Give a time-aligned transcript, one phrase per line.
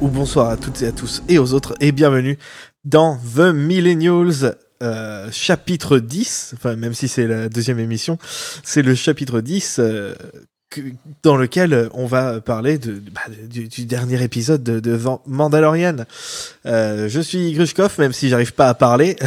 [0.00, 2.38] Ou bonsoir à toutes et à tous et aux autres et bienvenue
[2.84, 8.16] dans The Millennials euh, chapitre 10, enfin même si c'est la deuxième émission,
[8.62, 10.14] c'est le chapitre 10 euh,
[10.70, 10.80] que-
[11.22, 15.96] dans lequel on va parler de, bah, du, du dernier épisode de, Mandalorian.
[16.64, 19.16] Euh, je suis Grushkov, même si j'arrive pas à parler,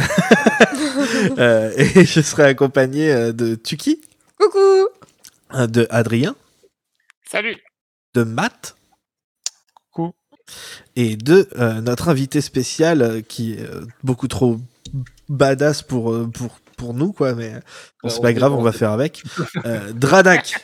[1.38, 4.00] Euh, et je serai accompagné de Tuki,
[4.38, 4.88] Coucou.
[5.68, 6.34] De Adrien,
[7.30, 7.56] Salut.
[8.14, 8.76] De Matt.
[10.96, 14.58] Et de euh, notre invité spécial euh, qui est euh, beaucoup trop
[15.28, 17.34] badass pour, euh, pour, pour nous, quoi.
[17.34, 17.52] Mais
[18.02, 19.22] bon, c'est pas grave, on va faire avec.
[19.64, 20.54] Euh, Dradak,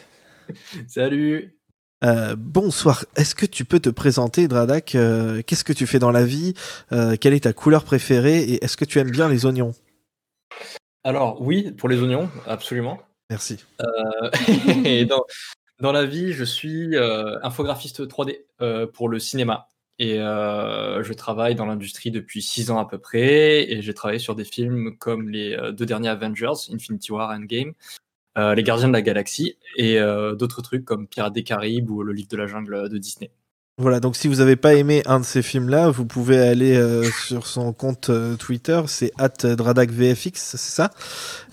[0.89, 1.57] Salut
[2.03, 3.05] euh, bonsoir.
[3.15, 6.55] Est-ce que tu peux te présenter, Dradak Euh, Qu'est-ce que tu fais dans la vie
[7.21, 9.75] Quelle est ta couleur préférée Et est-ce que tu aimes bien les oignons?
[11.05, 13.01] Alors oui, pour les oignons, absolument.
[13.29, 13.59] Merci.
[14.85, 15.25] Et dans,
[15.81, 16.97] dans la vie, je suis
[17.43, 19.69] infographiste 3D euh, pour le cinéma.
[20.03, 23.71] Et euh, je travaille dans l'industrie depuis 6 ans à peu près.
[23.71, 27.73] Et j'ai travaillé sur des films comme les euh, deux derniers Avengers, Infinity War Endgame,
[28.39, 32.03] euh, Les Gardiens de la Galaxie, et euh, d'autres trucs comme Pirates des Caraïbes ou
[32.03, 33.31] Le Livre de la Jungle de Disney.
[33.77, 37.03] Voilà, donc si vous n'avez pas aimé un de ces films-là, vous pouvez aller euh,
[37.27, 39.11] sur son compte euh, Twitter, c'est
[39.43, 40.91] @dradakvfx, c'est ça,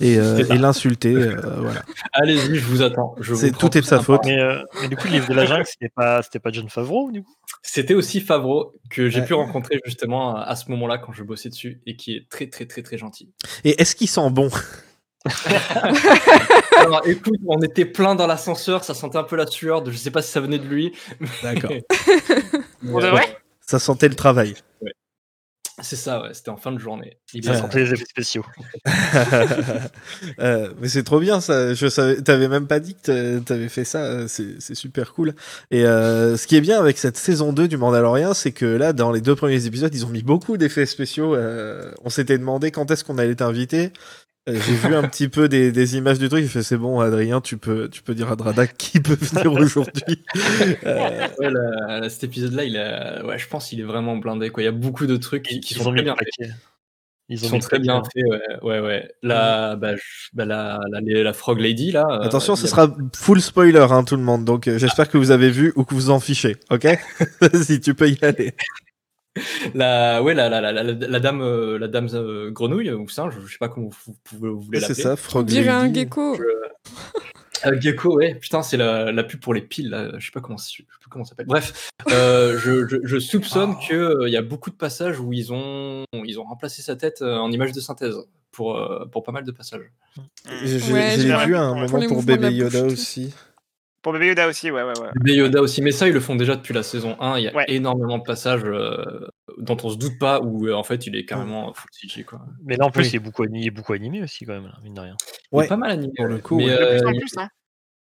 [0.02, 0.56] et, euh, C'est ça.
[0.56, 1.16] et l'insulter.
[1.16, 1.84] euh, voilà.
[2.12, 3.16] Allez-y, je vous attends.
[3.22, 4.22] Je vous tout est de sa faute.
[4.26, 6.68] Mais, euh, mais du coup, le livre de la jungle, c'était pas, c'était pas John
[6.68, 7.34] Favreau, du coup?
[7.70, 9.26] C'était aussi Favreau que j'ai Ouais.
[9.28, 12.66] pu rencontrer justement à ce moment-là quand je bossais dessus et qui est très très
[12.66, 13.30] très très gentil.
[13.66, 14.50] Et est-ce qu'il sent bon?
[16.78, 19.98] Alors écoute, on était plein dans l'ascenseur, ça sentait un peu la sueur, de, je
[19.98, 20.94] sais pas si ça venait de lui.
[21.44, 21.72] D'accord.
[23.70, 24.56] Ça sentait le travail.
[25.84, 27.20] C'est ça, ouais, c'était en fin de journée.
[27.34, 28.44] Il Ça sentait les effets spéciaux.
[30.40, 31.74] Euh, mais c'est trop bien ça.
[31.74, 34.04] Je savais, t'avais même pas dit que t'a- t'avais fait ça.
[34.04, 35.34] euh, C'est, c'est super cool.
[35.72, 38.94] Et euh, ce qui est bien avec cette saison 2 du Mandalorian, c'est que là,
[38.94, 41.36] dans les deux premiers épisodes, ils ont mis beaucoup d'effets spéciaux.
[41.36, 43.92] Euh, on s'était demandé quand est-ce qu'on allait t'inviter.
[44.48, 46.44] Euh, J'ai vu un petit peu des, des images du truc.
[46.44, 49.52] J'ai fait c'est bon, Adrien, tu peux, tu peux dire à Dradak qui peut venir
[49.62, 50.24] aujourd'hui.
[50.86, 53.26] Euh, Ouais, la- la- cet épisode-là, il a...
[53.26, 54.50] ouais, je pense qu'il est vraiment blindé.
[54.50, 54.64] Quoi.
[54.64, 56.50] Il y a beaucoup de trucs qui, sont ont très bien faits.
[57.30, 58.22] Ils Ils ont sont très bien paquet.
[58.22, 59.12] faits, ouais, ouais, ouais.
[59.22, 62.06] La, bah, je- bah, la, la, la Frog Lady, là.
[62.10, 64.46] euh, Attention, il ce a- sera full spoiler, hein, tout le monde.
[64.46, 66.56] Donc, euh, j'espère que vous avez vu ou que vous en fichez.
[66.70, 66.86] Ok?
[67.42, 68.54] Vas-y, tu peux y aller.
[69.74, 73.34] La, ouais, la, la, la, la, la dame, euh, la dame euh, grenouille ou singe,
[73.46, 75.04] je sais pas comment vous, vous- vous voulez C'est l'appeler.
[75.04, 76.02] ça, On Frog dirait un Lady.
[76.02, 76.36] gecko.
[77.66, 80.12] Euh, Gecko, ouais, putain, c'est la, la pub pour les piles, là.
[80.20, 81.48] je sais pas comment, je sais plus comment ça s'appelle.
[81.48, 83.80] Bref, euh, je, je, je soupçonne Oh.
[83.86, 87.36] qu'il y a beaucoup de passages où ils ont, ils ont remplacé sa tête euh,
[87.36, 88.16] en image de synthèse
[88.52, 89.92] pour, euh, pour pas mal de passages.
[90.46, 90.78] Ouais, j'ai
[91.30, 93.34] l'ai vu un pour moment pour Bébé bouche Yoda aussi.
[94.08, 95.10] Pour Bébé Yoda aussi, ouais, ouais, ouais.
[95.16, 97.40] Bébé Yoda aussi, mais ça, ils le font déjà depuis la saison 1.
[97.40, 97.66] Il y a Ouais.
[97.68, 99.04] énormément de passages euh,
[99.58, 102.40] dont on se doute pas, où euh, en fait, il est carrément full CG, quoi.
[102.64, 103.10] Mais là, en plus, Oui.
[103.12, 105.18] il, est beaucoup, ani- il est beaucoup animé aussi, quand même, là, mine de rien.
[105.52, 106.14] Il Ouais, est pas mal animé.
[106.16, 106.78] pour le coup, mais, ouais.
[106.78, 107.50] De euh, plus en plus, hein.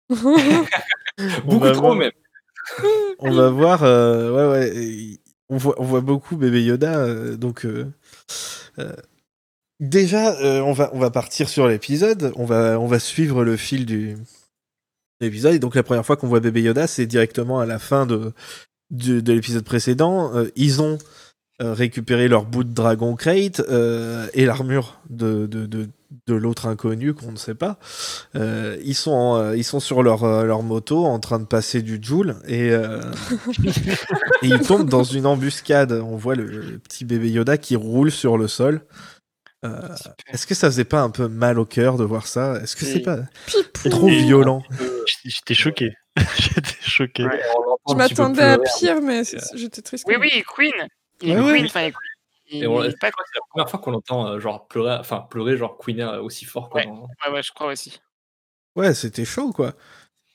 [1.46, 1.96] Beaucoup va trop, voir.
[1.96, 2.12] même.
[3.18, 3.82] On va voir.
[3.84, 5.18] euh, ouais, ouais.
[5.50, 6.96] On voit, on voit beaucoup Bébé Yoda.
[7.00, 7.88] euh, donc, euh,
[8.78, 8.94] euh,
[9.80, 12.34] déjà, euh, on, va, on va partir sur l'épisode.
[12.36, 14.16] On va, on va suivre le fil du
[15.20, 15.54] de l'épisode.
[15.54, 18.34] Et donc, la première fois qu'on voit Bébé Yoda, c'est directement à la fin de,
[18.92, 20.34] de, de l'épisode précédent.
[20.36, 20.98] Euh, ils ont
[21.62, 25.90] euh, récupéré leur bout de dragon crate euh, et l'armure de, de, de,
[26.28, 27.80] de l'autre inconnu qu'on ne sait pas.
[28.36, 32.36] Ils, sont en, ils sont sur leur, leur moto en train de passer du Joule
[32.48, 32.78] et, et
[34.44, 35.92] ils tombent dans une embuscade.
[35.92, 38.82] On voit le, le petit bébé Yoda qui roule sur le sol.
[39.68, 39.96] Euh,
[40.28, 42.60] Est-ce que ça faisait pas un peu mal au cœur de voir ça?
[42.62, 43.90] Est-ce que c'est pas Pipou.
[43.90, 44.64] trop violent?
[44.72, 45.94] J'étais- J'étais choqué.
[46.38, 47.26] J'étais choqué.
[47.26, 47.42] Ouais.
[47.90, 50.06] Je m'attendais à pire, mais c'est- j'étais triste.
[50.08, 50.72] Oui, oui, Queen.
[51.22, 51.54] Il Ouais,
[52.50, 55.26] Et on- je crois que c'est la première fois qu'on entend euh, genre pleurer, enfin
[55.30, 56.70] pleurer genre Queen euh, aussi fort.
[56.70, 56.88] Quoi, Ouais.
[56.88, 58.00] dans- Ouais, ouais, je crois aussi.
[58.76, 59.74] Ouais, c'était chaud quoi.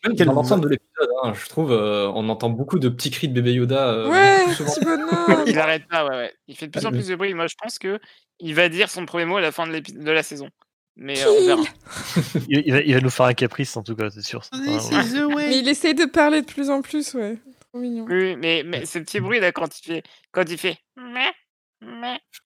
[0.04, 3.10] Même Quel dans l'ensemble de l'épisode, hein, je trouve, euh, on entend beaucoup de petits
[3.10, 3.88] cris de bébé Yoda.
[3.88, 5.44] euh, Ouais, petit bonhomme.
[5.46, 6.32] Il arrête pas, ouais, ouais.
[6.48, 7.34] Il fait de plus en plus de bruit.
[7.34, 8.00] Moi, je pense que
[8.40, 10.48] il va dire son premier mot à la fin de, de la saison.
[10.96, 11.62] Mais euh, on verra.
[12.48, 14.42] Il, il va, il va nous faire un caprice, en tout cas, c'est sûr.
[14.52, 15.46] Ouais.
[15.48, 17.38] Mais il essaye de parler de plus en plus, ouais.
[17.72, 18.04] Trop mignon.
[18.08, 20.02] Oui, mais, mais ce petit bruit là, quand il fait,
[20.32, 20.76] quand il fait,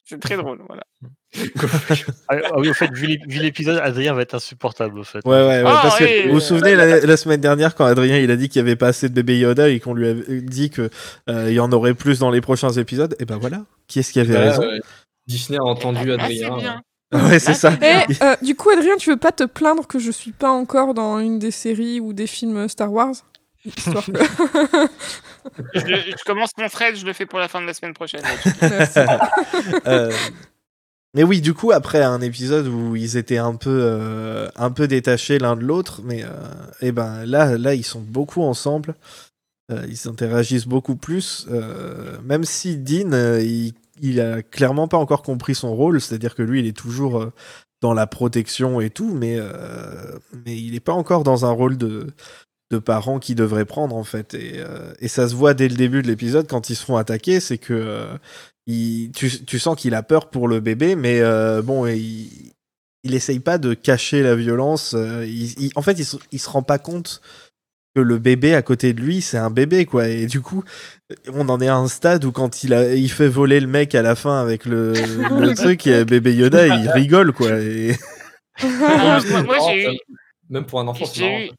[0.05, 0.83] c'est très drôle, voilà.
[2.29, 5.19] Ah, ah oui, au fait, vu l'ép- vu l'épisode, Adrien va être insupportable, au fait.
[5.25, 5.63] Ouais, ouais, ouais.
[5.67, 8.31] Ah, parce que oui, vous vous euh, souvenez la, la semaine dernière quand Adrien il
[8.31, 10.71] a dit qu'il y avait pas assez de bébé Yoda et qu'on lui avait dit
[10.71, 10.89] que
[11.29, 13.15] euh, il y en aurait plus dans les prochains épisodes.
[13.21, 13.63] Et ben voilà.
[13.87, 14.79] Qui est-ce qui avait Bah, raison euh,
[15.27, 16.55] Disney a entendu Ah, Adrien.
[16.57, 16.83] c'est bien.
[17.29, 17.73] Ouais, c'est ça.
[17.83, 20.95] Eh, euh, du coup, Adrien, tu veux pas te plaindre que je suis pas encore
[20.95, 23.15] dans une des séries ou des films Star Wars?
[23.65, 24.13] Histoire que...
[25.75, 28.23] Je, je commence mon thread, je le fais pour la fin de la semaine prochaine.
[29.87, 30.13] Euh,
[31.15, 34.87] mais oui, du coup, après un épisode où ils étaient un peu, euh, un peu
[34.87, 36.29] détachés l'un de l'autre, mais euh,
[36.83, 38.95] eh ben là, là, ils sont beaucoup ensemble.
[39.73, 44.99] Euh, ils interagissent beaucoup plus, euh, même si Dean, euh, il, il a clairement pas
[44.99, 47.33] encore compris son rôle, c'est-à-dire que lui, il est toujours euh,
[47.81, 51.77] dans la protection et tout, mais, euh, mais il n'est pas encore dans un rôle
[51.77, 52.09] de,
[52.71, 54.35] de parent qu'il devrait prendre en fait.
[54.35, 56.97] Et, euh, et ça se voit dès le début de l'épisode quand ils se font
[56.97, 58.07] attaquer, c'est que euh,
[58.67, 62.53] il, tu, tu sens qu'il a peur pour le bébé, mais euh, bon, il,
[63.05, 64.95] il essaye pas de cacher la violence.
[64.97, 67.21] euh, il- il- en fait, il se, il se rend pas compte
[67.95, 70.09] que le bébé à côté de lui, c'est un bébé, quoi.
[70.09, 70.65] Et du coup,
[71.33, 73.95] on en est à un stade où quand il, a, il fait voler le mec
[73.95, 74.93] à la fin avec le,
[75.41, 77.53] le truc, et bébé Yoda, il rigole, quoi.
[77.61, 77.95] Et...
[78.63, 79.19] Moi,
[79.69, 79.99] j'ai eu,
[80.51, 81.51] même- pour un enfant, j'ai eu,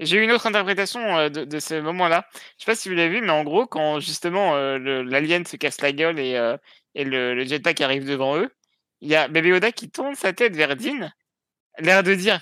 [0.00, 2.26] j'ai eu une autre interprétation euh, de, de ce moment-là.
[2.58, 5.56] Je sais pas si vous l'avez vu, mais en gros, quand justement euh, l'alien se
[5.56, 6.56] casse la gueule et, euh,
[6.94, 8.50] et le, le jetpack arrive devant eux,
[9.00, 11.10] il y a Bébé Yoda qui tourne sa tête vers Dean,
[11.78, 12.40] l'air de dire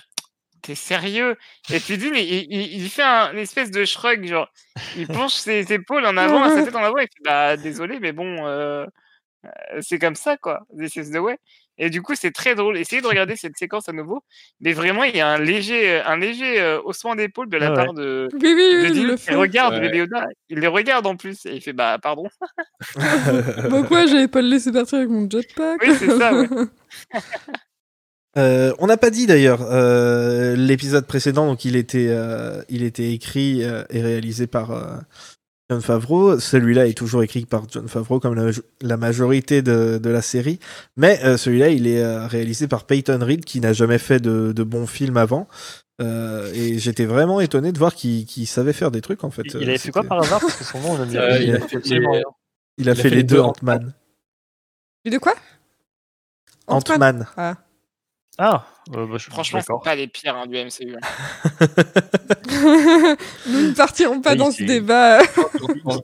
[0.63, 1.37] T'es sérieux?
[1.71, 2.19] Et puis Dean, il,
[2.51, 4.49] il- il fait un, une espèce de shrug, genre,
[4.97, 8.11] il penche ses épaules en avant, sa tête en avant, et fait Bah, désolé, mais
[8.11, 8.87] bon,
[9.81, 10.61] c'est comme ça, quoi.
[10.77, 11.37] This is the way.
[11.77, 12.77] Et du coup, c'est très drôle.
[12.77, 14.23] Essayez de regarder cette séquence à nouveau.
[14.61, 17.69] Mais vraiment, il y a un léger, un léger euh, haussement d'épaule de la Ah
[17.69, 17.75] ouais.
[17.75, 19.35] part de, Oui, oui, de oui, il le fait.
[19.35, 19.81] regarde Ouais.
[19.81, 20.27] bébé Yoda.
[20.49, 21.45] Il les regarde en plus.
[21.45, 22.27] Et il fait Bah, pardon.
[22.95, 25.81] Bah quoi, j'avais pas le laissé partir avec mon jetpack.
[25.81, 26.47] Oui, c'est ça, ouais.
[28.37, 33.11] Euh, on n'a pas dit d'ailleurs euh, l'épisode précédent, donc il était, euh, il était
[33.11, 34.97] écrit euh, et réalisé par euh,
[35.69, 36.39] John Favreau.
[36.39, 40.59] Celui-là est toujours écrit par John Favreau, comme la, la majorité de, de la série.
[40.95, 44.51] Mais euh, celui-là, il est euh, réalisé par Peyton Reed, qui n'a jamais fait de,
[44.53, 45.47] de bons films avant.
[45.99, 49.41] Euh, et j'étais vraiment étonné de voir qu'il savait faire des trucs en fait.
[49.55, 50.39] Il avait fait quoi par hasard?
[50.41, 52.21] Parce que son nom, Euh, il a il fait les- rien.
[52.77, 53.93] Il a fait, les deux Ant-Man.
[55.05, 55.33] Et de quoi?
[56.67, 57.25] Ant-Man.
[57.35, 57.55] Ah.
[58.39, 60.95] Ah, euh, bah, je Franchement, c'est pas les pires hein, du MCU.
[60.95, 61.65] hein.
[63.47, 65.19] Nous ne partirons pas Oui, dans ce débat.
[65.25, 65.43] Quand-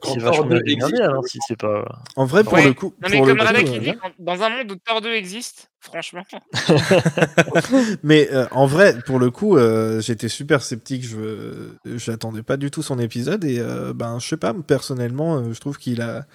[0.02, 1.86] quand C'est Thor vachement 2 bien regardé, existe, alors si c'est pas.
[2.16, 2.66] En vrai, pour Ouais.
[2.66, 5.14] le coup, Non, mais pour le comme euh, dit, dans un monde où Thor 2
[5.14, 6.24] existe, franchement.
[8.04, 11.06] Mais euh, en vrai, pour le coup, euh, j'étais super sceptique.
[11.06, 14.54] Je j'attendais pas du tout son épisode et euh, ben je sais pas.
[14.54, 16.26] Personnellement, euh, je trouve qu'il a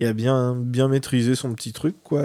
[0.00, 2.22] il a bien bien maîtrisé son petit truc quoi.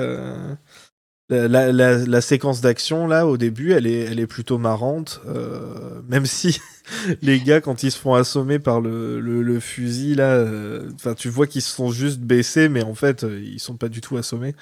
[1.31, 5.21] La, la, séquence d'action là au début, elle est elle est plutôt marrante.
[5.27, 6.59] euh, même si
[7.21, 11.13] les gars quand ils se font assommer par le, le, le fusil là, euh, enfin
[11.13, 14.01] tu vois qu'ils se sont juste baissés, mais en fait euh, ils sont pas du
[14.01, 14.55] tout assommés.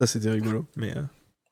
[0.00, 0.66] Ça c'était rigolo.
[0.76, 1.02] Mais euh,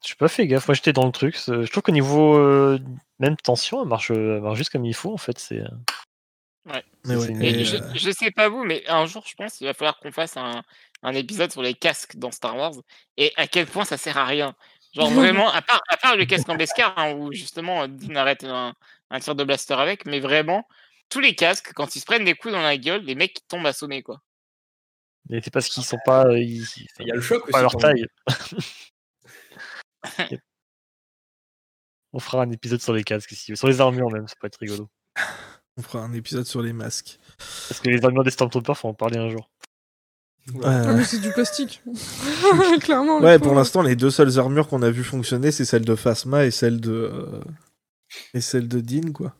[0.06, 1.36] Je pas fait gaffe, moi j'étais dans le truc.
[1.36, 2.78] c'est- Je trouve qu'au niveau euh,
[3.18, 5.38] même tension, elle marche, elle marche juste comme il faut en fait.
[5.38, 5.62] C'est.
[6.66, 6.84] ouais,
[7.40, 10.12] et, je, je sais pas vous, mais un jour, je pense, il va falloir qu'on
[10.12, 10.62] fasse un,
[11.02, 12.74] un épisode sur les casques dans Star Wars
[13.16, 14.54] et à quel point ça sert à rien.
[14.94, 15.10] Genre
[15.44, 18.74] vraiment, à part, à part le casque en Beskar, hein, où justement Dean arrête un,
[19.10, 20.66] un tir de blaster avec, mais vraiment,
[21.08, 23.66] tous les casques, quand ils se prennent des coups dans la gueule, les mecs tombent
[23.66, 24.20] assommés, quoi.
[25.28, 26.24] Mais c'est parce qu'ils sont pas.
[26.26, 26.64] euh, Ils,
[26.98, 27.52] Il y a le choc aussi.
[27.52, 28.06] pas à leur taille.
[32.12, 34.58] On fera un épisode sur les casques ici, sur les armures même, ça peut être
[34.58, 34.88] rigolo.
[35.76, 37.18] on fera un épisode sur les masques.
[37.68, 39.48] Parce que les armures des Stormtroopers, faut en parler un jour.
[40.54, 40.60] Ouais.
[40.64, 41.82] Ah, Euh, mais c'est du plastique.
[42.80, 43.20] Clairement.
[43.20, 46.44] Ouais, pour l'instant, les deux seules armures qu'on a vu fonctionner, c'est celle de Phasma
[46.44, 47.40] et celle de euh,
[48.34, 49.34] et celle de Dean, quoi.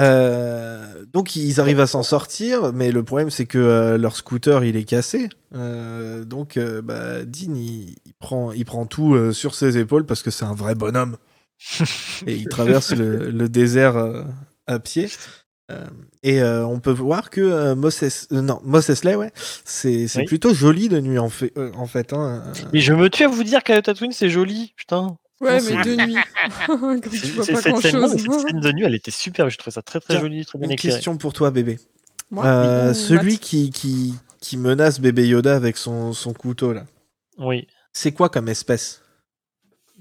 [0.00, 4.64] Euh, donc ils arrivent à s'en sortir, mais le problème c'est que euh, leur scooter
[4.64, 5.28] il est cassé.
[5.54, 10.06] Euh, donc euh, bah, Dean il, il prend il prend tout euh, sur ses épaules
[10.06, 11.18] parce que c'est un vrai bonhomme
[12.26, 14.22] et il traverse le, le désert euh,
[14.66, 15.10] à pied.
[15.72, 15.86] Euh,
[16.22, 19.32] et euh, on peut voir que euh, Mos, Es- euh, non, ouais,
[19.64, 20.24] c'est Oui.
[20.26, 21.52] plutôt joli de nuit en fait.
[21.56, 22.42] euh, en fait hein.
[22.72, 25.16] Mais je me tue à vous dire qu'à Tatooine c'est joli, putain.
[25.40, 26.16] Ouais, Non, mais c'est- de nuit.
[26.68, 29.50] Quand tu C'est- vois c'est- pas cette scène de nuit, elle était super.
[29.50, 30.94] Je trouvais ça très très Tiens, joli, très bien Une éclairé.
[30.96, 31.80] question pour toi, bébé.
[32.30, 36.84] Moi Euh, celui Matt qui, qui, qui menace bébé Yoda avec son, son couteau, là,
[37.38, 37.66] Oui.
[37.92, 39.01] c'est quoi comme espèce?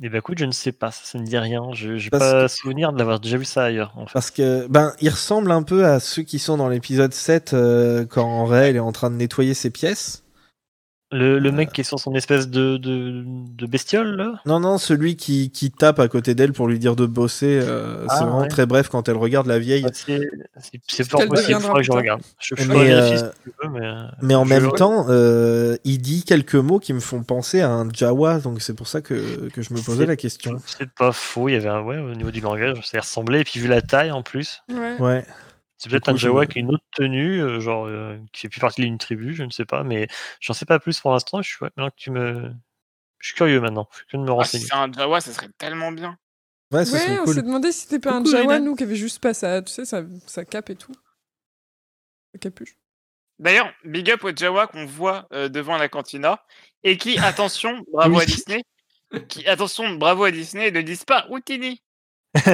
[0.03, 1.61] Et bah écoute, je ne sais pas, ça, ça ne dit rien.
[1.73, 3.93] Je n'ai pas que- souvenir de l'avoir déjà vu ça ailleurs.
[3.95, 4.13] En fait.
[4.13, 8.05] Parce que, ben, il ressemble un peu à ceux qui sont dans l'épisode 7 euh,
[8.05, 10.20] quand en vrai il est en train de nettoyer ses pièces.
[11.13, 11.51] Le, le Euh.
[11.51, 14.33] mec qui est sur son espèce de, de, de bestiole là?
[14.45, 18.05] Non, non, celui qui, qui tape à côté d'elle pour lui dire de bosser, euh,
[18.07, 18.47] Ah, c'est vraiment ouais.
[18.47, 19.85] très bref quand elle regarde la vieille.
[19.85, 22.21] Ah, C'est fort possible, il que je regarde.
[22.39, 23.85] Je, je Mais, euh, si tu veux, mais.
[23.85, 27.61] euh, Mais en je- même temps, euh, il dit quelques mots qui me font penser
[27.61, 30.57] à un Jawa, donc c'est pour ça que, que je me posais la question.
[30.65, 33.41] C'est pas faux, il y avait un, ouais, au niveau du langage, ça y ressemblait,
[33.41, 34.95] et puis vu la taille en plus, Ouais.
[34.99, 35.25] Ouais.
[35.81, 38.59] C'est peut-être un Jawa qui a une autre tenue, euh, genre euh, qui fait plus
[38.59, 40.07] partie d'une tribu, je ne sais pas, mais
[40.39, 41.41] j'en sais pas plus pour l'instant.
[41.41, 42.53] Je suis ouais, maintenant que tu me,
[43.17, 43.87] je suis curieux maintenant.
[43.91, 44.65] Je suis curieux de me Ah, si renseigner.
[44.65, 46.19] c'est un Jawa, ça serait tellement bien.
[46.71, 47.33] Ouais, ça Ouais, serait on cool.
[47.33, 49.85] s'est demandé si c'était pas un Jawa, nous, qui avait juste pas sa, tu sais,
[49.85, 50.93] sa, sa cape et tout.
[52.33, 52.75] Sa capuche.
[53.39, 56.45] D'ailleurs, big up au Jawa qu'on voit euh, devant la cantina
[56.83, 58.63] et qui, attention, bravo à Disney,
[59.29, 61.81] qui, attention, bravo à Disney, ne disent pas Houdini.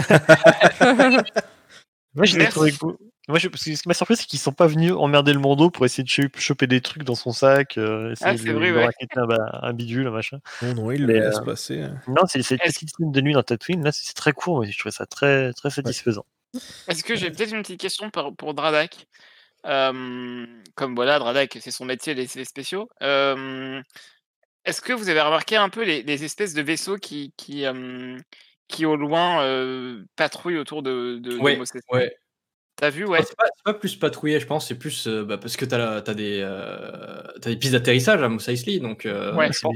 [2.16, 2.98] Moi, je l'ai trouvé cool.
[3.28, 5.40] Moi, je- parce que ce qui m'a surpris, c'est qu'ils sont pas venus emmerder le
[5.40, 8.52] Mondo pour essayer de cho- choper des trucs dans son sac, euh, essayer Ah, de
[8.54, 8.86] vrai, de ouais.
[8.86, 9.28] raqueter un,
[9.64, 10.40] un bidule, un machin.
[10.62, 11.82] Non, non, il le euh, passer.
[11.82, 12.00] hein.
[12.08, 14.72] Non, c'est cette Est-ce- petite scène de nuit dans Tatooine, là, c'est très court, mais
[14.72, 16.26] je trouvais ça très, très satisfaisant.
[16.88, 19.08] Est-ce que j'ai peut-être une petite question par- pour Dradak?
[19.66, 22.88] Euh, Comme voilà, Dradak, c'est son métier, les effets spéciaux.
[23.02, 23.82] Euh,
[24.64, 28.18] Est-ce que vous avez remarqué un peu les, les espèces de vaisseaux qui, qui, euh,
[28.68, 31.60] qui au loin euh, patrouillent autour de, de, de Ouais,
[31.92, 32.16] ouais.
[32.78, 35.58] T'as vu, Ah, ouais C'est pas, plus patrouiller, je pense, c'est plus euh, bah, parce
[35.58, 39.50] que t'as t'as des, euh, t'as des pistes d'atterrissage à Mos Eisley, donc euh, Ouais,
[39.52, 39.68] c'est-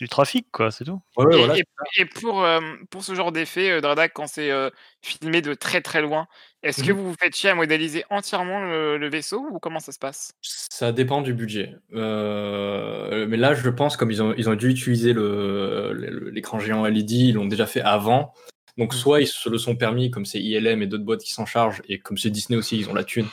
[0.00, 1.00] du trafic, quoi, c'est tout.
[1.16, 1.56] Ouais, ouais, Et, voilà.
[1.56, 1.64] et-
[1.96, 2.60] et pour, euh,
[2.90, 4.70] pour ce genre d'effet, euh, Dradak, quand c'est euh,
[5.02, 6.28] filmé de très très loin,
[6.62, 6.98] est-ce que Mhm.
[6.98, 10.32] vous vous faites chier à modéliser entièrement le, le vaisseau ou comment ça se passe?
[10.42, 11.74] Ça dépend du budget.
[11.94, 16.58] Euh, mais là, je pense, comme ils ont, ils ont dû utiliser le- le- l'écran
[16.60, 18.32] géant LED, ils l'ont déjà fait avant.
[18.78, 21.44] Donc, soit ils se le sont permis, comme c'est ILM et d'autres boîtes qui s'en
[21.46, 23.26] chargent, et comme c'est Disney aussi, ils ont la thune.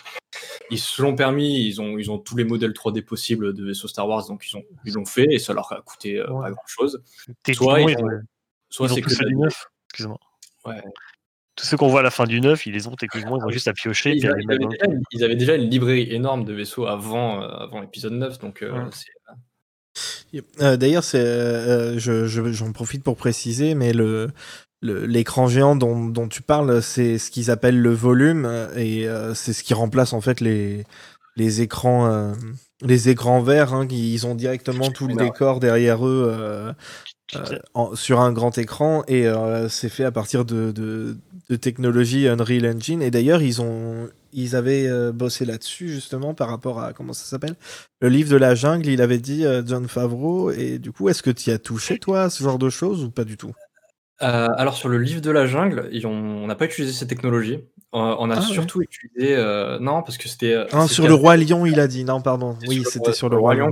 [0.71, 3.87] Ils se l'ont permis, ils ont, ils ont tous les modèles 3D possibles de vaisseaux
[3.87, 6.41] Star Wars, donc ils ont- ils l'ont fait, et ça leur a coûté euh, Ouais.
[6.45, 7.01] pas grand chose.
[7.43, 8.09] Techniquement, ils ont-
[8.69, 9.67] Soit ils ont c'est que du neuf.
[9.91, 10.17] Excuse-moi.
[10.65, 10.81] Ouais.
[11.55, 13.49] Tous ceux qu'on voit à la fin du neuf, ils les ont techniquement, ils ont
[13.49, 14.13] juste à piocher.
[14.15, 17.79] Ils, avaient ils déjà, ils avaient déjà une librairie énorme de vaisseaux avant, euh, avant
[17.81, 18.89] l'épisode 9, donc euh, Ouais.
[18.91, 19.11] c'est-
[20.61, 24.29] Euh, D'ailleurs, c'est, euh, je- je- j'en profite pour préciser, mais le-
[24.81, 29.53] l'écran géant dont, dont tu parles, c'est ce qu'ils appellent le volume, et euh, c'est
[29.53, 30.85] ce qui remplace en fait les
[31.37, 32.33] les écrans euh,
[32.81, 33.73] les écrans verts.
[33.73, 36.27] Hein, ils ont directement tout le décor derrière eux.
[36.29, 36.73] euh,
[37.73, 39.25] en- sur un grand écran et
[39.69, 41.17] c'est fait à partir de, de,
[41.49, 46.81] de technologie Unreal Engine et d'ailleurs ils ont ils avaient bossé là-dessus justement par rapport
[46.81, 47.55] à comment ça s'appelle?
[48.01, 51.31] Le livre de la jungle il avait dit John Favreau et du coup est-ce que
[51.31, 53.53] tu y as touché toi ce genre de choses ou pas du tout?
[54.21, 57.09] Euh, alors sur le livre de la jungle, ils ont- on n'a pas utilisé cette
[57.09, 57.55] technologie.
[57.55, 58.45] Euh, on a Ah ouais.
[58.45, 62.03] surtout utilisé euh, non parce que c'était c'était sur le roi lion il a dit
[62.03, 63.71] non pardon c'était oui le c'était roi- sur le roi lion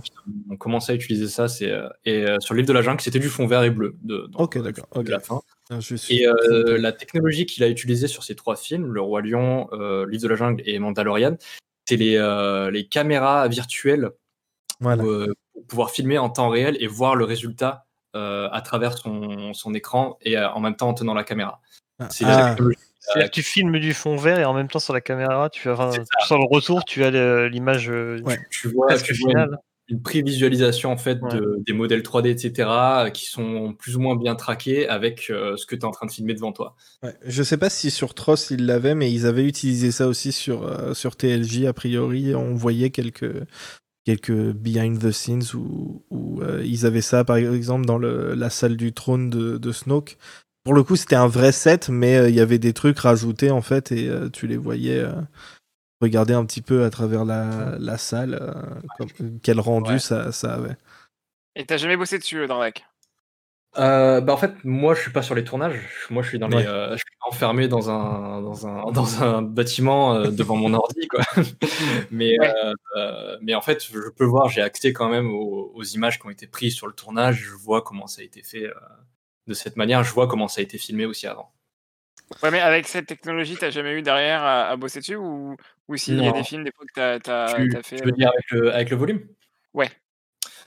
[0.49, 1.71] On commençait à utiliser ça, c'est
[2.05, 4.39] et sur le livre de la jungle, c'était du fond vert et bleu de, dans-
[4.39, 5.07] Ok, d'accord, ok.
[5.09, 5.41] la fin.
[5.69, 6.27] Ah, je suis Et
[6.77, 10.27] la technologie qu'il a utilisée sur ces trois films, Le Roi Lion, euh, Livre de
[10.27, 11.35] la Jungle et Mandalorian,
[11.85, 12.17] c'est les,
[12.71, 14.09] les caméras virtuelles
[14.79, 19.53] voilà pour, pour pouvoir filmer en temps réel et voir le résultat à travers son,
[19.53, 21.61] son écran et euh, en même temps en tenant la caméra.
[22.09, 22.77] C'est Ah, technologie.
[22.99, 25.69] C'est-à-dire que tu filmes du fond vert et en même temps sur la caméra, tu
[25.69, 28.39] as, sur le retour, tu as l'image euh, Ouais.
[28.49, 29.47] Tu vois, presque tu vois
[29.89, 31.33] une, prévisualisation en fait Ouais.
[31.33, 35.57] de, des modèles 3D, etc., euh, qui sont plus ou moins bien traqués avec euh,
[35.57, 36.75] ce que tu es en train de filmer devant toi.
[37.03, 40.31] Ouais, Je sais pas si sur Tross ils l'avaient, mais ils avaient utilisé ça aussi
[40.31, 41.65] sur, euh, sur TLJ.
[41.65, 43.43] A priori, on voyait quelques,
[44.05, 48.49] quelques behind the scenes où, où, euh, ils avaient ça, par exemple, dans le, la
[48.49, 50.17] salle du trône de, de Snoke.
[50.63, 53.51] Pour le coup, c'était un vrai set, mais euh, il y avait des trucs rajoutés
[53.51, 55.13] en fait, et euh, tu les voyais euh,
[56.01, 58.53] regarder un petit peu à travers la, la salle, euh,
[58.97, 59.99] comme- quel rendu Ouais.
[59.99, 60.77] ça, ça avait.
[61.55, 62.85] Et t'as jamais bossé dessus, euh, Dradak
[63.77, 65.79] Euh, bah en fait, moi je suis pas sur les tournages.
[66.11, 66.67] Moi je suis dans les, Ouais.
[66.67, 71.07] euh, je suis enfermé dans un dans un dans un bâtiment euh, devant mon ordi
[71.07, 71.21] quoi.
[72.11, 72.53] mais Ouais.
[73.41, 76.29] mais en fait, je peux voir, j'ai accès quand même aux, aux images qui ont
[76.29, 77.37] été prises sur le tournage.
[77.37, 78.73] Je vois comment ça a été fait euh,
[79.47, 80.03] de cette manière.
[80.03, 81.51] Je vois comment ça a été filmé aussi avant.
[82.41, 85.55] Ouais, mais avec cette technologie, t'as jamais eu derrière à, à bosser dessus ou,
[85.87, 88.03] ou s'il y a des films des fois que t'as, t'as, tu, t'as fait tu
[88.03, 89.27] veux euh, dire avec le avec le volume?
[89.73, 89.89] Ouais.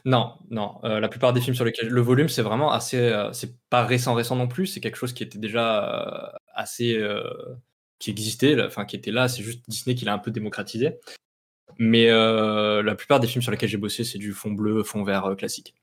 [0.06, 0.78] Non, non.
[0.84, 2.96] euh, la plupart des films sur lesquels le volume, c'est vraiment assez.
[2.98, 4.66] euh, c'est pas récent, récent non plus.
[4.68, 6.96] C'est quelque chose qui était déjà euh, assez.
[6.96, 7.22] euh,
[7.98, 9.26] qui existait, là, enfin qui était là.
[9.28, 10.98] C'est juste Disney qui l'a un peu démocratisé.
[11.78, 15.02] Mais euh, la plupart des films sur lesquels j'ai bossé, c'est du fond bleu, fond
[15.02, 15.74] vert euh, classique.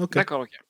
[0.00, 0.14] Ok.
[0.14, 0.60] D'accord, ok.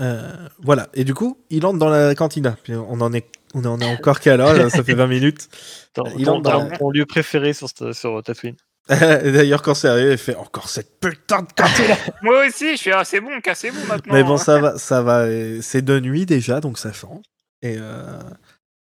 [0.00, 0.88] Euh, voilà.
[0.94, 2.56] Et du coup, il entre dans la cantina.
[2.62, 4.54] Puis on en est, on en est encore qu'à l'heure.
[4.54, 5.48] là, Ça fait 20 minutes.
[5.94, 8.56] Ton, Il ton- entre dans ton- la- ton lieu préféré sur, cette- sur Tatooine.
[8.88, 11.96] D'ailleurs, quand c'est arrivé, il fait encore cette putain de cantina.
[12.22, 14.14] Moi aussi, je suis ah, c'est bon, cassez-vous maintenant.
[14.14, 14.38] Mais bon, hein.
[14.38, 15.26] ça va, ça va.
[15.60, 17.24] C'est de nuit déjà, donc ça change.
[17.62, 18.20] Et, euh,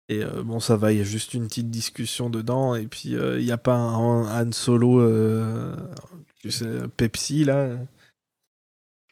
[0.09, 0.91] et euh, bon, ça va.
[0.91, 2.75] Il y a juste une petite discussion dedans.
[2.75, 5.75] Et puis, euh, il n'y a pas un, Han Solo, euh,
[6.41, 6.65] tu sais,
[6.97, 7.69] Pepsi là.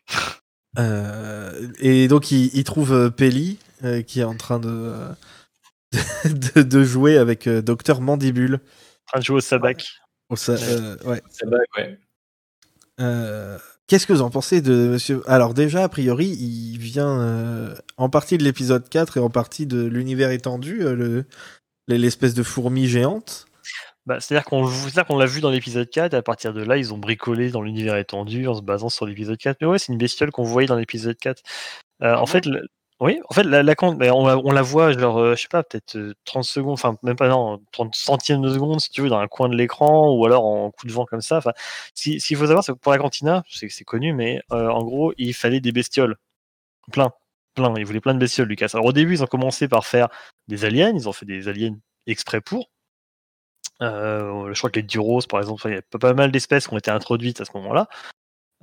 [0.77, 4.93] Euh, et donc, il, il trouve Peli euh, qui est en train de.
[6.25, 8.55] de, de jouer avec euh, Docteur Mandibule.
[8.55, 9.85] En train de jouer au sabac.
[10.29, 11.21] Oh, ça, euh, ouais.
[11.29, 11.99] C'est vrai, ouais.
[12.99, 17.75] Euh, Qu'est-ce que vous en pensez de Monsieur Alors déjà, a priori, il vient euh,
[17.97, 21.25] en partie de l'épisode 4 et en partie de l'univers étendu, le-
[21.87, 23.45] l'espèce de fourmi géante.
[24.07, 26.77] Bah, C'est-à-dire qu'on c'est-à-dire qu'on l'a vu dans l'épisode 4, et à partir de là,
[26.77, 29.57] ils ont bricolé dans l'univers étendu en se basant sur l'épisode 4.
[29.61, 31.43] Mais ouais, c'est une bestiole qu'on voyait dans l'épisode 4.
[32.01, 32.67] Euh, Ah en bon fait, le-
[33.01, 36.45] oui, en fait, la, on, la- voit, genre, euh, je sais pas, peut-être euh, 30
[36.45, 39.49] secondes, enfin, même pas, non, 30 centièmes de seconde, si tu veux, dans un coin
[39.49, 41.37] de l'écran, ou alors en coup de vent comme ça.
[41.37, 41.51] Enfin,
[41.93, 45.59] si- faut savoir, c'est pour la cantina, c'est connu, mais euh, en gros, il fallait
[45.59, 46.15] des bestioles.
[46.91, 47.11] Plein.
[47.55, 47.73] Plein.
[47.77, 48.69] Ils voulaient plein de bestioles, Lucas.
[48.73, 50.09] Alors, au début, ils ont commencé par faire
[50.47, 50.91] des aliens.
[50.95, 52.69] Ils ont fait des aliens exprès pour.
[53.81, 56.73] Euh, je crois que les Duros, par exemple, il y a pas, mal d'espèces qui
[56.73, 57.87] ont été introduites à ce moment-là.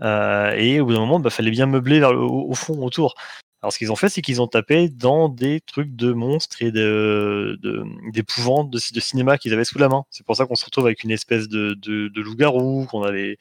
[0.01, 3.15] Euh, et au bout d'un moment, il fallait bien meubler le- au fond, autour.
[3.63, 6.73] Alors, ce qu'ils ont fait, c'est qu'ils ont tapé dans des trucs de monstres et
[6.73, 10.05] de- de- d'épouvantes de, de cinéma qu'ils avaient sous la main.
[10.11, 13.13] C'est pour ça qu'on se retrouve avec une espèce de, de, de loup-garou, qu'on a
[13.13, 13.39] des,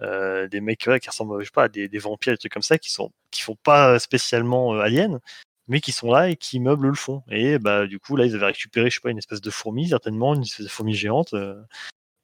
[0.00, 2.52] euh, des mecs ouais, qui ressemblent je sais pas, à des, des vampires, des trucs
[2.52, 5.18] comme ça, qui sont qui font pas spécialement euh, aliens,
[5.66, 7.24] mais qui sont là et qui meublent le fond.
[7.28, 9.88] Et bah du coup, là, ils avaient récupéré, je sais pas, une espèce de fourmi,
[9.88, 11.60] certainement, une espèce de fourmi géante, euh,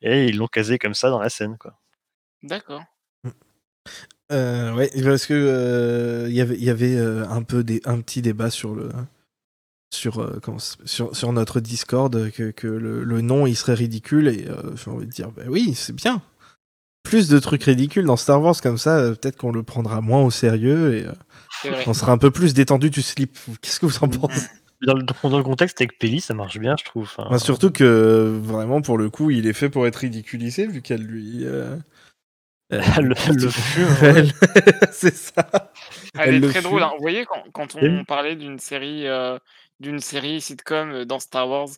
[0.02, 1.76] et ils l'ont casé comme ça dans la scène, quoi.
[2.44, 2.84] D'accord.
[4.30, 7.80] Euh, ouais, parce que euh, il y avait, il y avait euh, un peu des,
[7.84, 8.88] un petit débat sur le
[9.92, 14.28] sur euh, comment sur, sur notre Discord que, que le, le nom il serait ridicule
[14.28, 16.22] et euh, j'ai envie de dire bah oui c'est bien.
[17.02, 20.30] Plus de trucs ridicules dans Star Wars comme ça peut-être qu'on le prendra moins au
[20.30, 23.36] sérieux et euh, on sera un peu plus détendu du slip.
[23.62, 24.46] Qu'est-ce que vous en pensez?
[24.86, 27.02] Dans le, dans le contexte avec Peli, ça marche bien, je trouve.
[27.02, 30.82] Enfin, Enfin, surtout que vraiment pour le coup il est fait pour être ridiculisé vu
[30.82, 31.74] qu'elle lui euh,
[32.70, 34.08] le- elle le fume, ouais.
[34.18, 34.32] Elle-
[34.92, 35.46] c'est ça
[36.14, 36.82] Elle, Elle est le très drôle.
[36.82, 36.90] hein.
[36.96, 38.04] Vous voyez, quand, quand on Oui.
[38.04, 39.38] parlait d'une série, euh,
[39.80, 41.68] d'une série sitcom euh, dans Star Wars,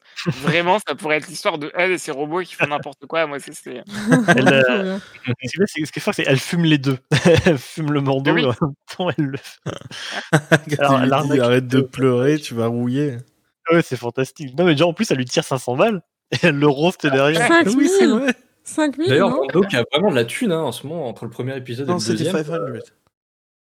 [0.43, 3.27] vraiment, ça pourrait être l'histoire de elle et ses robots qui font n'importe quoi.
[3.27, 3.55] Moi, c'est.
[3.55, 3.83] c'est-
[4.37, 4.99] Elle, euh.
[5.45, 6.99] Ce qui est fort, c'est qu'elle fume les deux.
[7.47, 8.43] elle fume le Mando Oui.
[8.43, 9.39] et en même temps, elle le
[10.79, 13.19] Alors, dit, arrête de pleurer tu vas rouiller
[13.71, 14.59] Ouais, c'est fantastique.
[14.59, 16.03] Non, mais déjà, en plus, elle lui tire 500 balles
[16.33, 17.47] et elle le roast derrière.
[17.47, 20.25] 5 000 oui c'est vrai 5 000 D'ailleurs, non Mando qui a vraiment de la
[20.25, 22.37] thune hein, en ce moment entre le premier épisode non et le c'était deuxième.
[22.45, 22.53] 500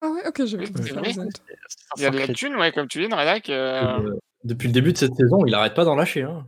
[0.02, 0.70] Ah ouais, ok, vous êtes-
[1.98, 3.50] Il y a de la 500 thune, ouais, comme tu dis, dans Redac.
[3.50, 4.12] euh, Euh,
[4.44, 6.24] Depuis le début de cette saison, il arrête pas d'en lâcher.
[6.24, 6.46] Hein.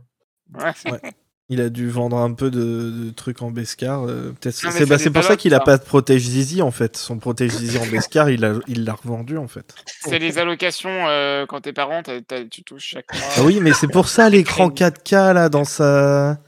[0.54, 0.72] ouais.
[1.52, 2.60] Il a dû vendre un peu de,
[3.06, 4.04] de trucs en Bescar.
[4.06, 4.62] euh, Peut-être.
[4.62, 6.96] Non, C'est bah, c'est pour ça qu'il a pas de protège Zizi en fait.
[6.96, 9.74] Son protège Zizi en Bescar, il l'a il l'a revendu en fait.
[10.04, 12.04] C'est les allocations euh, quand t'es parent,
[12.52, 13.22] tu touches chaque mois.
[13.38, 16.38] Ah oui, mais c'est pour ça l'écran 4K là dans sa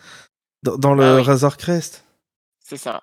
[0.63, 1.23] dans, dans le Ah oui.
[1.23, 2.05] Razor Crest.
[2.65, 3.03] C'est ça.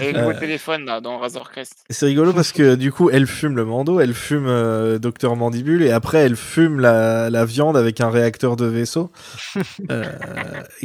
[0.00, 0.38] Et le Euh.
[0.38, 1.84] téléphone là, dans Razor Crest.
[1.90, 5.82] C'est rigolo parce que du coup, elle fume le Mando, elle fume euh, Docteur Mandibule
[5.82, 9.10] et après elle fume la, la viande avec un réacteur de vaisseau
[9.90, 10.04] euh,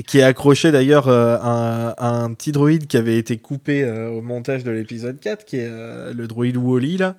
[0.08, 3.86] qui est accroché d'ailleurs euh, à, un- à un petit droïde qui avait été coupé
[3.88, 7.18] au montage de l'épisode 4 qui est le droïde Wally là.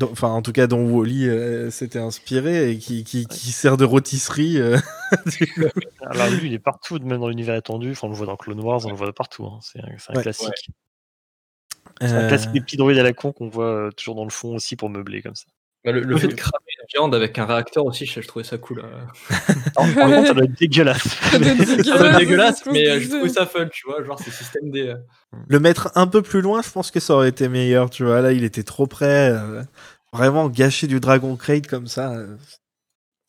[0.00, 3.76] Euh, Enfin, en tout cas, dont Wally euh, s'était inspiré et qui, qui, qui sert
[3.76, 4.58] de rôtisserie.
[4.58, 4.78] euh,
[5.26, 5.52] du-
[6.00, 7.90] Alors, lui, il est partout, même dans l'univers étendu.
[7.92, 9.44] Enfin, on le voit dans Clone Wars, on le voit de partout.
[9.44, 9.58] hein.
[9.60, 10.22] C'est un, c'est un Ouais.
[10.22, 10.70] classique.
[12.00, 14.24] C'est un Euh, classique des petits droïdes à la con qu'on voit euh, toujours dans
[14.24, 15.44] le fond aussi pour meubler comme ça.
[15.84, 18.58] Bah, le, le fait de cramer viande avec un réacteur aussi, je, je trouvais ça
[18.58, 18.80] cool.
[18.80, 19.34] euh.
[19.76, 21.02] Alors, par contre, ça doit être dégueulasse.
[21.30, 24.04] Ça doit être Ça doit être dégueulasse, mais euh, je trouvais ça fun, tu vois.
[24.04, 24.88] Genre, c'est système D.
[24.88, 24.94] euh.
[25.48, 28.20] Le mettre un peu plus loin, je pense que ça aurait été meilleur, tu vois.
[28.20, 29.30] Là, il était trop près.
[29.30, 29.62] euh,
[30.12, 32.14] vraiment gâcher du Dragon Crate comme ça.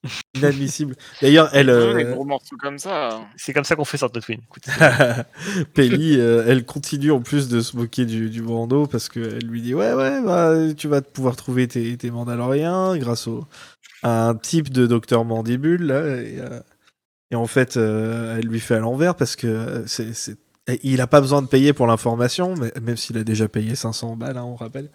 [0.35, 0.95] inadmissible.
[1.21, 1.67] D'ailleurs, elle.
[1.67, 3.21] Des euh, gros morceaux comme ça.
[3.37, 4.41] C'est comme ça qu'on fait Tatooine.
[4.43, 4.65] Écoute,
[5.73, 9.61] Pelli, euh, elle continue en plus de se moquer du, du Mando parce qu'elle lui
[9.61, 13.45] dit Ouais, ouais, bah, tu vas pouvoir trouver tes, tes Mandaloriens grâce au,
[14.01, 15.83] à un type de docteur Mandibule.
[15.85, 16.59] Là, et, euh,
[17.31, 20.37] et en fait, euh, elle lui fait à l'envers parce que c'est.
[20.81, 24.15] Il a pas besoin de payer pour l'information, mais- même s'il a déjà payé 500
[24.15, 24.89] balles, hein, on rappelle.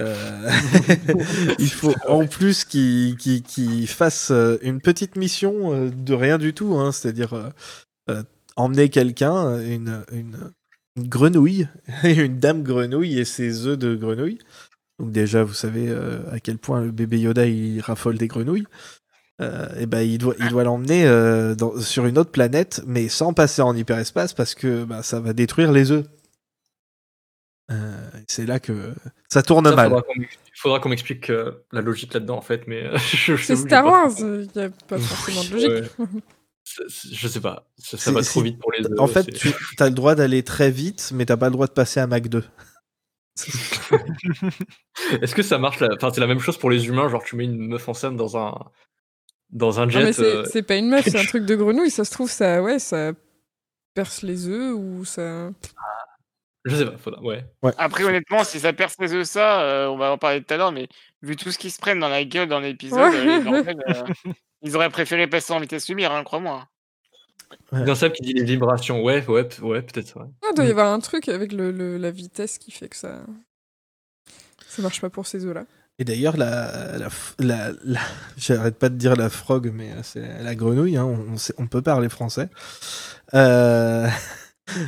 [0.00, 0.50] Euh,
[1.58, 6.74] il faut en plus qu'il fasse euh, une petite mission euh, de rien du tout,
[6.74, 7.52] hein, c'est-à-dire
[8.56, 10.02] emmener quelqu'un, une,
[10.98, 11.68] grenouille,
[12.04, 14.38] une dame grenouille et ses œufs de grenouille.
[14.98, 15.90] Donc déjà, vous savez
[16.30, 18.66] à quel point le bébé Yoda il raffole des grenouilles.
[19.40, 21.04] et ben il doit l'emmener
[21.80, 25.72] sur une autre planète, mais sans passer en hyperespace parce que bah, ça va détruire
[25.72, 26.04] les œufs.
[27.70, 28.94] Euh, c'est là que
[29.28, 29.92] ça tourne Ça, mal.
[30.16, 32.98] m'ex- faudra qu'on m'explique euh, la logique là-dedans, en fait, mais euh,
[33.38, 35.92] C'est Star Wars, il n'y a pas forcément de logique.
[37.12, 39.94] Je sais pas, ça, ça va trop vite pour les En fait, tu as le
[39.94, 42.44] droit d'aller très vite, mais t'as pas le droit de passer à Mac 2.
[45.22, 47.36] Est-ce que ça marche là Enfin, c'est la même chose pour les humains, genre tu
[47.36, 48.54] mets une meuf enceinte dans un
[49.50, 50.04] dans un Non, jet.
[50.04, 51.90] mais c'est euh, c'est pas une meuf, c'est un truc de grenouille.
[51.90, 53.12] Ça se trouve, ça, ouais, ça
[53.94, 55.50] perce les œufs ou ça.
[56.66, 57.42] Je sais pas, faudra, ouais.
[57.78, 60.56] Après, honnêtement, si ça perce les œufs, ça, euh, on va en parler tout à
[60.58, 60.88] l'heure, mais
[61.22, 63.46] vu tout ce qu'ils se prennent dans la gueule dans l'épisode, Ouais.
[63.46, 64.04] euh, euh,
[64.62, 66.68] ils auraient préféré passer en vitesse lumière, hein, crois-moi.
[67.72, 67.82] Ouais.
[67.82, 69.02] Bien Seb qui dit les vibrations.
[69.02, 70.18] Ouais, ouais, ouais, peut-être.
[70.20, 70.26] Ouais.
[70.46, 70.70] Ah, doit y Mm.
[70.72, 73.22] avoir un truc avec le, le- la vitesse qui fait que ça.
[74.68, 75.64] Ça marche pas pour ces œufs-là.
[75.98, 78.00] Et d'ailleurs, la, la, f- la, la-
[78.36, 81.82] j'arrête pas de dire la frog, mais c'est la grenouille, hein, on, sait- on peut
[81.82, 82.48] parler français.
[83.34, 84.06] Euh,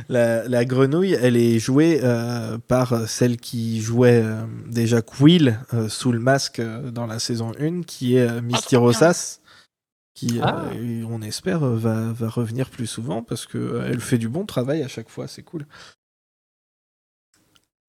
[0.09, 5.89] la, la grenouille, elle est jouée euh, par celle qui jouait euh, déjà Quill euh,
[5.89, 8.79] sous le masque dans la saison 1, qui est euh, Misty trop bien.
[8.79, 9.39] Rosas,
[10.15, 10.65] qui, Ah.
[11.09, 15.09] on espère, va, va revenir plus souvent parce qu'elle fait du bon travail à chaque
[15.09, 15.65] fois, c'est cool.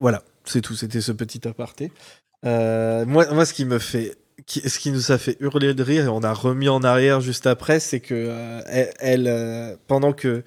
[0.01, 1.93] Voilà, c'est tout, c'était ce petit aparté.
[2.43, 6.05] Moi, moi, ce qui me fait, qui- ce qui nous a fait hurler de rire
[6.05, 10.13] et on a remis en arrière juste après, c'est que euh, elle, elle, euh, pendant
[10.13, 10.43] que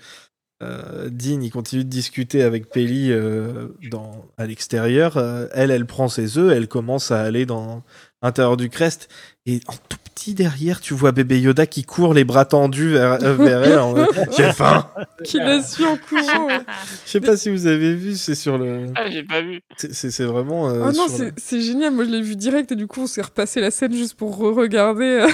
[0.64, 5.86] euh, Dean il continue de discuter avec Pelly euh, dans à l'extérieur, euh, elle, elle
[5.86, 7.84] prend ses œufs, elle commence à aller dans
[8.24, 9.08] l'intérieur du crest
[9.46, 13.24] et en tout petit derrière, tu vois bébé Yoda qui court les bras tendus vers,
[13.24, 13.78] euh, vers elle.
[13.78, 13.94] en
[14.36, 14.90] J'ai faim.
[15.24, 16.48] Qui la suit en courant.
[16.48, 16.58] ouais.
[17.06, 19.62] Je sais pas si vous avez vu, c'est sur le, Ah, j'ai pas vu.
[19.78, 20.70] c'est- vraiment.
[20.72, 21.94] euh, Oh non, le- c'est génial.
[21.94, 24.36] Moi, je l'ai vu direct et du coup, on s'est repassé la scène juste pour
[24.38, 25.28] re-regarder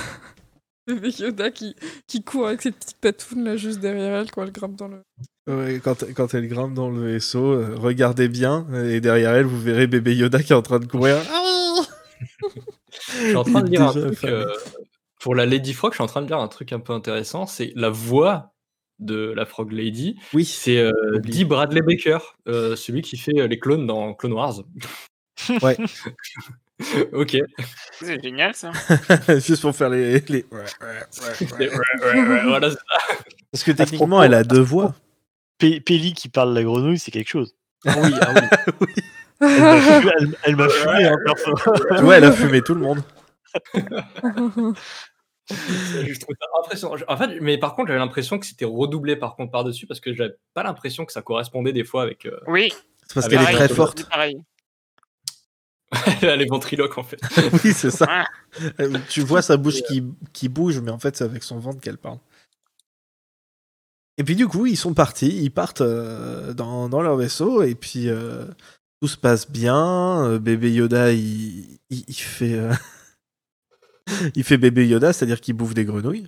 [0.88, 1.76] bébé Yoda qui,
[2.08, 5.02] qui court avec ses petites patounes là juste derrière elle quand elle grimpe dans le.
[5.48, 9.88] Ouais, quand, quand elle grimpe dans le vaisseau, regardez bien, et derrière elle, vous verrez
[9.88, 11.18] bébé Yoda qui est en train de courir.
[12.98, 14.24] Je suis en train de lire un truc.
[14.24, 14.46] euh,
[15.20, 17.46] pour la Lady Frog, je suis en train de lire un truc un peu intéressant.
[17.46, 18.54] C'est la voix
[19.00, 20.18] de la Frog Lady.
[20.34, 20.92] Oui, C'est euh.
[21.20, 24.64] Dee Bradley Baker, euh, celui qui fait euh, les clones dans Clone Wars.
[25.62, 25.78] Ouais.
[27.14, 27.38] ok.
[28.02, 28.72] C'est génial, ça.
[29.40, 30.20] juste pour faire les.
[30.22, 31.70] les- Ouais, Ouais, ouais,
[32.22, 33.18] ouais, voilà, c'est ça.
[33.52, 34.96] Parce que techniquement, propos- elle a deux voix.
[35.60, 37.56] Pe- Pelli qui parle la grenouille, c'est quelque chose.
[37.86, 38.88] Ah oui, ah oui.
[39.42, 41.54] Elle m'a fumé, elle- elle m'a fumé, hein, perso.
[41.98, 43.02] tu vois, elle a fumé tout le monde.
[45.50, 46.96] Je trouve ça impressionnant.
[47.08, 50.14] En fait, mais par contre, j'avais l'impression que c'était redoublé par contre par-dessus parce que
[50.14, 52.26] j'avais pas l'impression que ça correspondait des fois avec.
[52.26, 52.72] euh, Oui,
[53.08, 54.10] C'est parce Ah, qu'elle est très forte.
[54.10, 54.38] pareil.
[56.22, 57.20] les ventriloques en fait.
[57.64, 58.26] oui, c'est ça.
[58.80, 60.04] Euh, Tu vois sa bouche qui,
[60.34, 62.20] qui bouge, mais en fait, c'est avec son ventre qu'elle parle.
[64.18, 67.74] Et puis du coup, ils sont partis, ils partent euh, dans, dans leur vaisseau, et
[67.76, 68.46] puis euh,
[69.02, 70.24] tout se passe bien.
[70.26, 72.72] euh, bébé Yoda, il, il, il fait, euh,
[74.36, 76.28] il fait bébé Yoda, c'est-à-dire qu'il bouffe des grenouilles.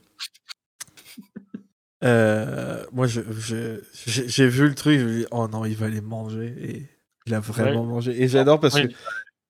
[2.03, 3.79] Euh, moi, je- je-
[4.27, 6.89] j'ai vu le truc, je me dis, oh non, il va les manger, et
[7.25, 8.21] il a vraiment mangé.
[8.21, 8.87] Et j'adore parce Ouais.
[8.89, 8.93] que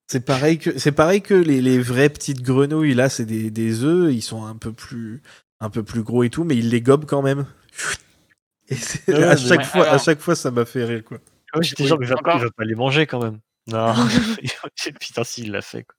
[0.07, 3.83] c'est pareil que c'est pareil que les, les vraies petites grenouilles là, c'est des, des
[3.83, 5.21] œufs, ils sont un peu plus
[5.59, 7.45] un peu plus gros et tout, mais ils les gobent quand même.
[8.69, 8.75] Et
[9.13, 11.19] Ouais, à chaque Ouais, fois, à chaque fois, ça m'a fait rire quoi.
[11.55, 12.37] Ouais, J'étais Oui, genre, mais il va, encore.
[12.37, 13.39] il va pas les manger quand même.
[13.67, 13.93] Non.
[14.99, 15.83] Putain, si, il l'a fait.
[15.83, 15.95] Quoi.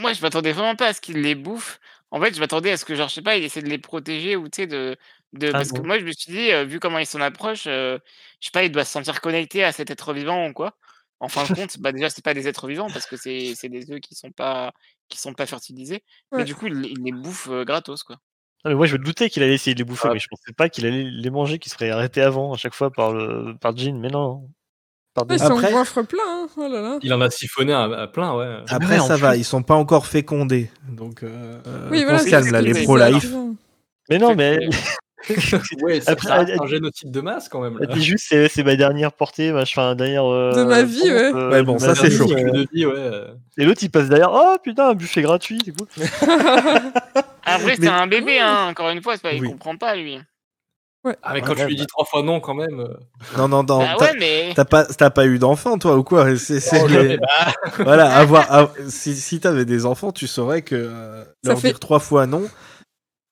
[0.00, 1.80] Moi, je m'attendais vraiment pas à ce qu'il les bouffe.
[2.10, 3.78] En fait, je m'attendais à ce que, genre, je sais pas, il essaie de les
[3.78, 4.96] protéger ou tu sais, de.
[5.34, 5.48] de...
[5.48, 7.98] Ah Parce que moi, je me suis dit, euh, vu comment il s'en approche, euh,
[8.40, 10.76] je sais pas, il doit se sentir connecté à cet être vivant ou quoi.
[11.20, 13.90] En fin de compte, bah déjà, c'est pas des êtres vivants parce que c'est des
[13.90, 14.72] œufs qui sont pas
[15.08, 16.02] qui sont pas fertilisés.
[16.32, 18.16] Mais du coup, il, il les bouffe euh, gratos, quoi.
[18.64, 20.14] Non, mais moi, je me doutais qu'il allait essayer de les bouffer, Ah.
[20.14, 22.90] mais je pensais pas qu'il allait les manger, qu'il serait arrêté avant, à chaque fois,
[22.90, 23.56] par, le...
[23.60, 23.98] par Jean.
[24.00, 24.48] Mais non.
[25.14, 25.42] Par des...
[25.42, 26.48] Après- goinfre plein, hein.
[26.56, 26.98] oh là là.
[27.02, 28.58] Il en a siphonné à, à plein, ouais.
[28.68, 29.40] Après, ouais, en ça va, plus.
[29.40, 33.26] ils sont pas encore fécondés, donc euh, Oui, on voilà, se calme là, les pro-life.
[34.10, 34.68] Mais non, mais
[35.82, 37.78] Ouais, c'est Après, ça un génocide de masse quand même.
[37.78, 37.86] Là.
[37.86, 40.24] dit juste c'est c'est ma dernière portée, enfin, dernière.
[40.26, 41.32] euh, De ma vie, ouais.
[41.34, 42.32] euh, Ouais, bon, ça, c'est vie, chaud.
[42.32, 43.10] euh, vie, ouais.
[43.56, 45.86] Et l'autre il passe derrière, oh putain, un buffet gratuit, c'est cool.
[47.44, 49.48] Après, c'est Mais- un bébé, hein, encore une fois, c'est pas, il Oui.
[49.50, 50.18] comprend pas, lui.
[51.22, 51.80] Ah, mais quand Ouais, tu lui bah.
[51.80, 52.80] dis trois fois non, quand même.
[52.80, 52.88] euh.
[53.38, 53.78] Non, non, non.
[53.78, 54.52] Bah t'as- ouais, mais.
[54.54, 56.36] T'as pas, t'as pas eu d'enfant, toi, ou quoi?
[56.36, 57.26] C'est- c'est Oh, les- bah,
[57.78, 61.80] Voilà, avoir, av- si, si t'avais des enfants, tu saurais que euh, leur fait- dire
[61.80, 62.42] trois fois non,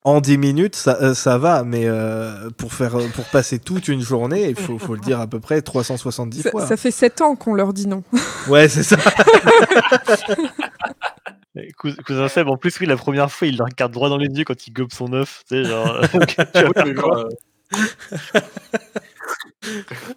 [0.06, 4.00] en 10 minutes, ça, euh, ça va, mais euh, pour, faire, pour passer toute une
[4.00, 6.64] journée, il faut, faut le dire à peu près 370 ça, fois.
[6.64, 8.04] ça fait 7 ans qu'on leur dit non.
[8.46, 8.96] Ouais, c'est ça.
[12.06, 14.44] Cousin Seb, en plus, oui, la première fois, il le regarde droit dans les yeux
[14.44, 16.00] quand il gobe son œuf, tu sais, genre.
[16.14, 17.28] euh,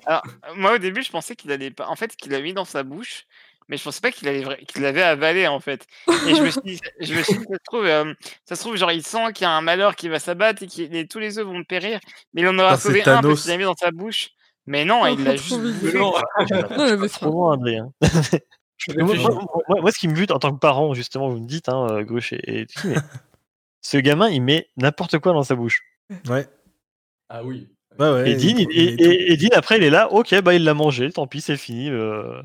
[0.06, 1.88] Alors, euh, moi, au début, je pensais qu'il allait pas.
[1.88, 3.25] En fait, qu'il a mis dans sa bouche,
[3.69, 4.27] mais je pensais pas qu'il
[4.82, 5.86] l'avait avalé, en fait.
[6.27, 8.62] Et je me suis dit, je me suis dit, ça se trouve, euh, ça se
[8.62, 11.19] trouve, genre, il sent qu'il y a un malheur qui va s'abattre et que tous
[11.19, 11.99] les œufs vont périr,
[12.34, 14.29] mais il en aura c'est sauvé un parce qu'il l'a mis dans sa bouche.
[14.65, 15.51] Mais non, il l'a juste
[15.95, 16.13] non,
[16.77, 17.91] avait Trop Adrien.
[18.97, 21.47] moi, moi- moi- moi, ce qui me bute en tant que parent, justement, vous me
[21.47, 22.95] dites, hein, euh, gauche et, et tout, mais
[23.82, 25.82] ce gamin, il met n'importe quoi dans sa bouche.
[26.27, 26.47] Ouais.
[27.29, 27.67] Ah oui.
[27.97, 28.32] Ouais, ouais.
[28.32, 29.03] Et Dean, il- il- il et, met tout.
[29.12, 31.58] et- et Dean, après, il est là, ok, bah il l'a mangé, tant pis, c'est
[31.58, 31.89] fini.
[31.89, 32.41] euh.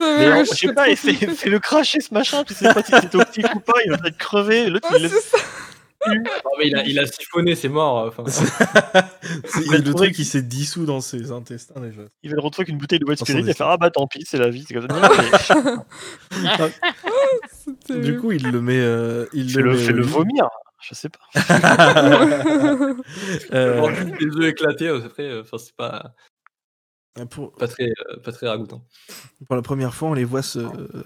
[0.00, 2.92] Mais je sais pas, et fait, fait le cracher ce machin, tu sais pas si
[2.92, 5.10] c'est toxique ou pas, il va peut-être crever, l'autre Ouais, il.
[6.06, 6.10] Ah,
[6.58, 8.06] mais il, a, il a siphonné, c'est mort.
[8.08, 12.02] Enfin, C'est- le truc, il s'est dissous dans ses intestins déjà.
[12.22, 13.56] Il va le retrouver avec une bouteille de White Spirit, il va esprit.
[13.64, 15.10] faire ah bah tant pis, c'est la vie, c'est comme ça.
[16.42, 16.48] Mais
[17.88, 18.78] C'était- Du coup, il le met.
[18.78, 20.48] euh, il fais le, met au le vomir,
[20.82, 21.20] je sais pas.
[23.52, 26.12] Euh, des œufs éclatés, euh, après, euh, enfin, c'est pas,
[27.30, 28.84] pour, pas, très, euh, pas très ragoûtant.
[29.46, 30.58] pour la première fois, on les voit se,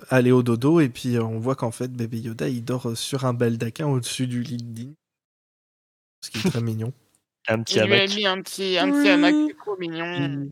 [0.09, 2.95] aller au dodo et puis euh, on voit qu'en fait, bébé Yoda, il dort euh,
[2.95, 4.93] sur un baldaquin au-dessus du lit de Dean.
[6.25, 6.93] Ce qui est très mignon.
[7.47, 8.15] Un petit Il lui a hamac.
[8.17, 9.09] mis un petit, un petit Oui.
[9.09, 10.49] hamac, c'est trop mignon.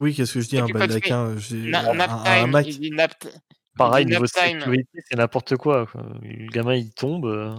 [0.00, 2.66] Oui, qu'est-ce que je dis, un baldaquin euh, j'ai- Na- un, un hamac.
[2.66, 3.28] il dit nap t-
[3.76, 6.06] Pareil, niveau sécurité, c'est n'importe quoi, quoi.
[6.22, 7.26] Le gamin il tombe.
[7.26, 7.50] euh.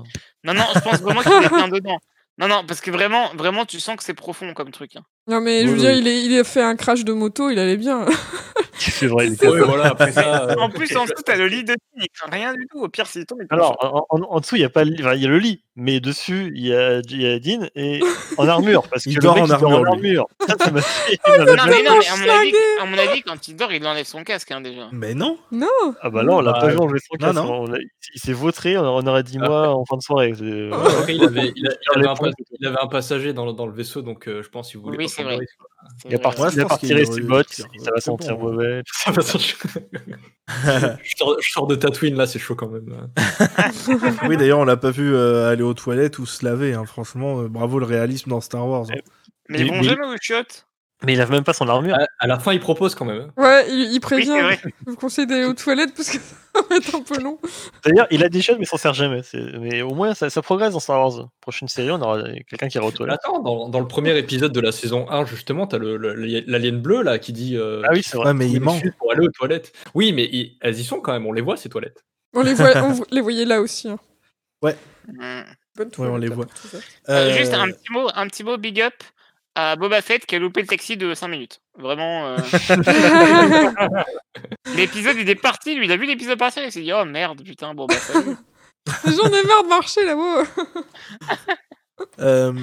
[0.46, 2.00] Non, non, je pense vraiment qu'il y a quelqu'un dedans.
[2.38, 4.96] Non, non, parce que vraiment, vraiment, tu sens que c'est profond comme truc.
[4.98, 5.04] hein.
[5.28, 6.00] Non, mais je veux Oui, dire, oui.
[6.00, 8.06] il, est, il a fait un crash de moto, il allait bien.
[8.78, 10.46] C'est vrai, Ouais, voilà, après ça.
[10.50, 11.76] euh, En plus, en dessous, t'as le lit de
[12.14, 12.80] craint rien du tout.
[12.82, 13.78] Au pire, s'il tombe, Alors,
[14.10, 15.38] en, en- en dessous, il y a pas le lit, enfin, il y a le
[15.40, 18.02] lit, mais dessus, il y a, il y a Dean et
[18.38, 18.88] en armure.
[18.90, 20.18] Parce que Il dort en il dort armure, en lui.
[20.18, 20.28] armure.
[20.48, 22.58] Ça, ça m'a fait- Non, mais non, mais à mon, avis, Schlingué.
[22.82, 24.90] à mon avis, quand il dort, il enlève son casque hein, déjà.
[24.92, 25.68] Mais non Non
[26.02, 27.36] Ah bah là, on l'a Bah, pas vu enlever son non, casque.
[27.48, 27.54] non.
[27.62, 27.78] on l'a-
[28.14, 30.34] il s'est vautré, on aurait dit moi en fin de soirée.
[30.42, 30.72] euh,
[31.10, 32.30] il, avait, il, a- il avait les un, points.
[32.30, 34.80] pas- il avait un passager dans, le- dans le vaisseau, donc euh, je pense qu'il
[34.80, 35.40] voulait Oui, pas c'est vrai.
[36.06, 36.22] Il a vrai.
[36.24, 38.02] parti, Ouais, je il a pense parti qu'il tirer aurait- ses bottes, qu'il ça va
[38.02, 38.52] sentir c'est bon.
[38.52, 38.84] mauvais.
[39.04, 39.58] Ça va sentir-
[41.04, 43.10] je, sors, je sors de Tatooine, là, c'est chaud quand même.
[44.28, 46.74] Oui, d'ailleurs, on l'a pas vu euh, aller aux toilettes ou se laver.
[46.74, 46.86] hein.
[46.86, 48.86] Franchement, euh, bravo le réalisme dans Star Wars.
[48.92, 48.96] hein.
[49.50, 50.66] Mais ils Mais- vont mais- jamais aux chiottes.
[51.06, 51.96] Mais il lave même pas son armure.
[51.96, 53.30] À, à la fin, il propose quand même.
[53.38, 53.42] hein.
[53.42, 54.40] Ouais, il, il Oui, prévient.
[54.64, 56.18] je vous conseille d'aller aux toilettes parce que
[56.56, 57.40] ça va être un peu long.
[57.84, 59.22] D'ailleurs, il a des choses, mais il s'en sert jamais.
[59.60, 61.28] Mais au moins, ça, ça progresse dans Star Wars.
[61.42, 63.20] Prochaine série, on aura quelqu'un qui ira aux toilettes.
[63.24, 66.14] Attends, dans, dans le premier épisode de la saison 1, justement, t'as le, le-
[66.48, 67.56] l'alien bleu là qui dit.
[67.56, 68.28] euh, Ah oui, c'est vrai.
[68.28, 68.80] Ouais, mais il ment.
[68.98, 69.72] pour aller aux toilettes.
[69.94, 72.04] Oui, mais ils- elles y sont quand même, on les voit ces toilettes.
[72.34, 73.88] On les, voit, on les voyait là aussi.
[73.90, 74.00] hein.
[75.08, 75.42] Mm.
[75.78, 76.46] Bonne Ouais, on toilette, les voit.
[77.10, 78.94] Euh, Juste un petit mot, un petit mot big up
[79.56, 81.62] à Boba Fett qui a loupé le taxi de 5 minutes.
[81.78, 82.28] Vraiment.
[82.28, 82.38] euh,
[84.76, 87.06] l'épisode il est parti, lui il a vu l'épisode partir et il s'est dit oh
[87.06, 88.36] merde putain bah salut.
[89.06, 90.44] J'en ai marre de marcher là-haut.
[92.20, 92.54] Euh,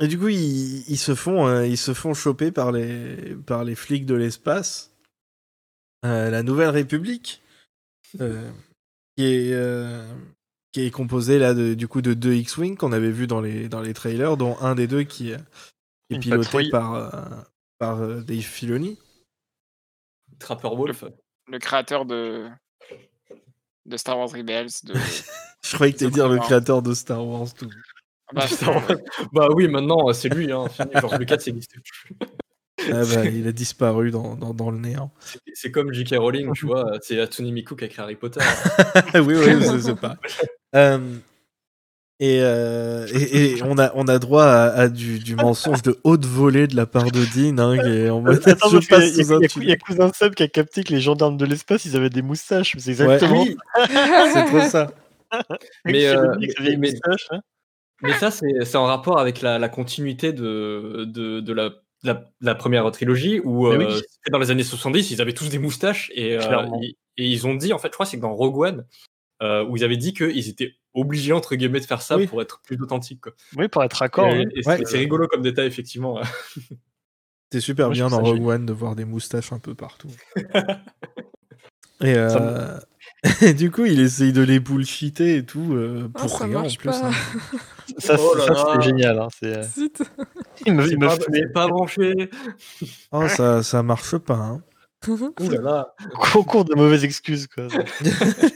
[0.00, 3.64] et du coup, ils, ils se font, euh, ils se font choper par les, par
[3.64, 4.92] les flics de l'espace.
[6.04, 7.42] Euh, la Nouvelle République,
[8.20, 8.50] euh,
[9.16, 10.06] qui est, euh,
[10.72, 13.68] qui est composée là de, du coup de deux X-wing qu'on avait vu dans les,
[13.68, 15.34] dans les trailers, dont un des deux qui,
[16.10, 16.70] euh, Une piloté patrouille.
[16.70, 17.10] par, euh,
[17.78, 18.98] par euh, Dave Filoni.
[20.38, 21.04] Trapper Wolf.
[21.48, 22.48] Le créateur de
[23.86, 24.68] de Star Wars Rebels.
[24.84, 24.94] De...
[25.64, 27.52] Je croyais que tu C'est dire le créateur de Star Wars.
[27.54, 27.68] Tout.
[28.32, 28.86] Bah, Star Wars.
[29.32, 30.52] bah oui, maintenant, c'est lui.
[30.52, 30.88] Hein, fini.
[30.94, 32.16] George Lucas, ça n'existe plus.
[32.92, 35.12] Ah bah, il a disparu dans, dans, dans le néant.
[35.20, 36.14] C'est- C'est comme J.K.
[36.18, 36.98] Rowling, tu vois.
[37.02, 38.40] C'est Hatsune Miku qui a créé Harry Potter.
[39.14, 40.16] oui, oui, je sais pas.
[40.74, 41.16] Euh,
[42.20, 45.98] et, euh, et, et on, a, on a droit à, à du, du mensonge de
[46.04, 49.10] haute volée de la part de Dean, hein, qui est en mode Attends, je passe
[49.12, 49.66] il y, a- sous un il y a- tunnel.
[49.66, 52.10] il y a Cousin Seb qui a capté que les gendarmes de l'espace, ils avaient
[52.10, 52.76] des moustaches.
[52.78, 53.42] C'est exactement.
[53.42, 53.56] Oui,
[54.32, 54.92] c'est trop ça.
[55.84, 56.92] Mais, euh, mais- mais-
[57.30, 57.40] hein.
[58.02, 61.70] Mais ça, c'est c'est en rapport avec la, la continuité de, de, de la,
[62.02, 64.00] la, la première trilogie où euh,
[64.32, 66.66] dans les années 70, ils avaient tous des moustaches et, euh,
[67.16, 68.84] et ils ont dit, en fait, je crois que c'est que dans Rogue One,
[69.42, 72.26] euh, où ils avaient dit qu'ils étaient obligés, entre guillemets, de faire ça Oui.
[72.26, 73.20] pour être plus authentiques.
[73.22, 73.32] quoi.
[73.56, 74.26] Oui, pour être raccord.
[74.28, 74.48] et hein.
[74.54, 74.78] et Ouais.
[74.78, 76.20] c'est c'est rigolo comme détail, effectivement.
[77.52, 80.08] C'est super Moi, bien dans Rogue One de voir des moustaches un peu partout.
[82.02, 82.78] Et, euh,
[83.42, 86.68] et du coup, il essaye de les bullshiter et tout euh, Ah, pour rien en
[86.68, 86.88] plus.
[86.88, 87.10] hein.
[87.98, 89.18] Ça, Oh là ça, c'était génial.
[89.18, 90.02] hein, c'est, euh, Zut.
[90.64, 92.30] Il me, C'est il me pas, c'est pas branché.
[93.12, 94.34] Oh, ça, ça marche pas.
[94.36, 94.62] Hein.
[95.08, 95.94] Ouh là là.
[96.32, 97.46] Concours de mauvaises excuses.
[97.48, 97.68] Quoi.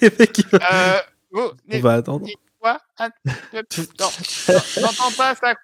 [0.00, 0.98] les mecs, ils- Euh,
[1.34, 2.26] oh, on va attendre.
[2.64, 3.62] euh,
[4.80, 5.54] j'entends pas ça.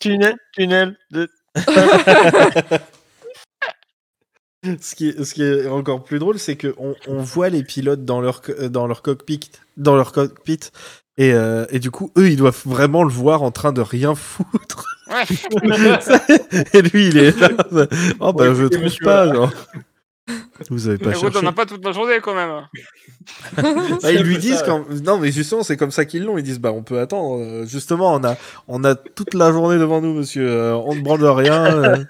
[0.00, 0.96] tunnel, tunnel.
[1.10, 1.28] De...
[4.80, 8.06] Ce qui, est, ce qui est encore plus drôle, c'est qu'on on voit les pilotes
[8.06, 9.40] dans leur, co- dans leur cockpit,
[9.76, 10.58] dans leur cockpit
[11.18, 14.14] et, euh, et du coup, eux, ils doivent vraiment le voir en train de rien
[14.16, 14.86] foutre.
[15.10, 15.24] Ouais.
[16.72, 17.50] et lui, il est là.
[18.20, 19.26] Oh, bah, Ouais, je écoutez, trouve pas.
[19.26, 19.34] là.
[19.34, 19.52] Genre.
[20.70, 21.40] Vous avez pas Mais cherché.
[21.40, 22.66] t'en as pas toute la journée quand même.
[24.02, 24.66] Bah, ils lui disent ça.
[24.66, 24.88] quand...
[25.02, 26.36] Non, mais justement, c'est comme ça qu'ils l'ont.
[26.38, 27.40] Ils disent, bah, on peut attendre.
[27.40, 28.36] Euh, Justement, on a,
[28.68, 30.48] on a toute la journée devant nous, monsieur.
[30.48, 31.64] Euh, on ne branle rien.
[31.66, 32.04] euh.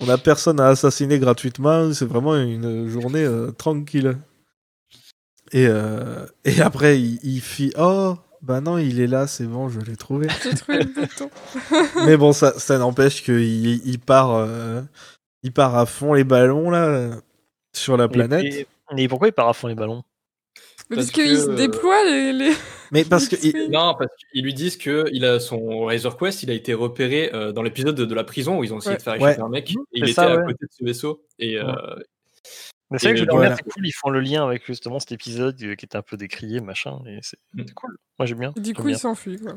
[0.00, 1.92] On a personne à assassiner gratuitement.
[1.92, 4.16] C'est vraiment une journée euh, tranquille.
[5.52, 9.68] Et, euh, et après, il, il fit Oh, Bah non, il est là, c'est bon,
[9.68, 10.28] je l'ai trouvé.
[10.44, 11.30] J'ai trouvé le bouton.
[12.06, 14.82] Mais bon, ça, ça n'empêche qu'il il part, euh,
[15.42, 17.10] il part à fond les ballons là
[17.72, 18.44] sur la planète.
[18.44, 20.02] Et, et pourquoi il part à fond les ballons?
[20.90, 22.32] Mais Parce parce qu'ils que, se euh, déploient les.
[22.32, 22.52] les...
[22.92, 23.70] Mais parce que il-.
[23.70, 27.30] Non, parce qu'ils lui disent que il a son Razor Quest, il a été repéré
[27.34, 28.96] euh, dans l'épisode de, de la prison où ils ont essayé Ouais.
[28.96, 29.44] de faire échapper Ouais.
[29.44, 29.70] un mec.
[29.74, 31.22] Mmh, et il était à côté de ce vaisseau.
[31.38, 31.64] Et, euh,
[32.90, 33.54] Mais c'est vrai que je voilà.
[33.56, 36.60] c'est cool, ils font le lien avec justement cet épisode qui était un peu décrié,
[36.60, 37.64] machin, et c'est Mm.
[37.66, 37.98] c'est cool.
[38.18, 38.52] Moi j'aime bien.
[38.56, 39.52] Du coup, il s'enfuit, quoi.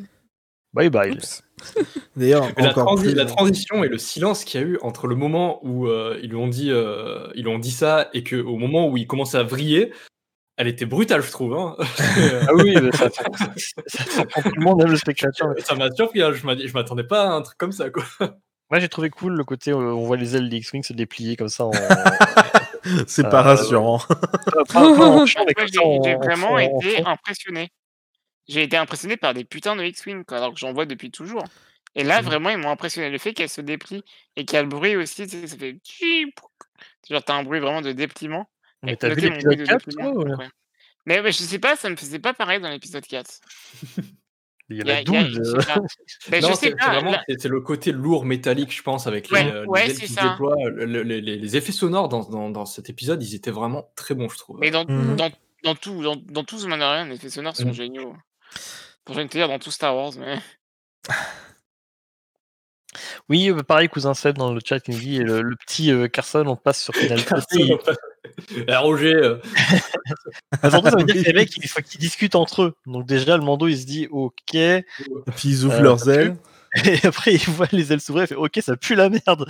[0.73, 1.11] Bye bye.
[1.11, 1.43] Oups.
[2.15, 3.13] d'ailleurs la, encore transi- plus.
[3.13, 6.29] la transition et le silence qu'il y a eu entre le moment où euh, ils
[6.29, 9.05] lui ont dit, euh, ils lui ont dit ça et que au moment où il
[9.05, 9.91] commençait à vriller,
[10.57, 11.53] elle était brutale, je trouve.
[11.55, 11.75] hein.
[12.47, 13.23] Ah oui, mais ça, ça,
[13.87, 15.49] ça surprend tout le monde, même le spectateur.
[15.59, 16.21] ça m'a surpris.
[16.23, 16.31] hein.
[16.33, 18.03] Je m'a- je m'attendais pas à un truc comme ça, quoi.
[18.69, 21.35] Moi j'ai trouvé cool le côté où on voit les ailes des X-Wing se déplier
[21.35, 21.71] comme ça en.
[23.05, 23.99] C'est Euh, pas rassurant.
[23.99, 25.39] j'ai ça en- j'ai
[25.79, 27.69] en vraiment été impressionné.
[28.47, 31.43] J'ai été impressionné par des putains de X-Wing, alors que j'en vois depuis toujours.
[31.95, 32.25] Et là, Mhm.
[32.27, 33.09] vraiment, ils m'ont impressionné.
[33.09, 34.03] Le fait qu'elle se déplie
[34.35, 35.77] et qu'il y a le bruit aussi, tu sais, ça fait.
[37.09, 38.49] Genre, t'as un bruit vraiment de dépliement.
[38.83, 40.53] Mais Et t'as vu l'épisode bruit de 4 dépliement, toi ou- incroyable.
[41.05, 43.39] Mais je sais pas, ça me faisait pas pareil dans l'épisode 4.
[44.69, 45.33] Il y en a- a y a- 12.
[45.33, 45.59] je euh.
[45.59, 45.79] sais pas.
[46.29, 46.53] Mais Non, je
[47.37, 50.55] c'est le côté lourd métallique, je pense, avec les, Ouais, euh, les ouais, déploient.
[50.69, 54.15] Le- le- les, les- effets sonores dans, dans, dans cet épisode, ils étaient vraiment très
[54.15, 54.59] bons, je trouve.
[54.61, 55.17] Mais dans, Mhm.
[55.17, 55.29] dans,
[55.63, 57.73] dans tout, dans, dans tout The Mandalorian, les effets sonores sont Mhm.
[57.73, 58.15] géniaux.
[59.05, 60.39] Pour te dire dans tout Star Wars, mais.
[63.29, 66.09] Oui, euh, pareil, cousin Seb dans le chat qui nous dit le, le petit euh,
[66.09, 67.71] Carson, on passe sur Final Fantasy.
[68.67, 69.37] Roger, euh,
[70.61, 72.73] Ah, Surtout, ça veut dire que les mecs, il faut qu'ils discutent entre eux.
[72.85, 74.55] Donc, déjà, le Mando, il se dit OK.
[74.55, 74.83] Et Et
[75.37, 76.19] puis ils ouvrent Euh, leurs ça pue.
[76.83, 76.99] ailes.
[77.05, 79.45] après, il voit les ailes s'ouvrir, il fait OK, ça pue la merde.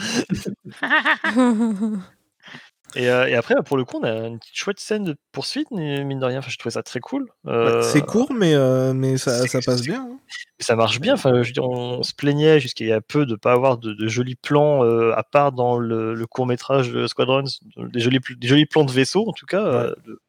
[2.96, 5.72] Et, euh, et après, pour le coup, on a une petite chouette scène de poursuite,
[5.72, 6.40] mine de rien.
[6.40, 7.30] Enfin, je trouvais ça très cool.
[7.48, 10.08] Euh, Ouais, C'est court, mais, euh, mais ça, passe bien.
[10.12, 10.20] hein.
[10.60, 11.14] ça marche bien.
[11.14, 13.94] Enfin, je veux dire, on se plaignait jusqu'il y a peu de pas avoir de,
[13.94, 17.44] de jolis plans, euh, à part dans le, le court métrage de Squadrons,
[17.78, 19.64] des jolis, pl- des jolis plans de vaisseau en tout cas.
[19.66, 20.20] euh, de-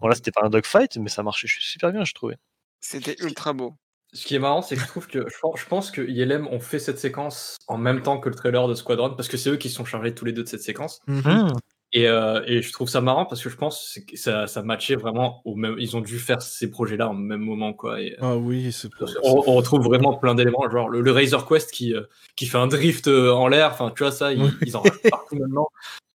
[0.00, 2.36] Bon, là, c'était pas un dogfight, mais ça marchait super bien, je trouvais.
[2.80, 3.74] C'était ultra beau.
[4.14, 5.24] ce qui est marrant, c'est que je trouve que
[5.56, 8.74] je pense, que ILM ont fait cette séquence en même temps que le trailer de
[8.74, 10.98] Squadron, parce que c'est eux qui se sont chargés tous les deux de cette séquence.
[11.06, 11.22] Mhm.
[11.26, 11.52] Hum.
[11.94, 14.96] Et, euh, et je trouve ça marrant parce que je pense que ça, ça matchait
[14.96, 15.76] vraiment au même.
[15.78, 18.00] Ils ont dû faire ces projets-là au même moment, quoi.
[18.00, 18.88] Et, euh, Ah oui, c'est
[19.22, 22.02] on, on retrouve vraiment plein d'éléments, genre le, le Razor Quest qui, euh,
[22.34, 23.70] qui fait un drift en l'air.
[23.72, 25.68] Enfin, tu vois ça, ils, en rajoutent partout maintenant.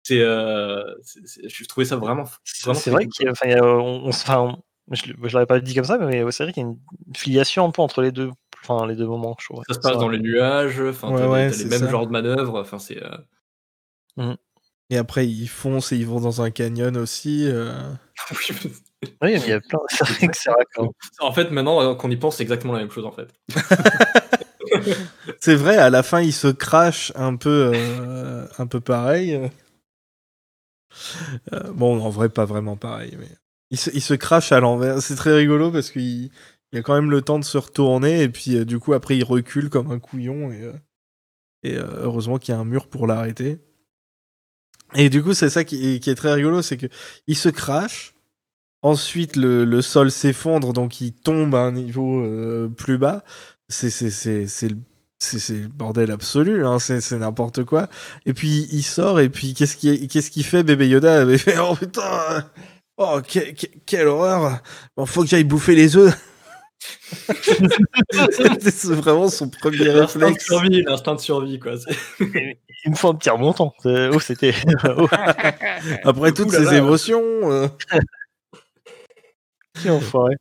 [0.02, 0.82] C'est, euh,
[1.46, 2.24] je trouvais ça vraiment.
[2.44, 4.56] C'est vraiment c'est très vrai a- on, on
[4.90, 6.78] je, je l'avais pas dit comme ça, mais c'est vrai qu'il y a une
[7.16, 8.30] filiation un peu entre les deux,
[8.62, 9.62] enfin, les deux moments, je trouve.
[9.68, 10.80] Ça se passe dans les nuages.
[10.80, 11.88] Enfin, Ouais, t'as, ouais, les, t'as c'est les mêmes ça.
[11.90, 12.60] genres de manœuvres.
[12.60, 13.02] Enfin, c'est.
[13.02, 14.34] euh,
[14.92, 17.46] Et après, ils foncent et ils vont dans un canyon aussi.
[17.48, 17.72] euh.
[19.22, 19.78] Oui, il y a plein.
[19.88, 20.92] C'est vrai que c'est raccord.
[21.20, 23.28] en fait, maintenant euh, qu'on y pense, c'est exactement la même chose en fait.
[25.40, 29.50] C'est vrai, à la fin, ils se crachent un peu, euh, un peu pareil.
[31.52, 33.28] Euh, bon, en vrai, pas vraiment pareil, mais
[33.70, 35.00] ils se, ils se crachent à l'envers.
[35.02, 36.30] C'est très rigolo parce qu'il
[36.72, 38.92] il y a quand même le temps de se retourner et puis euh, du coup,
[38.92, 40.72] après, il recule comme un couillon et, euh,
[41.62, 43.58] et euh, heureusement qu'il y a un mur pour l'arrêter.
[44.94, 46.86] Et du coup, c'est ça qui est, très rigolo, c'est que
[47.26, 48.14] il se crache.
[48.82, 53.22] Ensuite, le, sol s'effondre, donc il tombe à un niveau euh, plus bas.
[53.68, 54.76] C'est le
[55.24, 57.88] c'est le bordel absolu, hein, c'est n'importe quoi.
[58.26, 61.24] Et puis il sort et puis qu'est-ce qui qu'est-ce qu'il fait bébé Yoda?
[61.60, 62.44] Oh putain,
[62.96, 64.60] oh que- que- quelle horreur.
[64.96, 66.18] Bon, faut que j'aille bouffer les œufs.
[68.60, 70.46] c'est vraiment son premier L'instinct de réflexe.
[70.46, 71.72] survie, l'instinct de survie, quoi.
[72.20, 73.74] Il me faut un petit remontant.
[73.84, 74.54] Oh, c'était.
[74.96, 75.06] oh,
[76.04, 76.76] Après toutes là ces là.
[76.78, 77.68] émotions, euh,
[79.82, 80.36] quel enfoiré.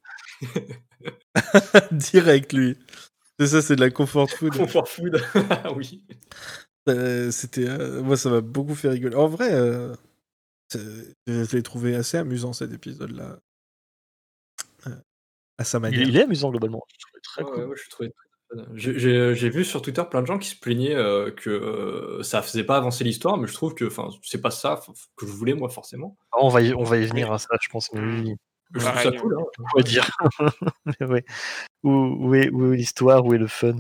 [1.92, 2.78] direct lui.
[3.40, 4.56] C'est ça, c'est de la comfort food.
[4.56, 5.22] Comfort food.
[5.50, 6.04] Ah oui.
[6.90, 9.16] Euh, C'était, euh, moi, ça m'a beaucoup fait rigoler.
[9.16, 9.94] En vrai, euh,
[11.28, 13.40] je l'ai trouvé assez amusant cet épisode-là.
[15.58, 16.02] À sa Il, manière.
[16.08, 16.82] il est amusant globalement.
[17.38, 17.70] Ouais, cool.
[18.00, 18.12] ouais.
[18.76, 22.66] J'ai- vu sur Twitter plein de gens qui se plaignaient euh, que euh, ça faisait
[22.66, 24.82] pas avancer l'histoire, mais je trouve que enfin c'est pas ça
[25.16, 26.18] que je voulais moi forcément.
[26.34, 27.90] Ah, On va y, on va y venir à ça, je pense.
[27.94, 28.36] Oui,
[28.74, 29.38] Je trouve ça cool.
[29.40, 29.44] hein.
[29.60, 30.10] on va dire.
[31.00, 31.26] Mais ouais.
[31.84, 33.76] Où, où est, où est l'histoire Où est le fun?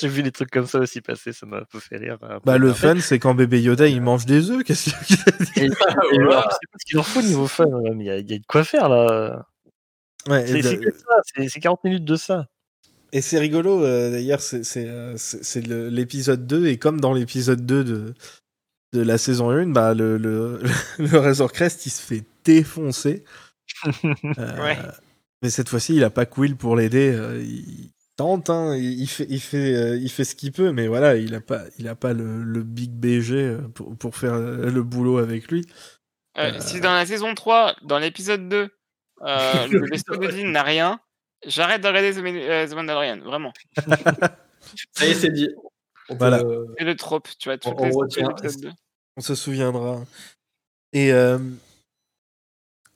[0.00, 2.18] J'ai vu des trucs comme ça aussi passer, ça m'a un peu fait rire.
[2.18, 4.62] peu Bah, le fun, c'est quand bébé Yoda il mange des œufs.
[4.64, 5.00] Qu'est-ce pas
[5.46, 7.66] ce qu'il leur faut niveau fun,
[7.98, 9.46] il y, a- il y a de quoi faire là.
[10.28, 12.46] Ouais, C'est de- c'est que ça, c'est- c'est 40 minutes de ça.
[13.12, 17.00] Et c'est rigolo, euh, d'ailleurs, c'est c'est, euh, c'est- c'est le- l'épisode 2, et comme
[17.00, 18.14] dans l'épisode 2 de,
[18.92, 20.60] de la saison 1, bah, le, le,
[20.98, 23.24] le Razor Crest, il se fait défoncer.
[24.38, 24.76] Euh, Ouais.
[25.42, 27.12] Mais cette fois-ci, il a pas Quill pour l'aider.
[27.14, 30.72] euh, il tente, hein, il il fait, il fait, euh, il fait ce qu'il peut,
[30.72, 34.14] mais voilà, il a pas, il a pas le, le big BG euh, pour, pour
[34.16, 35.64] faire euh, le boulot avec lui.
[36.36, 36.60] Euh, Euh.
[36.60, 38.68] Si dans la saison 3, dans l'épisode 2,
[39.22, 41.00] euh, le vaisseau de n'a rien,
[41.46, 43.52] j'arrête de regarder The, Mandalorian, vraiment.
[44.92, 45.48] Ça y est, c'est dit.
[46.10, 46.42] On peut- Voilà.
[46.78, 47.56] Et le trope, tu vois,
[47.94, 48.30] On- retient.
[48.30, 48.70] épisodes 2.
[49.16, 50.00] On se souviendra.
[50.92, 51.38] Et, euh,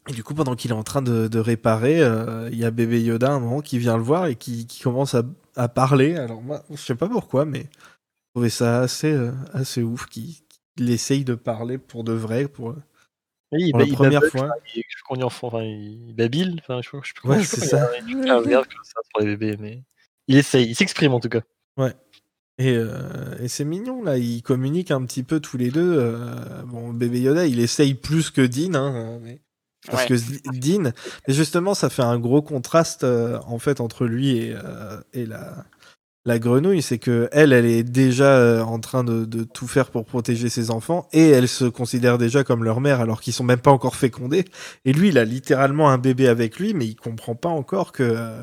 [0.08, 2.70] et du coup, pendant qu'il est en train de, de réparer, euh, il y a
[2.70, 5.22] bébé Yoda à un moment qui vient le voir et qui, qui commence à,
[5.56, 6.16] à parler.
[6.16, 7.86] Alors moi, je sais pas pourquoi, mais je
[8.34, 10.34] trouvais ça assez, euh, assez ouf qu'il
[10.78, 12.74] essaye de parler pour de vrai, pour,
[13.52, 14.50] Oui, pour bah, la il première babble, fois.
[14.74, 17.90] il- je crois qu'on enfin, il babille, enfin, je, je Ouais, je sais c'est ça.
[18.08, 19.82] il a un comme ça sur les bébés, mais
[20.26, 21.42] il essaye, il s'exprime en tout cas.
[22.58, 26.12] Et, euh, et c'est mignon, là, ils communiquent un petit peu tous les deux.
[26.66, 29.40] bon, bébé Yoda, il essaye plus que Dean, hein, mais...
[29.90, 30.08] Parce Ouais.
[30.08, 30.14] que
[30.50, 30.92] Dean,
[31.28, 35.26] et justement, ça fait un gros contraste euh, en fait entre lui et, euh, et
[35.26, 35.64] la,
[36.26, 36.82] la grenouille.
[36.82, 40.48] C'est que elle, elle est déjà euh, en train de, de tout faire pour protéger
[40.50, 43.72] ses enfants et elle se considère déjà comme leur mère alors qu'ils sont même pas
[43.72, 44.44] encore fécondés.
[44.84, 48.02] Et lui, il a littéralement un bébé avec lui, mais il comprend pas encore que
[48.04, 48.42] euh,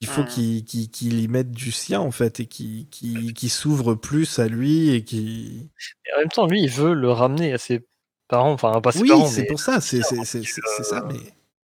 [0.00, 0.26] il faut Hmm.
[0.26, 4.90] qu'il qu'il y mette du sien en fait et qu'il qu'il s'ouvre plus à lui
[4.90, 5.70] et qu'il.
[6.06, 7.86] Et en même temps, lui, il veut le ramener à ses
[8.30, 9.80] parents, enfin pas ses Oui, parents, c'est pour ça.
[9.80, 11.18] C'est c'est- ça, mais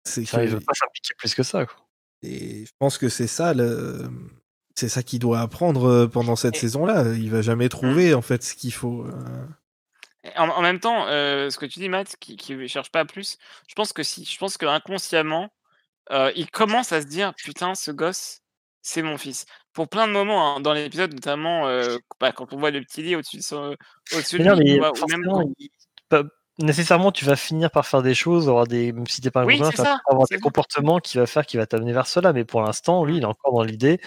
[0.04, 1.64] c'est enfin, il que- veut pas s'impliquer plus que ça.
[1.66, 1.76] Quoi.
[2.22, 4.08] Et je pense que c'est ça le.
[4.76, 7.14] C'est ça qu'il doit apprendre euh, pendant cette Et- saison-là.
[7.14, 9.04] Il va jamais trouver en fait ce qu'il faut.
[9.04, 9.46] euh.
[10.36, 13.38] En, en même temps, euh, ce que tu dis, Matt, qui, qui cherche pas plus,
[13.68, 14.24] je pense que si.
[14.24, 15.48] Je pense que inconsciemment,
[16.12, 18.40] euh, il commence à se dire putain, ce gosse,
[18.82, 19.46] c'est mon fils.
[19.72, 23.02] Pour plein de moments hein, dans l'épisode, notamment euh, bah, quand on voit le petit
[23.02, 23.76] lit au-dessus de, son-
[24.14, 25.70] au-dessus de Mais non, lui, mais tu vois, ou même forcément, quand- il-
[26.08, 26.24] pas-
[26.60, 29.46] nécessairement, tu vas finir par faire des choses, avoir des, même si t'es pas un
[29.46, 30.40] Oui, gros avoir des ça.
[30.40, 32.32] comportements qui va faire, qui va t'amener vers cela.
[32.32, 34.00] Mais pour l'instant, lui, il est encore dans l'idée,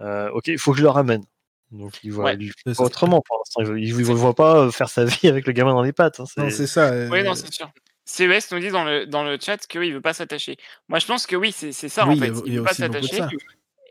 [0.00, 1.24] euh, ok, il faut que je le ramène.
[1.70, 2.38] Donc il voit, Ouais.
[2.74, 2.82] ça.
[2.82, 3.74] autrement pour l'instant.
[3.76, 6.18] Il ne voit pas euh, faire sa vie avec le gamin dans les pattes.
[6.20, 6.92] hein, c'est- Non, c'est ça.
[6.92, 7.70] euh, Oui, non, c'est sûr.
[8.04, 10.56] CES nous dit dans le, dans le chat qu'il veut pas s'attacher.
[10.88, 12.32] Moi, je pense que oui, c'est c'est ça Oui, en fait.
[12.46, 13.22] Il a veut pas s'attacher.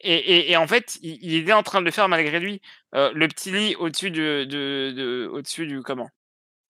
[0.01, 2.61] Et, et, et en fait, il, il est en train de le faire malgré lui.
[2.95, 6.09] Euh, le petit lit au-dessus de, de, de- au-dessus du comment?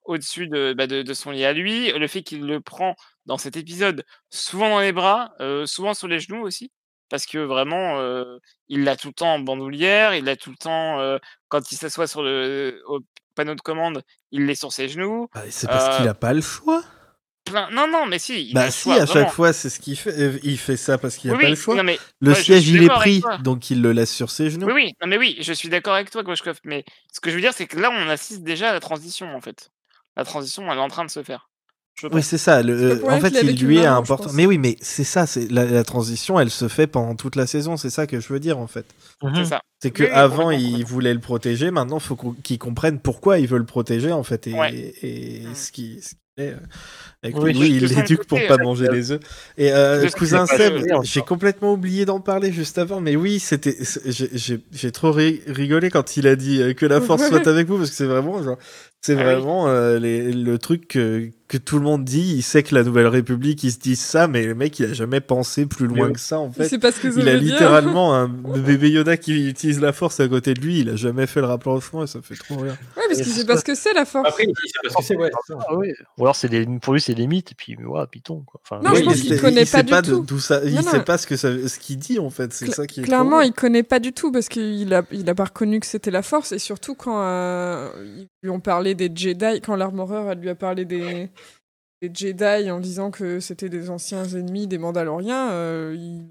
[0.05, 1.91] Au-dessus de, bah, de, de son lit à lui.
[1.91, 2.95] Le fait qu'il le prend
[3.25, 6.71] dans cet épisode, souvent dans les bras, euh, souvent sur les genoux aussi,
[7.09, 8.37] parce que vraiment, euh,
[8.69, 11.75] il l'a tout le temps en bandoulière, il l'a tout le temps euh, quand il
[11.75, 12.99] s'assoit sur le au
[13.35, 15.27] panneau de commande, il l'est sur ses genoux.
[15.33, 16.83] Bah, c'est parce qu'il a pas le choix.
[17.45, 17.69] Plein...
[17.71, 18.49] Non, non, mais si.
[18.49, 20.39] Il a Bah si, choix, à chaque fois, c'est ce qu'il fait.
[20.43, 21.75] Il fait ça parce qu'il a Oui, pas le choix.
[21.75, 24.67] non, mais Le siège, il est pris, donc il le laisse sur ses genoux.
[24.67, 26.83] Oui, oui, non, mais oui, je suis d'accord avec toi, Goshkov, mais
[27.13, 29.41] ce que je veux dire, c'est que là, on assiste déjà à la transition, en
[29.41, 29.71] fait.
[30.19, 31.49] La transition, elle est en train de se faire.
[32.11, 32.61] Oui, c'est ça.
[32.61, 34.29] Le, en fait, il lui est je important.
[34.33, 35.25] Mais oui, mais c'est ça.
[35.25, 37.75] C'est la, la transition, elle se fait pendant toute la saison.
[37.77, 38.85] C'est ça que je veux dire, en fait.
[39.23, 39.31] Mhm.
[39.35, 39.59] C'est ça.
[39.81, 41.71] C'est que Oui, avant, il voulait le protéger.
[41.71, 44.93] Maintenant, il faut qu'on- qu'il comprenne pourquoi il veut le protéger, en fait, et, Ouais.
[45.01, 45.55] et Mm.
[45.55, 46.51] ce qui, ce est.
[46.51, 46.55] euh,
[47.21, 49.19] Avec Oui, lui, il l'éduque pour pas manger les œufs.
[49.57, 54.29] Et euh, cousin Seb, j'ai complètement oublié d'en parler juste avant, mais oui, c'était, j'ai-
[54.31, 57.67] j'ai j'ai trop ri- rigolé quand il a dit euh, que la force soit avec
[57.67, 58.57] vous, parce que c'est vraiment, genre,
[59.01, 59.23] c'est Ah oui.
[59.23, 62.33] vraiment euh, les- le truc que, que tout le monde dit.
[62.35, 64.93] Il sait que la Nouvelle République, ils se disent ça, mais le mec, il a
[64.93, 66.13] jamais pensé plus loin oui.
[66.13, 66.69] que ça, en Il fait.
[66.69, 68.27] sait pas ce que Il a littéralement un
[68.65, 70.79] bébé Yoda qui utilise la force à côté de lui.
[70.81, 72.77] Il a jamais fait le rapprochement et ça fait trop rire.
[72.97, 74.27] Ouais, parce qu'il c'est sait pas ce que c'est la force.
[74.27, 75.31] Après, il sait pas ce que c'est, ouais.
[75.47, 75.53] c'est.
[75.67, 75.95] Ah ouais.
[76.17, 78.59] Ou alors c'est des, pour lui c'est des mythes et puis ouais, Python quoi.
[78.69, 80.25] Enfin, Non, Oui, je pense il qu'il connaît il pas du tout.
[80.27, 80.61] d'où ça.
[80.65, 82.51] Il Non, sait pas ce que ça, ce qu'il dit en fait.
[82.53, 85.03] C'est Cla- ça qui est trop Clairement, il connaît pas du tout parce qu'il a,
[85.11, 87.89] il a pas reconnu que c'était la force et surtout quand euh,
[88.43, 91.29] lui ont parlé des Jedi, quand l'Armoreur elle lui a parlé des,
[92.01, 96.29] des Jedi en disant que c'était des anciens ennemis des Mandaloriens, euh, il,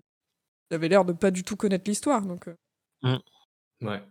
[0.74, 2.22] avait l'air de pas du tout connaître l'histoire.
[2.22, 3.18] Donc, euh,
[3.82, 4.02] Ouais.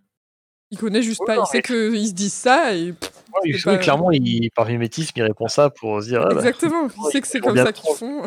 [0.71, 1.35] il connaît juste Ouais, pas.
[1.37, 4.65] non, Il sait qu'ils se disent ça et pff, ouais, il- pas- clairement il par
[4.67, 6.87] mimétisme il répond ça pour se dire ah, bah, exactement.
[6.87, 8.23] Il sait que c'est comme ça qu'ils font.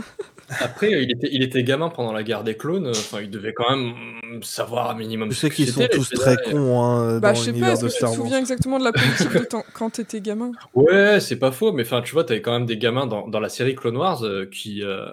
[0.59, 2.87] Après, il était, il était gamin pendant la guerre des clones.
[2.87, 5.31] euh, Enfin, il devait quand même savoir un minimum.
[5.31, 6.15] Je sais qu'ils sont tous Jedi.
[6.21, 7.57] très cons hein, Bah, dans je sais pas.
[7.59, 8.17] l'univers de que tu te Star Wars.
[8.19, 10.51] souviens exactement de la politique de ton- quand t'étais gamin?
[10.75, 13.41] Ouais, c'est pas faux, mais enfin, tu vois, t'avais quand même des gamins dans, dans
[13.41, 15.07] la série Clone Wars euh, qui, euh,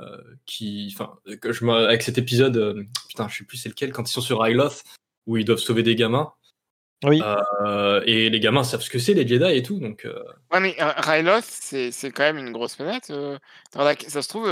[0.46, 3.92] qui, enfin, que je me- avec cet épisode, euh, putain, je sais plus c'est lequel,
[3.92, 4.84] quand ils sont sur Ryloth,
[5.28, 6.32] où ils doivent sauver des gamins,
[7.04, 7.22] Oui.
[7.66, 10.06] euh, et les gamins savent ce que c'est les Jedi et tout, donc.
[10.06, 10.16] euh,
[10.52, 13.10] Ouais, mais euh, Ryloth, c'est c'est quand même une grosse planète.
[13.12, 13.38] euh,
[13.76, 14.48] dans la- Ça se trouve,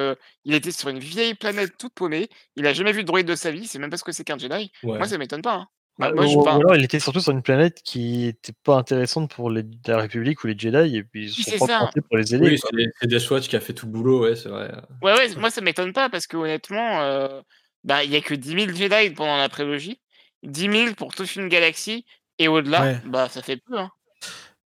[0.00, 2.28] euh, il était sur une vieille planète toute paumée.
[2.56, 3.66] Il a jamais vu de droïde de sa vie.
[3.66, 4.72] Sait même pas ce que c'est qu'un Jedi.
[4.82, 4.98] ouais.
[4.98, 5.54] Moi, ça m'étonne pas.
[5.54, 5.66] hein.
[5.98, 8.54] Bah, Ou- moi, je ou parle- alors il était surtout sur une planète qui était
[8.64, 11.58] pas intéressante pour les, la République ou les Jedi et puis ils Oui, se c'est
[11.58, 12.46] sont pas pour les aider.
[12.48, 14.72] Oui, c'est c'est qui a fait tout le boulot, ouais, c'est vrai.
[15.02, 17.42] Ouais, ouais, moi ça m'étonne pas parce que honnêtement, euh,
[17.84, 20.00] bah il y a que 10 000 Jedi pendant la prélogie,
[20.42, 22.06] 10 000 pour toute une galaxie
[22.38, 23.00] et au-delà, Ouais.
[23.04, 23.76] bah ça fait peu.
[23.78, 23.90] Hein.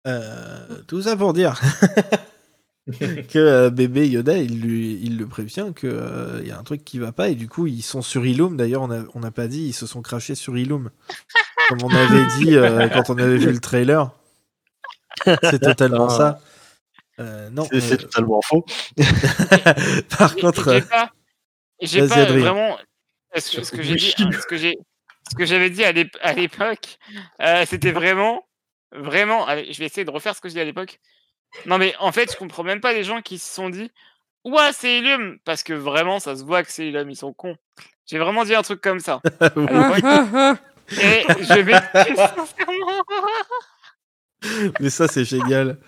[0.06, 1.60] Euh, tout ça pour dire
[3.28, 6.98] que euh, bébé Yoda, il, lui, il le prévient qu'il y a un truc qui
[6.98, 8.56] va pas et du coup ils sont sur Illum.
[8.56, 8.82] D'ailleurs,
[9.14, 10.90] on n'a pas dit, ils se sont crachés sur Illum.
[11.68, 14.10] Comme on avait dit euh, quand on avait vu le trailer.
[15.24, 16.38] C'est totalement ça.
[17.18, 17.64] Euh, non.
[17.72, 18.64] C'est- euh, totalement faux.
[20.18, 20.80] par contre, euh,
[21.80, 22.76] j'ai pas, euh, vraiment
[23.36, 24.76] ce, ce que j'ai dit, ce que j'ai,
[25.30, 26.98] ce que j'avais dit à l'ép- à l'époque,
[27.42, 28.44] euh, c'était vraiment,
[28.94, 29.46] vraiment.
[29.46, 31.00] Allez, je vais essayer de refaire ce que j'ai dit à l'époque.
[31.64, 33.90] Non mais en fait, je comprends même pas les gens qui se sont dit,
[34.44, 37.56] ouah c'est Illum, parce que vraiment ça se voit que c'est Illum, ils sont cons.
[38.06, 39.20] J'ai vraiment dit un truc comme ça.
[39.40, 41.72] Et je vais
[42.14, 43.02] sincèrement.
[44.78, 45.78] mais ça c'est génial.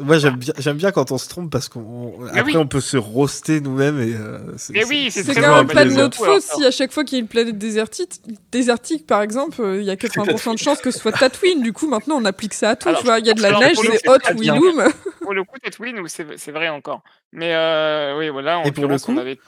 [0.00, 2.56] Moi j'aime bien, j'aime bien quand on se trompe parce qu'on après oui.
[2.56, 5.66] on peut se roaster nous-mêmes et euh, c'est- Mais oui, c'est C'est très quand même
[5.68, 8.20] pas de notre faute si à chaque fois qu'il y a une planète désertique,
[8.50, 11.62] désertique par exemple, euh, il y a 80% de chances que ce soit Tatooine.
[11.62, 12.88] Du coup, maintenant on applique ça à tout.
[12.88, 14.34] Alors, tu vois, il y a de la alors, neige, c'est hot c'est ou très
[14.34, 14.56] bien.
[14.56, 14.84] Illum.
[15.20, 17.02] Pour le coup, Tatooine, c'est c'est vrai encore.
[17.32, 19.38] Mais euh, oui, voilà, en Et pour le on coup, avait.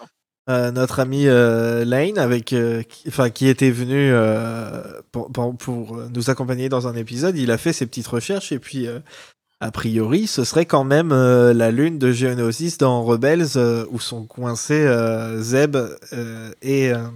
[0.49, 4.81] Euh, notre ami euh, Lane, avec, euh, qui, enfin, qui était venu euh,
[5.11, 8.61] pour, pour- pour nous accompagner dans un épisode, il a fait ses petites recherches et
[8.61, 9.01] puis, euh,
[9.61, 13.99] a priori, ce serait quand même euh, la lune de Geonosis dans Rebels euh, où
[14.01, 17.09] sont coincés euh, Zeb euh, et, euh,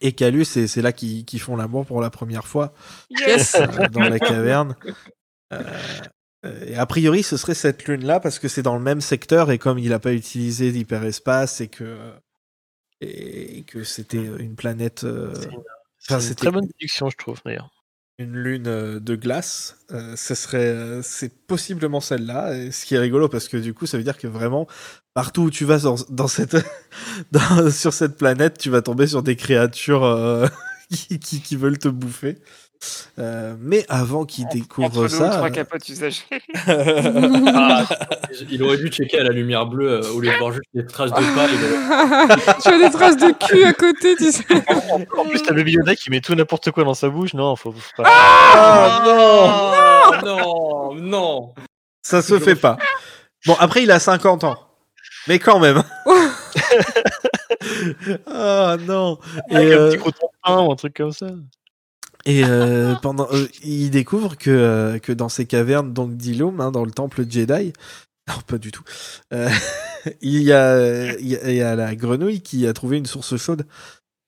[0.00, 2.72] et Calus et c'est là qu'ils font l'amour pour la première fois
[3.10, 3.56] Yes.
[3.56, 4.76] euh, dans la caverne.
[5.52, 5.62] Euh,
[6.66, 9.58] et a priori, ce serait cette lune-là parce que c'est dans le même secteur et
[9.58, 11.96] comme il n'a pas utilisé d'hyperespace et que
[13.00, 15.64] et que c'était une planète, euh, C'est une- enfin,
[16.06, 17.70] C'est une c'était très bonne déduction, je trouve, d'ailleurs.
[18.18, 22.56] Une lune euh, de glace, euh, ce serait euh, c'est possiblement celle-là.
[22.56, 24.68] et Ce qui est rigolo parce que du coup, ça veut dire que vraiment
[25.14, 26.56] partout où tu vas dans, cette
[27.70, 30.48] sur cette planète, tu vas tomber sur des créatures
[30.90, 32.38] qui, qui veulent te bouffer.
[33.18, 36.24] Euh, mais avant qu'il découvre ça, trois capotes usagées.
[36.66, 37.84] Ah,
[38.50, 40.84] il aurait dû checker à la lumière bleue euh, au lieu de voir juste des
[40.84, 42.54] traces de pas.
[42.62, 44.44] tu as des traces de cul à côté, tu sais.
[45.16, 47.34] En plus, t'as le Yoda qui met tout n'importe quoi dans sa bouche.
[47.34, 48.04] Non, faut, faut pas.
[48.06, 49.02] Ah,
[50.22, 51.54] non, non, non.
[52.02, 52.76] ça se fait pas.
[53.46, 54.56] Bon, après, il a 50 ans.
[55.28, 55.82] Mais quand même.
[58.26, 59.18] Ah non.
[59.50, 61.26] Et, Avec un euh, petit croûton de pain ou un truc comme ça.
[62.26, 66.70] Et euh, pendant, euh, il découvre que, euh, que dans ces cavernes donc d'Ilum, hein,
[66.70, 67.72] dans le temple Jedi,
[68.28, 68.82] non pas du tout,
[69.32, 69.48] euh,
[70.22, 73.06] il, y a, il, y a, il y a la grenouille qui a trouvé une
[73.06, 73.66] source chaude.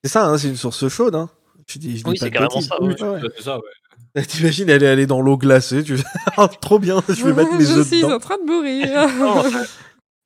[0.04, 1.14] C'est ça, hein, c'est une source chaude.
[1.14, 1.30] Hein.
[1.68, 3.20] Je dis, je Oui, c'est carrément ça, Oui, ouais.
[3.40, 4.24] ça, ouais.
[4.26, 5.82] T'imagines, elle est allée dans l'eau glacée.
[5.82, 5.98] Tu...
[6.38, 8.14] Oh, trop bien, je vais mettre mes Je œufs suis dedans.
[8.14, 9.08] en train de mourir.
[9.18, 9.42] Non,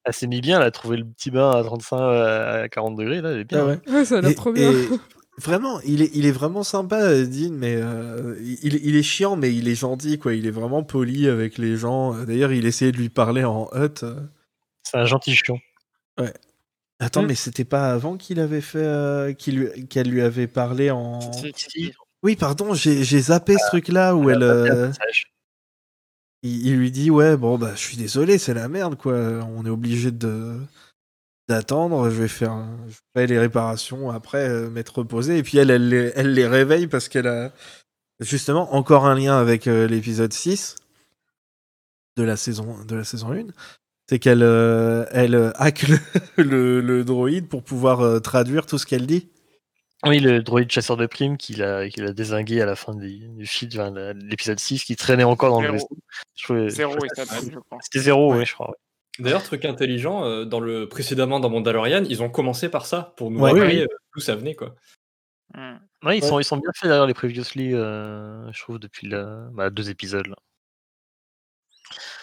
[0.05, 3.21] Elle s'est mis bien, elle a trouvé le petit bain à 35 à 40 degrés,
[3.21, 3.61] là, elle est bien.
[3.61, 3.81] Ah ouais.
[3.93, 4.71] ouais, ça a l'air trop bien.
[4.71, 4.89] et
[5.41, 9.37] vraiment, il est, il est vraiment sympa, euh, Dean, mais euh, il, il est chiant,
[9.37, 10.35] mais il est gentil, quoi.
[10.35, 12.15] Il est vraiment poli avec les gens.
[12.25, 14.03] D'ailleurs, il essayait de lui parler en hut.
[14.05, 14.21] euh.
[14.83, 15.59] C'est un gentil chion.
[17.03, 17.27] Attends, Hmm.
[17.29, 21.21] mais c'était pas avant qu'il avait fait, euh, qu'il lui, qu'elle lui avait parlé en.
[21.33, 21.93] Si, si, si.
[22.23, 24.91] Oui, pardon, j'ai j'ai zappé ce truc-là où elle, euh,
[26.43, 29.15] il, il lui dit ouais, bon bah, je suis désolé, c'est la merde, quoi.
[29.57, 30.59] On est obligé de
[31.51, 32.09] d'attendre.
[32.11, 32.57] Je vais faire,
[32.89, 35.39] je les réparations après, euh, m'être reposé.
[35.39, 37.53] Et puis elle, elle, les- elle les réveille parce qu'elle a
[38.21, 40.77] justement encore un lien avec euh, l'épisode 6
[42.17, 43.47] de la saison de la saison 1.
[44.09, 45.99] C'est qu'elle euh, elle euh, hack le,
[46.43, 49.29] le, le droïde pour pouvoir euh, traduire tout ce qu'elle dit.
[50.07, 53.29] Oui, le droïde chasseur de primes qu'il a, qu'il a désingué à la fin du,
[53.29, 55.75] du film, enfin, de l'épisode 6, qui traînait encore dans le Zéro.
[55.75, 55.89] vaisseau.
[56.37, 56.97] Je trouvais- Zéro.
[57.83, 58.39] C'était zéro, Ouais.
[58.39, 58.71] oui, je crois.
[58.71, 58.77] ouais.
[59.19, 63.31] D'ailleurs, truc intelligent, euh, dans le précédemment dans Mandalorian, ils ont commencé par ça pour
[63.31, 63.51] nous Ouais.
[63.51, 63.83] rappeler Oui, oui.
[63.83, 64.75] euh, d'où ça venait quoi.
[65.55, 66.29] Ouais, ils, Ouais.
[66.29, 69.91] Sont, ils sont bien faits d'ailleurs, les Previously, euh, je trouve, depuis la, bah, deux
[69.91, 70.27] épisodes.
[70.29, 70.37] Là.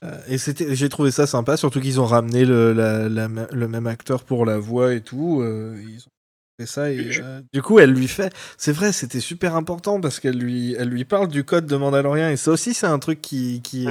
[0.04, 3.48] Euh, et c'était, j'ai trouvé ça sympa, surtout qu'ils ont ramené le, la- la me-
[3.52, 5.42] le même acteur pour la voix et tout.
[5.42, 6.12] euh, ils ont
[6.60, 8.34] fait ça et euh, du coup, elle lui fait.
[8.58, 12.30] C'est vrai, c'était super important parce qu'elle lui, elle lui parle du code de Mandalorian
[12.30, 13.88] et ça aussi, c'est un truc qui, qui,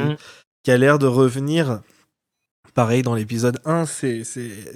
[0.65, 1.83] qui a l'air de revenir.
[2.77, 4.23] Pareil dans l'épisode 1, c'est,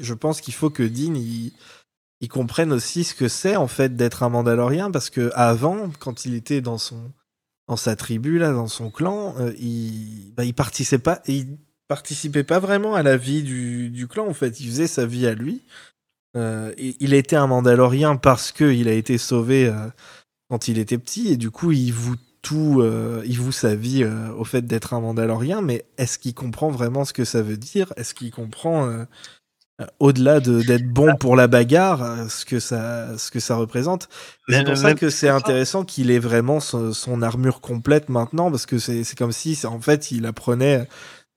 [0.00, 4.22] je pense qu'il faut que Dean il, comprenne aussi ce que c'est en fait d'être
[4.22, 7.12] un Mandalorien parce que avant, quand il était dans son
[7.68, 12.42] dans sa tribu là, dans son clan, euh, il, bah, il participait pas, il participait
[12.42, 14.60] pas vraiment à la vie du, du clan en fait.
[14.60, 15.62] Il faisait sa vie à lui.
[16.38, 19.88] Euh, il était un Mandalorien parce que il a été sauvé euh,
[20.48, 24.02] quand il était petit, et du coup, il voue tout, euh, il voue sa vie
[24.04, 27.56] euh, au fait d'être un Mandalorien, mais est-ce qu'il comprend vraiment ce que ça veut
[27.58, 27.92] dire?
[27.96, 29.04] Est-ce qu'il comprend, euh,
[29.98, 34.08] au-delà de- d'être bon pour la bagarre, ce que ça, ce que ça représente?
[34.48, 38.66] C'est pour ça que c'est intéressant qu'il ait vraiment son, son armure complète maintenant, parce
[38.66, 40.86] que c'est c'est comme si, en fait, il apprenait,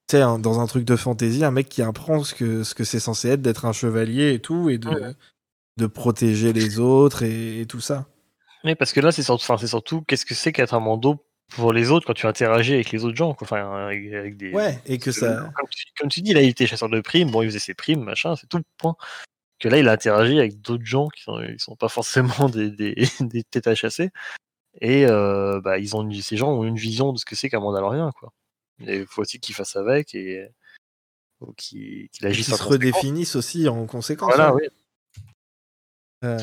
[0.08, 2.84] tu sais, dans un truc de fantasy, un mec qui apprend ce que ce que
[2.84, 5.14] c'est censé être d'être un chevalier et tout, et de,
[5.78, 8.06] de protéger les autres et, et tout ça.
[8.64, 11.24] Oui, parce que là, c'est surtout, enfin, c'est surtout qu'est-ce que c'est qu'être un Mando
[11.50, 13.46] pour les autres quand tu interagis avec les autres gens, quoi.
[13.46, 14.50] Enfin, avec, avec des.
[14.52, 15.50] Ouais, et que ça.
[15.54, 17.74] Comme tu, comme tu dis, là, il était chasseur de primes, bon, il faisait ses
[17.74, 18.96] primes, machin, c'est tout le point.
[19.60, 22.70] Que là, il a interagi avec d'autres gens qui sont, ils sont pas forcément des,
[22.70, 24.10] des, des têtes à chasser.
[24.80, 27.48] Et euh, bah, ils ont une- ces gens ont une vision de ce que c'est
[27.48, 28.32] qu'un Mandalorien, quoi.
[28.86, 30.48] Et il faut aussi qu'il fasse avec et
[31.56, 34.34] qu'il agisse qu'ils se redéfinissent aussi en conséquence.
[34.34, 34.62] Voilà, ouais.
[34.62, 34.68] oui.
[36.24, 36.38] Euh,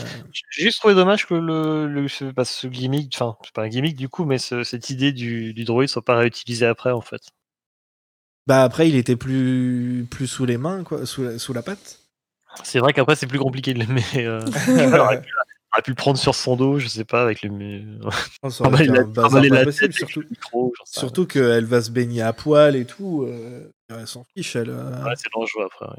[0.52, 3.68] J'ai juste trouvé dommage que le, le ce, pas ce gimmick, enfin, c'est pas un
[3.70, 7.02] gimmick du coup, mais ce- cette idée du, du droïde soit pas réutilisée après en
[7.02, 7.22] fait.
[8.48, 12.00] bah après, il était plus plus sous les mains, quoi, sous la, sous la patte.
[12.64, 16.18] C'est vrai qu'après c'est plus compliqué de le mais euh, il aurait pu, le prendre
[16.20, 17.50] sur son dos, je sais pas, avec le.
[18.64, 19.04] La-
[19.50, 20.24] la tête avec surtout.
[20.30, 20.74] micro.
[20.86, 23.24] Surtout qu'elle va se baigner à poil et tout.
[23.24, 24.70] Euh, elle s'en fiche, elle.
[24.70, 25.04] euh.
[25.06, 25.86] Ouais, c'est dangereux après.
[25.88, 25.98] ouais.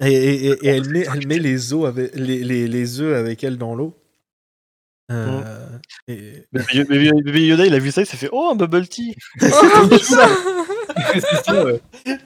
[0.00, 3.16] Et, et- et- et elle met, elle met les, os avec, les, les, les œufs
[3.16, 3.94] avec elle dans l'eau.
[5.10, 5.78] Euh,
[6.08, 6.44] et...
[6.52, 6.64] Mais
[7.46, 10.28] Yoda, il a vu ça, il s'est fait Oh, un bubble tea Oh, ça.
[11.64, 11.80] ouais.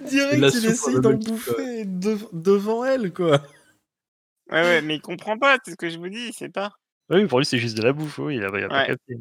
[0.08, 3.42] Direct, il essaye d'en bouffer dev- devant elle, quoi.
[4.50, 6.72] Ouais, ouais, mais il comprend pas, c'est ce que je vous dis, il sait pas.
[7.10, 8.86] Oui, pour lui, c'est juste de la bouffe, oui, il a, il a pas Ouais.
[8.88, 9.16] capté.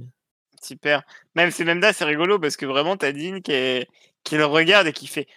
[0.62, 1.04] Super.
[1.36, 3.88] Même c'est même là, c'est rigolo parce que vraiment t'as Dean qui, est-
[4.24, 5.28] qui le regarde et qui fait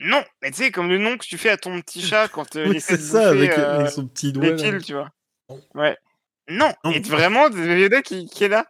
[0.00, 0.22] non.
[0.42, 2.66] Mais tu sais, comme le nom que tu fais à ton petit chat quand euh,
[2.74, 4.44] il c'est de ça, bouffer, avec, euh, avec son petit doigt.
[4.44, 4.56] les là.
[4.56, 5.10] piles, tu vois.
[5.48, 5.60] Non.
[5.74, 5.96] Ouais.
[6.48, 6.72] Non.
[6.84, 6.90] Non.
[6.90, 8.66] Et vraiment, Yoda qui, qui est là.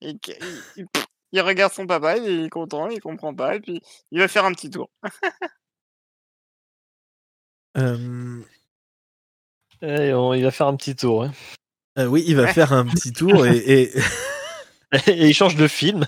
[0.00, 0.86] Et qui- il, il-
[1.32, 3.80] il regarde son papa, il est content, il comprend pas, et puis
[4.10, 4.90] il va faire un petit tour.
[7.76, 8.40] Euh,
[9.82, 11.24] Et on- il va faire un petit tour.
[11.24, 11.32] hein.
[11.98, 13.92] euh, oui, il va faire un petit tour et, et
[15.08, 16.06] Et il change de film.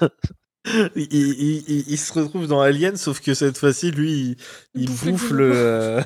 [0.97, 4.37] Il, il- il- il se retrouve dans Alien, sauf que cette fois-ci, lui,
[4.75, 6.03] il, il bouffe le, euh,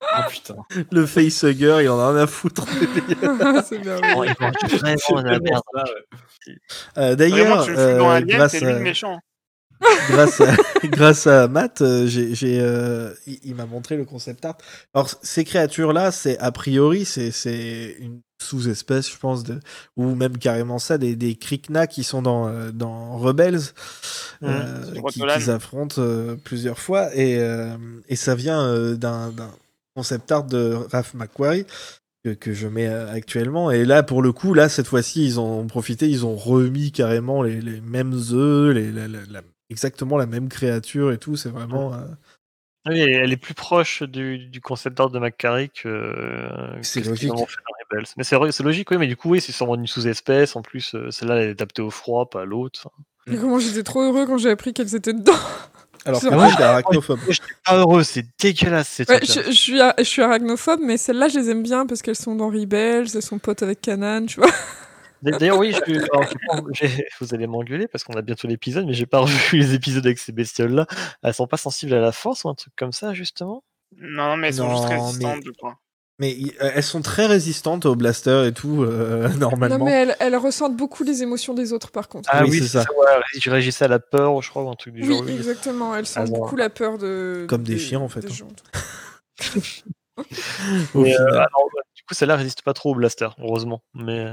[0.00, 0.56] Ah putain.
[0.92, 2.64] le facehugger, il en a rien à foutre.
[3.68, 4.00] c'est bien.
[4.16, 5.62] Oh, il vraiment la merde.
[6.98, 8.72] Euh, D'ailleurs, euh, grâce à...
[8.72, 9.18] le méchant.
[10.08, 10.54] grâce à,
[10.84, 14.56] grâce à Matt, euh, j'ai, euh, il, il m'a montré le concept art.
[14.94, 19.60] Alors, ces créatures-là, c'est a priori, c'est, c'est une sous-espèce, je pense, de,
[19.96, 23.60] ou même carrément ça, des, des Krikna qui sont dans, euh, dans Rebels,
[24.42, 25.38] euh, sur qui, Rotolan.
[25.38, 27.76] qui affrontent euh, plusieurs fois, et, euh,
[28.08, 29.50] et ça vient euh, d'un, d'un
[29.94, 31.66] concept art de Raph McQuarrie.
[32.24, 35.38] Que, que je mets euh, actuellement et là pour le coup là cette fois-ci ils
[35.38, 40.16] ont profité ils ont remis carrément les, les mêmes œufs les, la- la- la- exactement
[40.16, 41.98] la même créature et tout c'est vraiment euh,
[42.88, 46.48] Oui, elle est plus proche du, du concept art de McCarry que, euh,
[46.82, 47.22] C'est que ce logique.
[47.30, 47.46] fait dans
[47.90, 48.06] Rebels.
[48.16, 50.54] Mais c'est vrai- c'est logique, oui, mais du coup, oui, c'est sûrement une sous-espèce.
[50.56, 52.80] En plus, euh, celle-là, elle est adaptée au froid, pas à l'autre.
[52.84, 52.94] enfin.
[53.32, 55.32] Et comment j'étais trop heureux quand j'ai appris qu'elles étaient dedans.
[56.04, 59.40] alors C'est que moi j'étais arachnophobe Moi, j'étais pas heureux, c'est dégueulasse, ces Ouais, je,
[59.46, 62.36] je suis, a- je suis arachnophobe, mais celles-là, je les aime bien parce qu'elles sont
[62.36, 64.50] dans Rebels, elles sont potes avec Kanan, tu vois.
[65.22, 66.26] D'ailleurs, oui, je- alors,
[67.20, 70.18] vous allez m'engueuler parce qu'on a bientôt l'épisode, mais j'ai pas revu les épisodes avec
[70.18, 70.86] ces bestioles-là.
[71.22, 73.64] Elles sont pas sensibles à la force ou un truc comme ça, justement?
[73.96, 75.78] Non, mais elles sont juste Non, mais- résistantes, je crois.
[76.18, 80.16] mais euh, elles sont très résistantes au blaster et tout euh, normalement Non, mais elles,
[80.20, 82.28] elles ressentent beaucoup les émotions des autres, par contre.
[82.32, 82.80] Ah oui, c'est ça.
[82.80, 85.22] ouais, je réagissais à la peur, je crois, ou un truc du oui, genre.
[85.24, 85.32] oui.
[85.34, 85.94] exactement.
[85.96, 86.38] Elles sentent Ah, bon.
[86.40, 87.46] beaucoup la peur de.
[87.48, 88.46] Comme des chiens, en fait, des hein.
[90.94, 93.82] Mais, euh, alors, du coup, celle-là résiste pas trop au blaster, heureusement.
[93.94, 94.24] Mais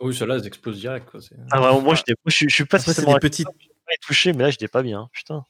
[0.00, 1.08] Oui, celle-là, elles explosent direct.
[1.10, 1.20] Quoi.
[1.50, 3.48] ah, vraiment, moi, j'étais- moi, je, suis- je suis pas Après, c'est spécialement des petites
[4.02, 5.08] touché, mais là, j'étais pas bien.
[5.12, 5.44] Putain.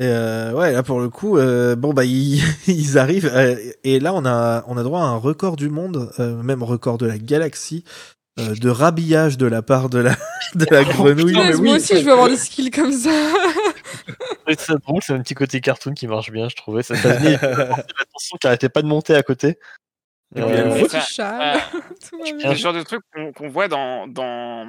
[0.00, 3.98] Et euh, ouais, là pour le coup, euh, bon bah ils, ils arrivent euh, et
[3.98, 7.06] là on a on a droit à un record du monde, euh, même record de
[7.06, 7.82] la galaxie,
[8.38, 10.16] euh, de rhabillage de la part de la
[10.54, 11.32] de la grenouille.
[11.32, 13.10] Punaise, mais oui, moi aussi, je veux avoir des skills comme ça.
[14.56, 16.82] C'est drôle, c'est un petit côté cartoon qui marche bien, je trouvais.
[16.82, 19.58] Ça, ça venait l'attention qui arrêtait pas de monter à côté.
[20.34, 21.54] Petit va
[22.00, 22.50] C'est bien.
[22.50, 23.02] le genre de truc
[23.36, 24.66] qu'on voit dans, dans,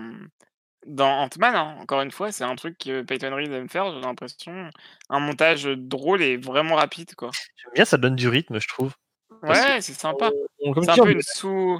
[0.86, 1.78] dans Ant-Man, hein.
[1.82, 4.70] encore une fois, c'est un truc que Peyton Reed aime faire, j'ai l'impression.
[5.10, 7.32] Un montage drôle et vraiment rapide, quoi.
[7.57, 8.93] J'aime bien, ça donne du rythme, je trouve.
[9.43, 10.32] Ouais, c'est sympa.
[10.60, 11.80] C'est un peu on- une sous...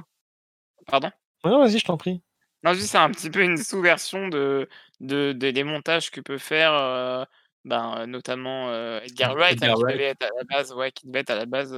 [0.86, 1.10] Pardon?
[1.44, 2.22] Ouais, vas-y, je t'en prie.
[2.62, 4.68] Non, juste c'est un petit peu une sous-version de,
[5.00, 7.24] de, de- des montages que peut faire euh,
[7.64, 9.96] ben, euh, notamment euh, Edgar Wright, hein, Edgar qui Wright.
[9.96, 11.74] devait être à la base, ouais, qui devait être à la base.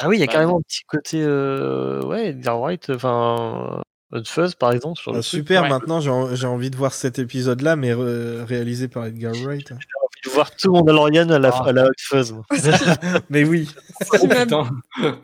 [0.00, 1.22] Euh, Ah oui, il y a Bah, carrément un petit côté.
[1.22, 2.02] Euh...
[2.04, 3.82] Ouais, Edgar Wright, enfin.
[4.12, 5.00] Hot Fuzz, par exemple.
[5.00, 5.24] Sur Ah, truc.
[5.24, 5.68] super, Ouais.
[5.68, 9.66] maintenant j'ai en- j'ai envie de voir cet épisode-là, mais re- réalisé par Edgar Wright.
[9.68, 11.64] J'ai envie de voir tout le Mandalorian à la, Ah.
[11.68, 12.32] à la Hot Fuzz.
[12.32, 12.44] moi.
[13.30, 13.68] Mais oui,
[14.02, 14.68] Ce qui Oh, m'a putain.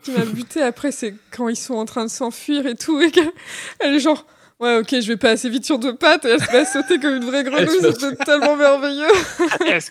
[0.03, 3.11] qui m'a buté après, c'est quand ils sont en train de s'enfuir et tout, et
[3.11, 3.31] qu'elle
[3.79, 4.25] elle est genre.
[4.61, 6.65] Ouais, ok, je vais pas assez vite sur deux pattes, et elle se met à
[6.65, 9.07] sauter comme une vraie grenouille, c'était tellement merveilleux.
[9.65, 9.89] Est-ce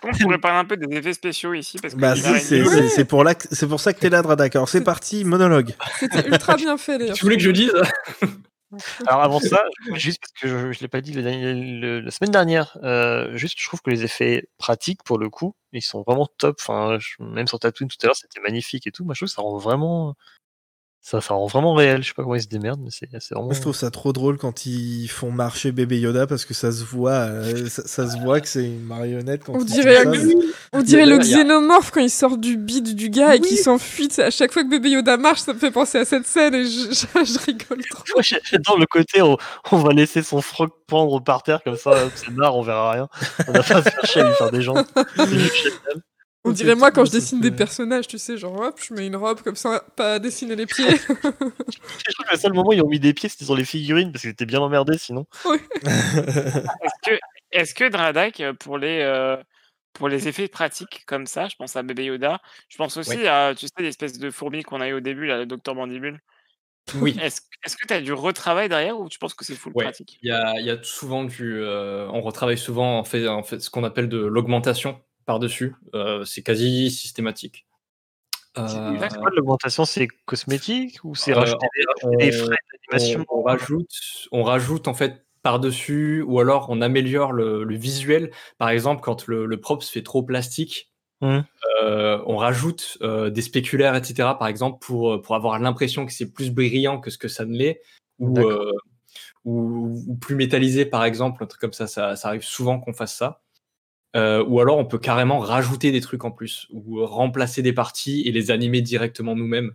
[0.00, 3.24] qu'on pourrait parler un peu des effets spéciaux ici parce que bah c'est pour,
[3.68, 4.68] pour ça que t'es là, d'accord.
[4.68, 5.74] C'est parti, monologue.
[5.98, 7.16] C'était ultra bien fait d'ailleurs.
[7.16, 7.72] Tu voulais que je dise?
[9.06, 9.64] Alors avant ça,
[9.94, 13.36] juste parce que je ne l'ai pas dit le dernier- le- la semaine dernière, euh,
[13.36, 16.56] juste je trouve que les effets pratiques pour le coup, ils sont vraiment top.
[16.60, 19.04] Enfin, je- même sur Tatooine tout à l'heure, c'était magnifique et tout.
[19.04, 20.14] Moi, je trouve que ça rend vraiment,
[21.04, 22.00] ça, ça rend vraiment réel.
[22.02, 23.46] Je sais pas comment ils se démerdent, mais c'est c'est vraiment.
[23.48, 26.70] Moi, je trouve ça trop drôle quand ils font marcher bébé Yoda parce que ça
[26.70, 30.14] se voit, euh, ça, ça se voit que c'est une marionnette quand On dirait, font
[30.14, 30.34] ça, mais-
[30.72, 34.08] on dirait le xénomorphe quand il sort du bide du gars et qu'il s'enfuit.
[34.18, 36.64] À chaque fois que bébé Yoda marche, ça me fait penser à cette scène et
[36.66, 38.20] je, je- je rigole trop.
[38.22, 39.36] J'adore le côté on,
[39.72, 43.08] on va laisser son froc pendre par terre comme ça, c'est marre, on verra rien.
[43.48, 44.84] On n'a pas à se faire chier à lui faire des jambes.
[46.44, 49.14] On dirait moi quand je dessine des personnages, tu sais, genre hop, je mets une
[49.16, 50.86] robe comme ça, pas à dessiner les pieds.
[50.88, 53.64] Je trouve que le seul moment où ils ont mis des pieds, c'était sur les
[53.64, 55.26] figurines parce qu'ils étaient bien emmerdés sinon.
[55.84, 57.18] Est-ce que,
[57.52, 59.36] est-ce que Dradak, euh, pour les, euh,
[59.92, 63.54] pour les effets pratiques comme ça, je pense à Bébé Yoda, je pense aussi à,
[63.56, 66.20] tu sais, l'espèce de fourmi qu'on a eu au début, là, le Docteur Mandibule.
[66.96, 67.16] Oui.
[67.22, 67.40] Est-ce
[67.76, 69.84] que tu as du retravail derrière ou tu penses que c'est full Ouais.
[69.84, 70.18] pratique?
[70.22, 71.62] Il y a, il y a souvent du.
[71.62, 75.74] euh, on retravaille souvent en fait, en fait ce qu'on appelle de l'augmentation par-dessus.
[75.94, 77.66] Euh, c'est quasi systématique.
[78.58, 79.84] Euh, l'augmentation?
[79.84, 81.66] C'est cosmétique ou c'est Euh, rajouter
[82.18, 82.56] des, frais
[82.90, 83.24] d'animation?
[83.30, 83.88] on, on rajoute,
[84.30, 88.30] on rajoute en fait par-dessus, ou alors on améliore le, le visuel.
[88.58, 90.92] Par exemple, quand le, le prop se fait trop plastique,
[91.22, 94.36] euh, on rajoute euh, des spéculaires, etc.
[94.38, 97.56] Par exemple, pour, pour avoir l'impression que c'est plus brillant que ce que ça ne
[97.56, 97.80] l'est,
[98.18, 98.50] ou, D'accord.
[98.50, 98.72] euh,
[99.44, 101.86] ou, ou plus métallisé, par exemple, un truc comme ça.
[101.86, 103.41] Ça, ça arrive souvent qu'on fasse ça.
[104.14, 108.22] Euh, ou alors on peut carrément rajouter des trucs en plus, ou remplacer des parties
[108.26, 109.72] et les animer directement nous-mêmes.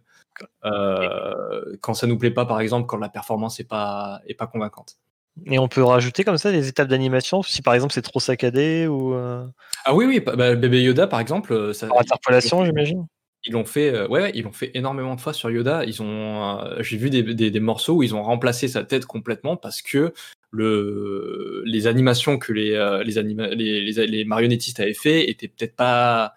[0.66, 4.46] Euh, quand ça nous plaît pas, par exemple, quand la performance est pas, est pas
[4.46, 4.98] convaincante.
[5.46, 8.88] Et on peut rajouter comme ça des étapes d'animation si par exemple c'est trop saccadé
[8.88, 9.46] ou euh,
[9.86, 13.08] Ah oui, oui, bah, bébé Yoda, par exemple, ça, par interpolation, j'imagine.
[13.48, 15.86] Ils l'ont fait, euh, ouais, ouais, ils l'ont fait énormément de fois sur Yoda.
[15.86, 19.06] Ils ont, euh, j'ai vu des, des- des morceaux où ils ont remplacé sa tête
[19.06, 20.14] complètement parce que
[20.52, 25.48] le, les animations que les, euh, les, anima- les, les- les marionnettistes avaient fait étaient
[25.48, 26.34] peut-être pas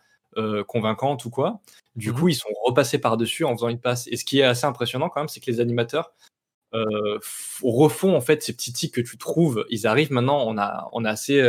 [0.69, 1.61] convaincantes ou quoi.
[1.97, 2.17] Du Mhm.
[2.17, 4.07] coup, ils sont repassés par-dessus en faisant une passe.
[4.09, 6.13] Et ce qui est assez impressionnant quand même, c'est que les animateurs
[7.63, 9.67] refont en fait ces petits tics que tu trouves.
[9.71, 11.43] Ils arrivent maintenant, on a, on a assez.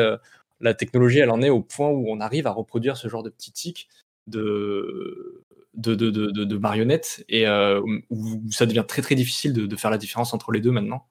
[0.59, 3.30] la technologie, elle en est au point où on arrive à reproduire ce genre de
[3.30, 3.88] petits tics
[4.28, 5.41] de,
[5.74, 9.65] de, de, de, de- de marionnettes et euh, où ça devient très très difficile de,
[9.65, 11.07] de faire la différence entre les deux maintenant.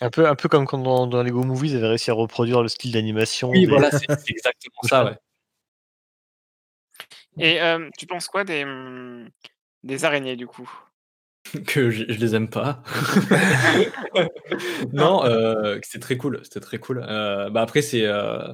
[0.00, 2.62] Un peu, un peu comme quand dans, dans Lego Movie, ils avaient réussi à reproduire
[2.62, 3.50] le style d'animation.
[3.50, 5.18] Oui, des- voilà, c'est exactement ça, ouais.
[7.38, 9.28] Et euh, tu penses quoi des, hum,
[9.82, 10.70] des araignées du coup?
[11.66, 12.82] Que je, je les aime pas.
[14.92, 17.04] non, euh, c'est très cool, c'était très cool.
[17.06, 18.52] Euh, bah après, c'est euh,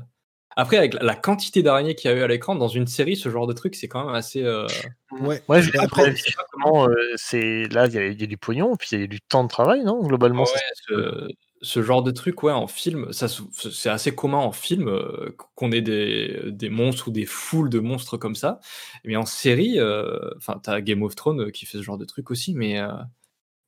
[0.56, 3.28] après avec la, quantité d'araignées qu'il y a eu à l'écran dans une série, ce
[3.28, 4.42] genre de truc, c'est quand même assez.
[4.42, 4.66] euh,
[5.10, 5.42] Ouais.
[5.48, 8.26] Ouais, je après, après, je sais pas comment euh, c'est là, il y, y a
[8.26, 11.28] du pognon, puis il y a du temps de travail, non Globalement, Ouais, c'est- ce,
[11.62, 15.80] ce genre de truc, ouais, en film, c'est assez commun en film euh, qu'on ait
[15.80, 18.58] des, des monstres ou des foules de monstres comme ça.
[19.04, 22.04] Mais en série, euh, enfin, t'as Game of Thrones euh, qui fait ce genre de
[22.04, 22.88] truc aussi, mais, euh,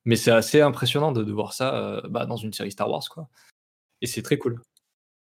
[0.05, 3.09] mais c'est assez impressionnant de, de voir ça euh, bah, dans une série Star Wars,
[3.09, 3.29] quoi.
[4.03, 4.61] Et c'est très cool.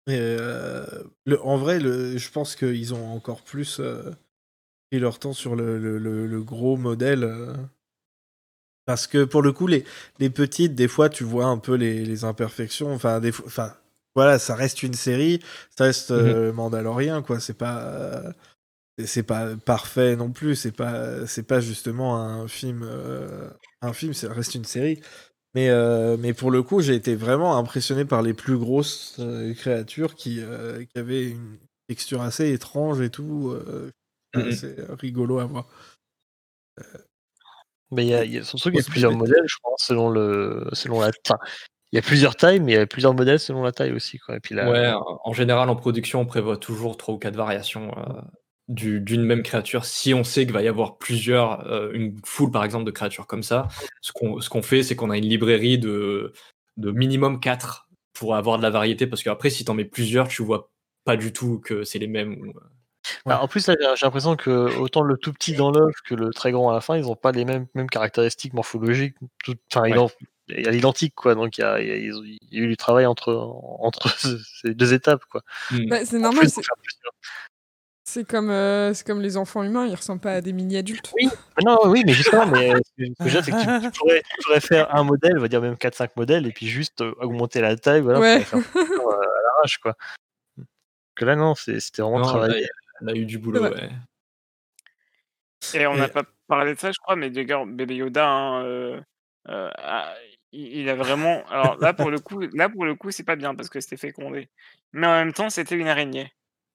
[0.10, 0.86] Euh,
[1.26, 4.12] le, en vrai, le, je pense qu'ils ont encore plus euh,
[4.92, 7.24] pris leur temps sur le, gros modèle.
[7.24, 7.56] euh,
[8.86, 9.84] parce que pour le coup, les,
[10.20, 12.94] les petites, des fois, tu vois un peu les, les imperfections.
[12.94, 13.74] Enfin, des fois, enfin,
[14.16, 15.40] voilà, ça reste une série,
[15.76, 17.40] ça reste euh, Mandalorian, quoi.
[17.40, 18.22] C'est pas,
[19.06, 20.56] c'est pas parfait non plus.
[20.56, 22.88] C'est pas, c'est pas justement un film,
[23.82, 25.02] un film, ça reste une série.
[25.56, 29.54] Mais, euh, mais pour le coup, j'ai été vraiment impressionné par les plus grosses euh,
[29.54, 33.58] créatures qui, euh, qui avaient une texture assez étrange et tout.
[34.52, 35.68] C'est rigolo à voir.
[37.92, 39.56] Mais il y a, il y a son truc, il y a plusieurs modèles, je
[39.64, 41.38] pense, selon le, selon la taille.
[41.94, 44.18] Il y a plusieurs tailles, mais il y a plusieurs modèles selon la taille aussi,
[44.18, 44.36] quoi.
[44.36, 47.38] Et puis là, Ouais, en en général, en production, on prévoit toujours trois ou quatre
[47.38, 47.92] variations
[48.68, 49.86] du- d'une même créature.
[49.86, 53.28] Si on sait qu'il va y avoir plusieurs, euh, une foule par exemple de créatures
[53.28, 53.68] comme ça,
[54.02, 56.34] ce qu'on ce qu'on fait, c'est qu'on a une librairie de,
[56.78, 59.06] de minimum 4 pour avoir de la variété.
[59.08, 60.72] Parce qu'après, si tu en mets plusieurs, tu vois
[61.04, 62.34] pas du tout que c'est les mêmes.
[62.42, 62.54] ou-
[63.28, 66.52] Bah, en plus, j'ai l'impression que autant le tout petit dans l'œuf que le très
[66.52, 69.16] grand à la fin, ils n'ont pas les mêmes, mêmes caractéristiques morphologiques.
[69.44, 70.10] tout- Enfin, ils ont
[70.50, 71.36] à l'identique, quoi.
[71.36, 73.06] Donc il y a, il y a- ils ont- il y a eu du travail
[73.06, 73.32] entre,
[73.80, 74.08] entre
[74.64, 75.42] ces deux étapes, quoi.
[75.70, 75.88] Hmm.
[75.90, 76.62] Bah, c'est normal, plus,
[78.16, 81.14] c'est- comme, euh, c'est comme les enfants humains, ils ressemblent pas à des mini-adultes.
[81.16, 81.28] Mais
[81.64, 83.82] Non, oui, mais justement, mais euh, ce que ce que je veux dire, c'est que
[83.86, 86.52] tu, tu pourrais, tu pourrais faire un modèle, on va dire même 4-5 modèles, et
[86.52, 88.44] puis juste euh, augmenter la taille, voilà, Ouais.
[88.44, 89.96] pour faire euh, à l'arrache, quoi.
[91.16, 92.68] Que là, non, c'est- c'était vraiment Non, là, travaillé.
[93.02, 93.74] elle a eu du boulot, Ouais.
[93.74, 93.90] ouais.
[95.74, 98.64] Et on n'a Et- pas parlé de ça, je crois, mais d'ailleurs, bébé Yoda, hein,
[98.66, 99.00] euh,
[99.50, 100.14] euh, a-
[100.52, 101.44] il, il a vraiment.
[101.50, 103.98] Alors là, pour le coup, là pour le coup, c'est pas bien parce que c'était
[103.98, 104.50] fécondé.
[104.94, 106.32] Mais en même temps, c'était une araignée.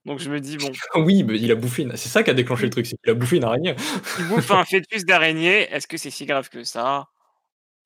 [0.07, 0.71] Donc je me dis bon,
[1.05, 1.97] Oui, mais il a bouffé une...
[1.97, 3.75] C'est ça qui a déclenché le truc, c'est qu'il a bouffé une araignée.
[4.19, 5.71] il bouffe un fœtus d'araignée.
[5.73, 7.07] Est-ce que c'est si grave que ça?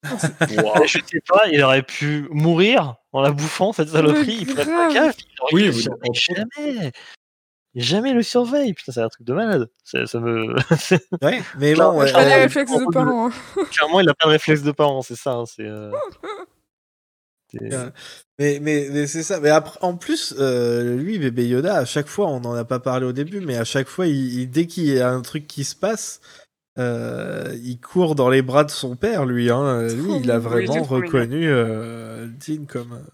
[0.04, 4.38] Je sais pas, il aurait pu mourir en la bouffant, cette saloperie.
[4.42, 5.16] il ferait pas gaffe.
[5.18, 6.92] Il aurait Oui, vous- jamais, jamais.
[7.74, 8.72] Jamais le surveille.
[8.74, 9.68] Putain, c'est un truc de malade.
[9.82, 10.54] Ça, ça me.
[11.22, 13.28] Ouais, mais bon, ouais, Pas les euh, réflexes de en- parents.
[13.30, 13.64] hein.
[13.72, 15.32] Clairement, il a pas de réflexe de parent, c'est ça.
[15.32, 15.64] hein, c'est.
[15.66, 15.90] euh.
[18.38, 19.38] Mais, mais, mais c'est ça.
[19.40, 22.80] Mais après, en plus, euh, lui, bébé Yoda, à chaque fois, on n'en a pas
[22.80, 25.46] parlé au début, mais à chaque fois, il, il- dès qu'il y a un truc
[25.46, 26.20] qui se passe,
[26.78, 29.50] euh, il court dans les bras de son père, lui.
[29.50, 29.86] Hein.
[29.88, 33.04] Lui, il a vraiment reconnu euh, Dean comme,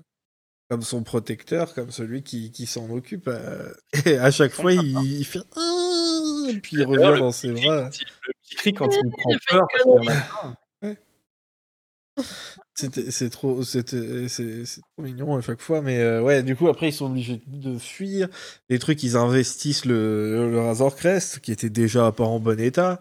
[0.71, 3.29] comme son protecteur, comme celui qui, qui s'en occupe.
[3.29, 3.71] euh.
[4.07, 5.41] Et à chaque fois, il, il fait.
[5.57, 7.91] Ah Et puis il revient dans ses bras.
[8.27, 9.67] Le petit cri quand il prend peur.
[13.11, 16.69] C'est trop, c'était- c'est c'est trop mignon à chaque fois, mais euh, ouais, du coup
[16.69, 18.29] après ils sont obligés de fuir.
[18.69, 23.01] Les trucs, ils investissent le, le Razor Crest qui était déjà pas en bon état.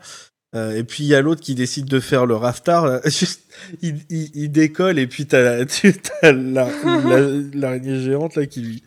[0.55, 2.86] Euh, et puis il y a l'autre qui décide de faire le Raftar.
[2.88, 3.01] là.
[3.05, 3.41] Juste,
[3.82, 8.47] il, il, il décolle et puis t'as la- tu- t'as la- la- l'araignée géante là
[8.47, 8.84] qui lui,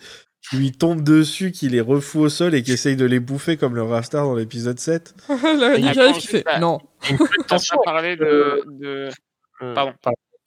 [0.51, 3.57] qui lui tombe dessus, qui les refoue au sol et qui essaye de les bouffer
[3.57, 5.14] comme le Raftar dans l'épisode 7.
[5.28, 5.36] Là,
[5.78, 6.80] il Attends, arrive, il je fait non.
[7.45, 9.09] Attention, pas parlé de, de...
[9.62, 9.93] euh, Pardon.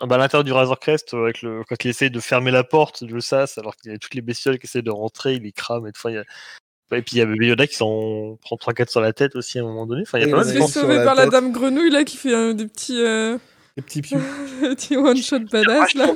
[0.02, 2.52] Ah bah, à l'intérieur du Razor Crest, euh, avec le, quand il essaie de fermer
[2.52, 5.36] la porte du sas, alors qu'il y a toutes les bestioles qui essaient de rentrer,
[5.36, 5.88] il les crame.
[5.88, 6.98] Et, des fois, il y a...
[6.98, 9.58] et puis il y a Baby Yoda qui s'en prend 3-4 sur la tête aussi
[9.58, 10.02] à un moment donné.
[10.02, 12.18] Enfin, il y a pas il se fait sauver par la dame grenouille là qui
[12.18, 13.38] fait euh, des petits, euh,
[13.78, 14.20] Les petits pious.
[14.62, 16.08] petits one shot badass là.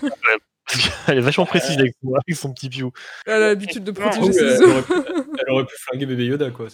[1.08, 2.92] Elle est vachement précise avec, moi, avec son petit piou.
[3.26, 4.70] Elle a l'habitude de protéger ses elle, œufs.
[4.70, 4.94] aurait pu,
[5.40, 6.68] elle aurait pu flinguer bébé Yoda, quoi.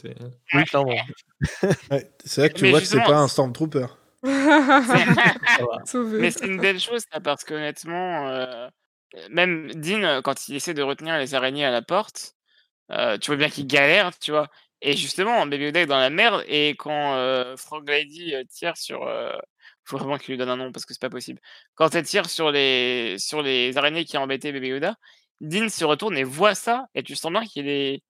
[0.53, 0.95] Oui, clairement.
[1.91, 3.85] Ouais, c'est vrai que tu Mais vois que c'est pas un Stormtrooper.
[6.19, 8.69] Mais c'est une belle chose, ça, parce qu'honnêtement, euh,
[9.29, 12.33] même Dean, euh, quand il essaie de retenir les araignées à la porte,
[12.91, 14.49] euh, tu vois bien qu'il galère, tu vois.
[14.81, 19.03] Et justement, Baby Yoda est dans la merde, et quand euh, Frog Lady tire sur.
[19.07, 19.33] Euh,
[19.85, 21.41] faut vraiment qu'il lui donne un nom parce que c'est pas possible.
[21.75, 24.95] Quand elle tire sur les, sur les araignées qui ont embêté Baby Yoda,
[25.41, 28.01] Dean se retourne et voit ça, et tu sens bien qu'il est,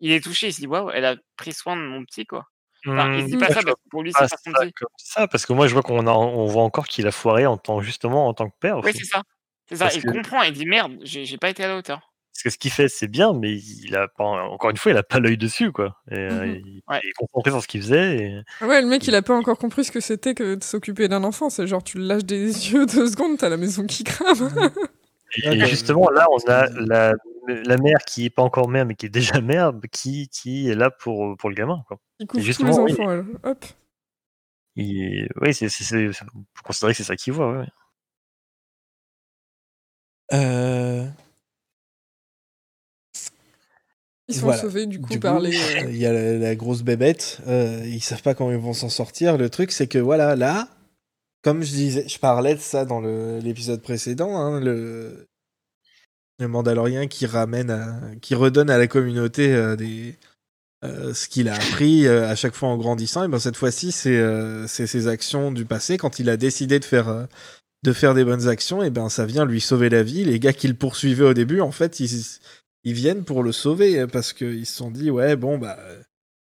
[0.00, 0.48] il est touché.
[0.48, 2.46] Il se dit Waouh, elle a pris soin de mon petit, quoi.
[2.86, 4.58] Enfin, il se dit Hmm, pas ça parce que pour lui, c'est pas son ça
[4.76, 7.46] comme ça, parce que moi, je vois qu'on a, on voit encore qu'il a foiré
[7.46, 8.78] en tant, justement en tant que père.
[8.84, 9.22] Oui, c'est ça.
[9.68, 9.84] C'est ça.
[9.86, 12.00] Parce Il que- comprend, il dit Merde, j'ai pas été à la hauteur.
[12.32, 14.98] Parce que ce qu'il fait, c'est bien, mais il a pas, encore une fois, il
[14.98, 15.96] a pas l'œil dessus, quoi.
[16.10, 16.62] Et, euh, Mhm.
[16.66, 17.00] il, Ouais.
[17.02, 18.16] il est concentré sur ce qu'il faisait.
[18.18, 18.40] Et...
[18.60, 21.08] Ah Ouais, le mec, il a pas encore compris ce que c'était que de s'occuper
[21.08, 21.48] d'un enfant.
[21.48, 24.50] C'est genre, tu le lâches des yeux deux secondes, t'as la maison qui crame.
[25.34, 27.12] Et, justement, là, on a la,
[27.48, 30.74] la mère qui est pas encore mère, mais qui est déjà mère, qui, qui est
[30.74, 31.82] là pour, pour le gamin.
[31.88, 31.98] Quoi.
[32.20, 32.92] Il couvre tous les justement, oui.
[32.92, 33.24] enfants, elle.
[33.42, 33.64] Hop.
[34.76, 37.58] Il- Oui, c'est, c'est, peut considérer que c'est ça qu'il voit.
[37.58, 37.66] ouais.
[40.32, 41.06] Euh...
[44.28, 44.60] Ils sont Voilà.
[44.60, 45.56] sauvés, du coup, Du par coup, les...
[45.56, 47.40] euh, il y a la, la grosse bébête.
[47.46, 49.38] euh, ils savent pas comment ils vont s'en sortir.
[49.38, 50.68] Le truc, c'est que voilà, là,
[51.46, 55.28] comme je disais, je parlais de ça dans l'épisode précédent, hein, le,
[56.40, 60.16] Mandalorien qui ramène, qui redonne à la communauté euh, des
[60.82, 63.22] euh, ce qu'il a appris euh, à chaque fois en grandissant.
[63.22, 67.28] Et ben cette fois-ci, c'est ses actions du passé quand il a décidé de faire
[67.84, 68.82] de faire des bonnes actions.
[68.82, 70.24] Et ben ça vient lui sauver la vie.
[70.24, 74.32] Les gars qui le poursuivaient au début, en fait, ils viennent pour le sauver parce
[74.32, 75.78] qu'ils se sont dit ouais bon bah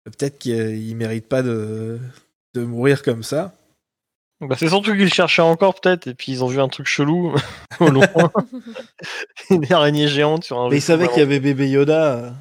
[0.05, 1.99] peut-être qu'il mérite pas de
[2.55, 3.53] mourir comme ça.
[4.41, 7.33] Bah, c'est surtout qu'ils cherchaient encore, peut-être, et puis ils ont vu un truc chelou
[7.79, 8.07] au loin.
[9.49, 10.69] Une araignée géante sur un.
[10.69, 12.33] Mais ils savaient qu'il y avait bébé Yoda.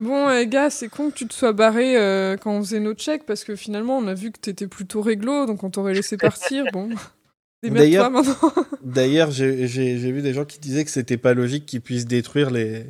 [0.00, 2.94] Bon, eh, gars, c'est con que tu te sois barré euh, quand on faisait nos
[2.94, 6.16] checks, parce que finalement, on a vu que t'étais plutôt réglo, donc on t'aurait laissé
[6.16, 6.64] partir.
[6.72, 6.88] Bon,
[7.62, 8.10] D'ailleurs-.
[8.82, 12.06] D'ailleurs, j'ai j'ai- j'ai vu des gens qui disaient que c'était pas logique qu'ils puissent
[12.06, 12.86] détruire les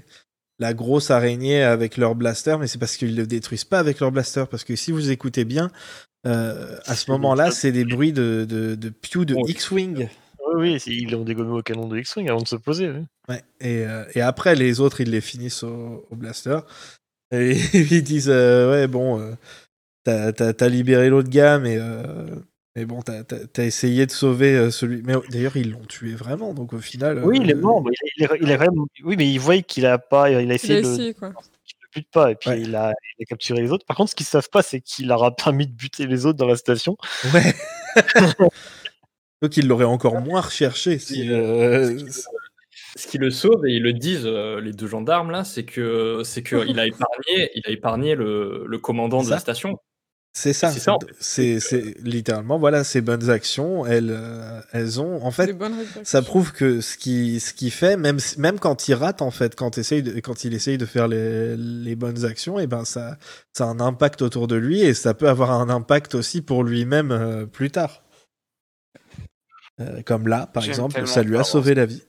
[0.58, 4.12] la grosse araignée avec leur blaster, mais c'est parce qu'ils le détruisent pas avec leur
[4.12, 4.44] blaster.
[4.50, 5.70] Parce que si vous écoutez bien,
[6.27, 9.45] euh, à ce moment-là, c'est des bruits de, de, de pew de Oh.
[9.49, 10.09] X-Wing.
[10.55, 12.91] Oui, oui, ils l'ont dégommé au canon de X-Wing avant de se poser.
[12.91, 13.05] oui.
[13.29, 16.59] Ouais, et, euh, et après, les autres, ils les finissent au, au blaster.
[17.33, 22.27] Et ils disent euh, Ouais, bon, euh, t'as- libéré l'autre gars, mais euh,
[22.77, 23.23] Mais bon, t'as
[23.57, 25.03] as, essayé de sauver euh, celui.
[25.03, 27.23] Mais d'ailleurs, ils l'ont tué vraiment, donc au final.
[27.25, 27.83] Oui, il est mort.
[27.83, 28.70] Mais il, est, il, est, même...
[29.05, 30.31] Oui, mais il voit qu'il a pas.
[30.31, 31.18] Il a essayé, il a essayé de.
[31.18, 31.33] Quoi.
[31.95, 32.61] Il ne bute pas, et puis ouais.
[32.61, 33.84] il, a, il, a, capturé les autres.
[33.86, 36.38] Par contre, ce qu'ils savent pas, c'est qu'il leur a permis de buter les autres
[36.38, 36.97] dans la station.
[37.32, 37.55] Ouais.
[39.43, 40.99] donc ils l'auraient encore moins recherché.
[40.99, 41.99] Si, euh...
[42.97, 46.22] Ce qui le sauve, et ils le disent, euh, les deux gendarmes, là, c'est que
[46.24, 49.78] c'est qu'il a épargné, il a épargné le, le commandant de la station.
[50.35, 50.72] C'est ça.
[51.20, 53.85] C'est littéralement voilà ces bonnes actions.
[53.85, 55.55] Elles euh, elles ont en fait
[56.05, 59.55] ça prouve que ce qui ce qui fait même même quand il rate en fait
[59.55, 63.18] quand essaye de, quand il essaye de faire les, les bonnes actions et ben ça
[63.53, 66.64] ça a un impact autour de lui et ça peut avoir un impact aussi pour
[66.64, 68.03] lui-même euh, plus tard.
[69.80, 72.03] Euh, comme là par exemple ça lui a sauvé la vie.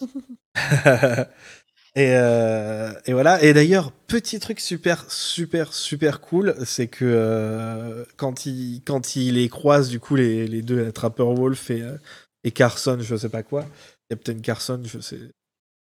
[1.96, 3.42] Et, euh, et, voilà.
[3.42, 9.34] Et d'ailleurs, petit truc super, super, super cool, c'est que euh, quand il quand il
[9.34, 11.96] les croise, du coup, les, les deux, Trapper Wolf et, euh,
[12.44, 13.66] et Carson, je sais pas quoi,
[14.08, 15.20] Captain Carson, je sais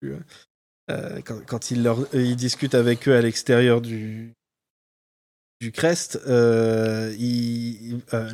[0.01, 0.14] plus.
[1.24, 4.32] Quand, quand il, leur, discute avec eux à l'extérieur du
[5.61, 6.18] du Crest,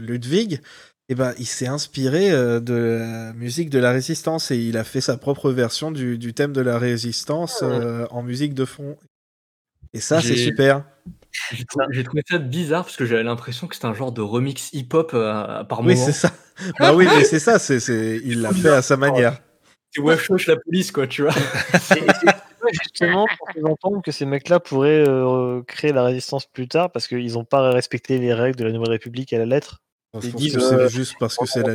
[0.01, 0.63] Ludwig,
[1.09, 4.85] eh ben, il s'est inspiré euh, de la musique de la résistance et il a
[4.85, 8.97] fait sa propre version du, du thème de la résistance euh, en musique de fond.
[9.93, 10.85] Et ça, c'est super.
[11.91, 15.13] J'ai trouvé ça bizarre parce que j'avais l'impression que c'était un genre de remix hip-hop
[15.15, 15.95] euh, par moment.
[15.95, 16.33] Oui, c'est ça.
[16.81, 17.59] bah oui, mais c'est ça.
[17.59, 18.21] C'est, c'est...
[18.25, 19.41] Il l'a fait à sa manière.
[19.93, 21.33] C'est wesh la police, quoi, tu vois.
[22.73, 27.07] justement pour qu'ils entendent que ces mecs-là pourraient euh, créer la résistance plus tard parce
[27.07, 29.83] qu'ils n'ont pas respecté les règles de la Nouvelle République à la lettre.
[30.23, 31.75] Ils disent euh, juste parce que c'est la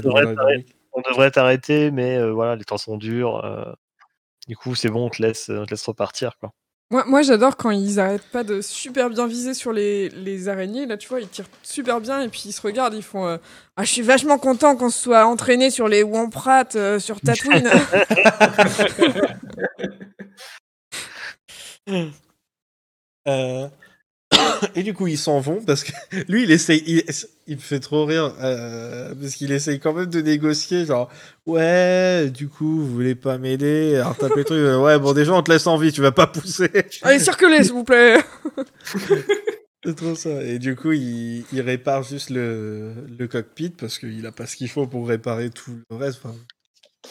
[0.93, 3.43] On devrait t'arrêter, mais euh, voilà, les temps sont durs.
[3.45, 3.71] Euh,
[4.47, 6.51] du coup, c'est bon, on te laisse, on te laisse repartir, quoi.
[6.89, 10.85] Moi, moi j'adore quand ils arrêtent pas de super bien viser sur les, les, araignées.
[10.85, 12.95] Là, tu vois, ils tirent super bien et puis ils se regardent.
[12.95, 13.39] Ils font
[13.77, 17.69] Ah, je suis vachement content qu'on se soit entraîné sur les Wamprat sur Tatooine.
[23.27, 23.67] euh,
[24.75, 25.91] et du coup, ils s'en vont parce que
[26.27, 26.83] lui, il essaye.
[26.85, 27.03] Il,
[27.47, 30.85] il me fait trop rire euh, parce qu'il essaye quand même de négocier.
[30.85, 31.09] Genre,
[31.45, 33.95] ouais, du coup, vous voulez pas m'aider?
[33.95, 34.57] Alors, taper le truc.
[34.57, 36.69] Euh, ouais, bon, déjà, on te laisse en vie, tu vas pas pousser.
[37.01, 38.19] Allez, circulez, s'il vous plaît.
[39.83, 40.43] C'est trop ça.
[40.43, 44.55] Et du coup, il, il répare juste le, le, cockpit parce qu'il a pas ce
[44.55, 46.19] qu'il faut pour réparer tout le reste.
[46.23, 46.35] Enfin,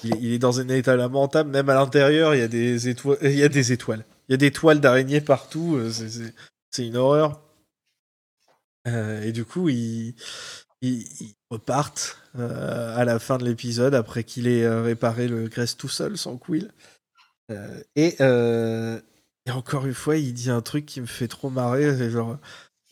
[0.05, 1.51] il, il, est dans un état lamentable.
[1.51, 3.19] Même à l'intérieur, il y a des étoiles.
[3.23, 4.05] Il y a des étoiles.
[4.29, 5.75] Il y a des toiles d'araignées partout.
[5.75, 6.33] Euh, c'est
[6.71, 7.41] c'est une horreur.
[8.89, 10.15] Euh, et du coup, ils,
[11.51, 15.89] repartent euh, à la fin de l'épisode après qu'il ait euh, réparé le Grèce tout
[15.89, 16.73] seul, sans Quill.
[17.97, 18.17] Et,
[19.51, 21.97] encore une fois, il dit un truc qui me fait trop marrer.
[21.97, 22.39] C'est genre,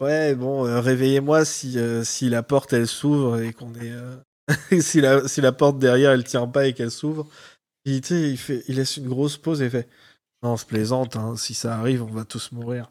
[0.01, 3.93] ouais, bon, réveillez-moi si, si la porte elle s'ouvre et qu'on est.
[4.81, 7.29] si, la, si la porte derrière elle tient pas et qu'elle s'ouvre.
[7.85, 9.89] Il, il, il laisse une grosse pause et fait
[10.43, 12.91] Non, je plaisante, hein, si ça arrive, on va tous mourir.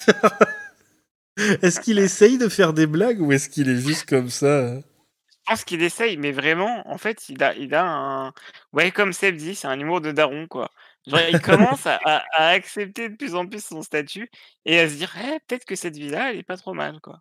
[1.62, 5.36] est-ce qu'il essaye de faire des blagues ou est-ce qu'il est juste comme ça Je
[5.46, 8.32] pense qu'il essaye, mais vraiment, en fait, il a, il a un.
[8.72, 10.70] Ouais, comme Seb dit, c'est un humour de daron, quoi.
[11.06, 14.28] Genre, il commence à, à, à, accepter de plus en plus son statut
[14.64, 17.20] et à se dire, eh, peut-être que cette vie-là, elle est pas trop mal, quoi.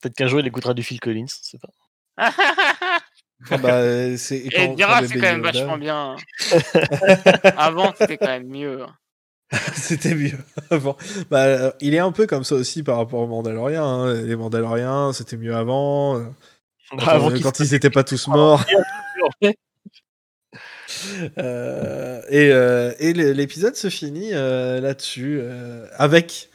[0.00, 1.68] Peut-être qu'un jour, il écoutera du Phil Collins, c'est pas.
[2.16, 2.30] ah
[3.58, 4.38] bah, c'est...
[4.38, 6.16] Et, et dira, c'est quand même vachement bien.
[7.56, 8.82] Avant, c'était quand même mieux.
[8.82, 8.96] hein.
[9.74, 10.38] C'était mieux
[10.70, 10.96] avant.
[11.30, 13.84] Bah, euh, il est un peu comme ça aussi par rapport aux Mandaloriens.
[13.84, 14.14] Hein.
[14.22, 16.18] Les Mandaloriens, c'était mieux avant.
[16.18, 16.24] euh,
[16.90, 18.64] Quand, Avant euh, qu'ils quand ils étaient pas tous morts.
[21.38, 26.50] Euh, et euh, et l'épisode se finit euh, là-dessus euh, avec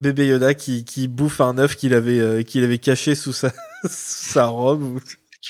[0.00, 3.50] bébé Yoda qui, qui bouffe un œuf qu'il avait euh, qu'il avait caché sous sa,
[3.84, 3.88] sous
[4.32, 4.82] sa robe.
[4.82, 5.00] ou-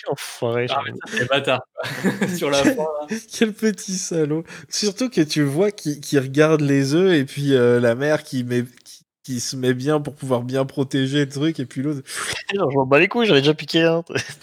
[0.09, 0.99] enfoiré, Ah, j'avoue.
[1.09, 1.61] C'est bâtard.
[1.74, 2.28] quoi.
[2.36, 3.07] Sur la fin, là.
[3.32, 4.44] Quel petit salaud.
[4.68, 8.44] Surtout que tu vois qu'il qu'il regarde les œufs et puis euh, la mère qui
[8.44, 12.03] met qui, qui se met bien pour pouvoir bien protéger le truc et puis l'autre
[12.55, 14.05] Non, je m'en bats les couilles, j'en ai déjà piqué un.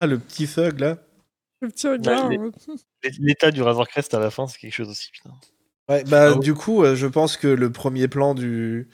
[0.00, 0.98] ah le petit thug là.
[1.60, 2.28] Le petit regard.
[2.28, 2.38] Ouais,
[3.20, 5.30] L'état du Razor Crest à la fin, c'est quelque chose aussi, putain.
[5.88, 8.88] Ouais, bah Ah du coup, euh, je pense que le premier plan du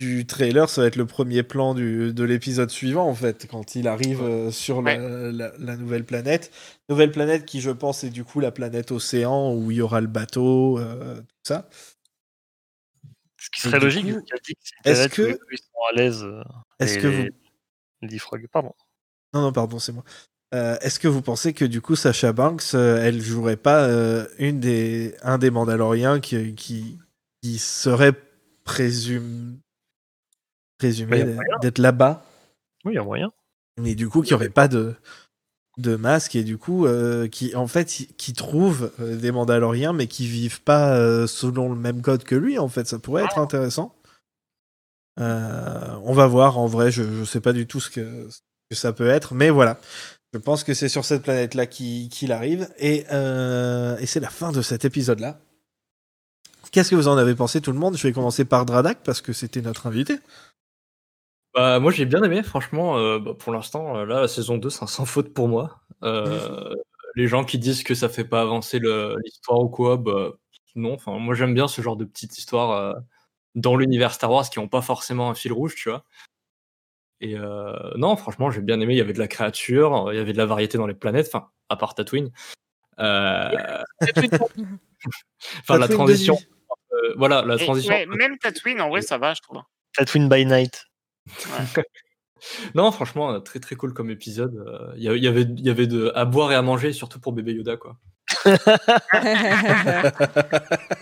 [0.00, 3.74] du trailer, ça va être le premier plan du, de l'épisode suivant en fait, quand
[3.76, 4.96] il arrive euh, sur la,
[5.30, 6.50] la- la nouvelle planète.
[6.88, 10.00] Nouvelle planète qui, je pense, est du coup la planète océan où il y aura
[10.00, 11.68] le bateau, euh, tout ça.
[13.38, 14.06] Ce qui serait logique,
[14.84, 16.22] est-ce que- où ils sont à l'aise.
[16.24, 16.42] euh,
[16.78, 17.28] Est-ce que vous
[18.02, 18.72] les- pardon.
[19.34, 20.04] Non, non, pardon, c'est moi.
[20.54, 24.26] Euh, Est-ce que vous pensez que du coup Sacha Banks, euh, elle jouerait pas euh,
[24.38, 26.98] une des, un des Mandaloriens qui, qui,
[27.42, 28.14] qui serait
[28.64, 29.56] présumé
[30.80, 32.24] présumé d'être là-bas.
[32.84, 33.30] Oui, il y a moyen.
[33.78, 34.94] Mais du coup, qui aurait pas de,
[35.76, 37.84] de masque et du coup, euh, qui en fait,
[38.16, 42.34] qui- trouvent euh, des Mandaloriens, mais qui vivent pas euh, selon le même code que
[42.34, 42.58] lui.
[42.58, 43.94] En fait, ça pourrait être intéressant.
[45.18, 46.58] Euh, on va voir.
[46.58, 48.38] En vrai, je, je sais pas du tout ce que, ce
[48.70, 49.78] que ça peut être, mais voilà.
[50.32, 52.68] Je pense que c'est sur cette planète-là qu'il arrive.
[52.78, 55.40] Et, euh, et c'est la fin de cet épisode-là.
[56.72, 57.96] Qu'est-ce que vous en avez pensé, tout le monde?
[57.96, 60.18] Je vais commencer par Dradak parce que c'était notre invité.
[61.54, 62.96] Bah, moi j'ai bien aimé, franchement.
[62.98, 65.80] euh, bah, pour l'instant, euh, là, la saison 2, c'est un sans faute pour moi.
[66.04, 66.74] Euh,
[67.16, 70.30] Les gens qui disent que ça fait pas avancer le- l'histoire ou quoi, bah,
[70.76, 70.94] non.
[70.94, 72.94] Enfin, moi j'aime bien ce genre de petites histoires euh,
[73.56, 76.04] dans l'univers Star Wars qui ont pas forcément un fil rouge, tu vois.
[77.20, 78.94] Et euh, non, franchement, j'ai bien aimé.
[78.94, 81.26] Il y avait de la créature, il y avait de la variété dans les planètes,
[81.32, 82.30] enfin, à part Tatooine.
[83.00, 83.50] Euh,
[85.60, 86.36] Enfin, la Tatooine de transition.
[86.92, 87.92] euh, voilà, la Et transition.
[87.92, 89.60] ouais, même Tatooine, en vrai, ça va, je trouve.
[89.96, 90.86] Tatooine by night.
[92.74, 94.56] Non, franchement, euh, très très cool comme épisode.
[94.66, 97.34] Euh, Il y, avait, il y avait de, à boire et à manger, surtout pour
[97.34, 97.98] bébé Yoda, quoi.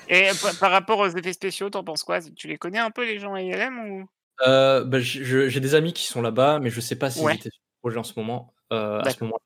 [0.09, 0.29] Et
[0.61, 2.21] par, rapport aux effets spéciaux, t'en penses quoi?
[2.21, 4.09] Tu les connais un peu, les gens à ILM ou...
[4.47, 7.35] Euh, bah, J'ai des amis qui sont là-bas, mais je sais pas s'ils Ouais.
[7.35, 8.55] étaient sur le projet en ce moment.
[8.73, 9.39] euh, à ce moment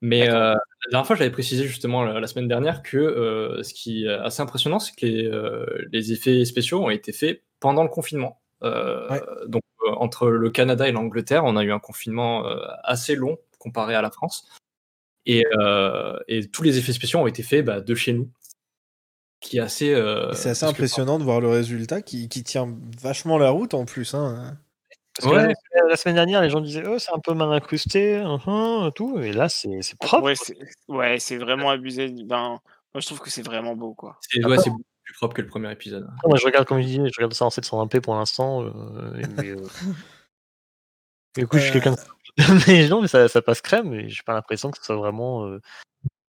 [0.00, 3.74] Mais euh, la dernière fois, j'avais précisé justement la, la semaine dernière que euh, ce
[3.74, 7.82] qui est assez impressionnant, c'est que les, euh, les effets spéciaux ont été faits pendant
[7.82, 8.42] le confinement.
[8.62, 9.20] Euh, Ouais.
[9.48, 9.62] Donc,
[9.98, 14.02] entre le Canada et l'Angleterre, on a eu un confinement euh, assez long comparé à
[14.02, 14.48] la France.
[15.26, 18.28] Et, euh, et tous les effets spéciaux ont été faits bah, de chez nous.
[19.40, 19.92] Qui est assez.
[19.92, 23.74] euh, c'est assez que- impressionnant de voir le résultat qui, qui tient vachement la route
[23.74, 24.14] en plus.
[24.14, 24.56] Hein.
[25.18, 25.52] Parce que Ouais.
[25.74, 29.18] la, la semaine dernière, les gens disaient oh, c'est un peu mal incrusté, hum, tout.
[29.20, 29.68] Et là, c'est
[29.98, 30.24] propre.
[30.24, 30.56] Ouais, c'est
[30.88, 32.08] ouais, vraiment abusé.
[32.24, 32.60] Ben,
[32.94, 34.18] moi, je trouve que c'est vraiment beau, quoi.
[34.22, 36.04] C'est ouais, beaucoup plus propre que le premier épisode.
[36.16, 38.62] Après, moi, je regarde, comme je disais, je regarde ça en 720p pour l'instant.
[38.64, 38.70] euh,
[39.38, 39.56] mais, euh,
[41.36, 41.98] mais écoute, je suis Euh, quelqu'un de...
[42.68, 45.46] mais non, mais ça, ça passe crème, et j'ai pas l'impression que ce soit vraiment
[45.46, 45.60] euh,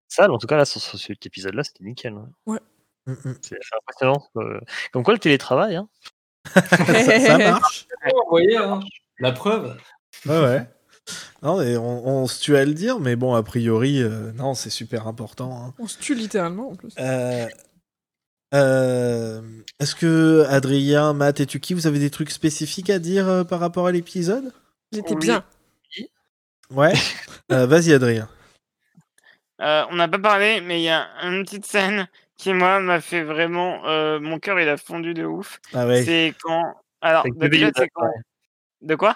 [0.07, 0.32] sale.
[0.32, 2.13] En tout cas, là, sur, sur cet épisode-là, c'était nickel.
[2.13, 2.30] hein.
[3.07, 3.36] Mm, mm.
[3.41, 4.28] C'est c'est impressionnant.
[4.38, 4.59] euh.
[4.91, 5.88] Comme quoi, le télétravail, hein.
[6.53, 7.88] ça, ça marche.
[8.03, 8.80] Vous voyez, hein,
[9.19, 9.78] la preuve.
[10.26, 10.69] Ouais, ouais.
[11.43, 14.53] Non, mais on, on se tue à le dire, mais bon, a priori, euh, non,
[14.55, 15.65] c'est super important.
[15.67, 15.73] hein.
[15.80, 16.93] On se tue littéralement en plus.
[16.99, 17.47] Euh,
[18.56, 19.41] euh,
[19.80, 23.60] Est-ce que Adrien, Matt et Tuki, vous avez des trucs spécifiques à dire euh, par
[23.60, 24.51] rapport à l'épisode?
[24.93, 25.01] Oui.
[25.20, 25.43] bien.
[26.72, 26.93] Ouais.
[27.51, 28.28] Euh, Vas-y, Adrien.
[29.62, 32.99] Euh, on n'a pas parlé, mais il y a une petite scène qui, moi, m'a
[33.01, 33.86] fait vraiment.
[33.86, 35.60] euh, mon cœur, il a fondu de ouf.
[35.76, 36.03] Ah ouais.
[36.03, 36.64] C'est quand.
[37.01, 38.08] Alors, Bébé déjà, Yoda, c'est quand.
[38.82, 39.16] De quoi?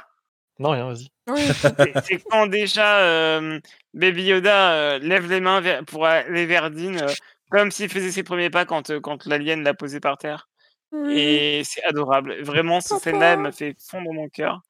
[0.60, 1.08] Non, rien, vas-y.
[1.54, 3.60] C'est- C'est quand déjà euh,
[3.96, 7.08] Baby Yoda euh, lève les mains vers- pour aller vers Dean, euh,
[7.50, 10.48] comme s'il faisait ses premiers pas quand, euh, quand l'alien l'a posé par terre.
[10.92, 11.18] Oui.
[11.20, 12.42] Et c'est adorable.
[12.42, 14.62] Vraiment, cette scène-là, elle m'a fait fondre mon cœur.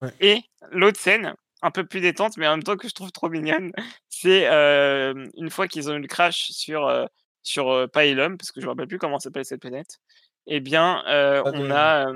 [0.00, 0.12] Ouais.
[0.20, 0.40] Et
[0.70, 3.70] l'autre scène, un peu plus détente, mais en même temps que je trouve trop mignonne,
[4.08, 7.04] c'est euh, une fois qu'ils ont eu le crash sur, euh,
[7.42, 9.98] sur Pylum, parce que je me rappelle plus comment s'appelle cette planète,
[10.46, 12.06] eh bien, on de- a...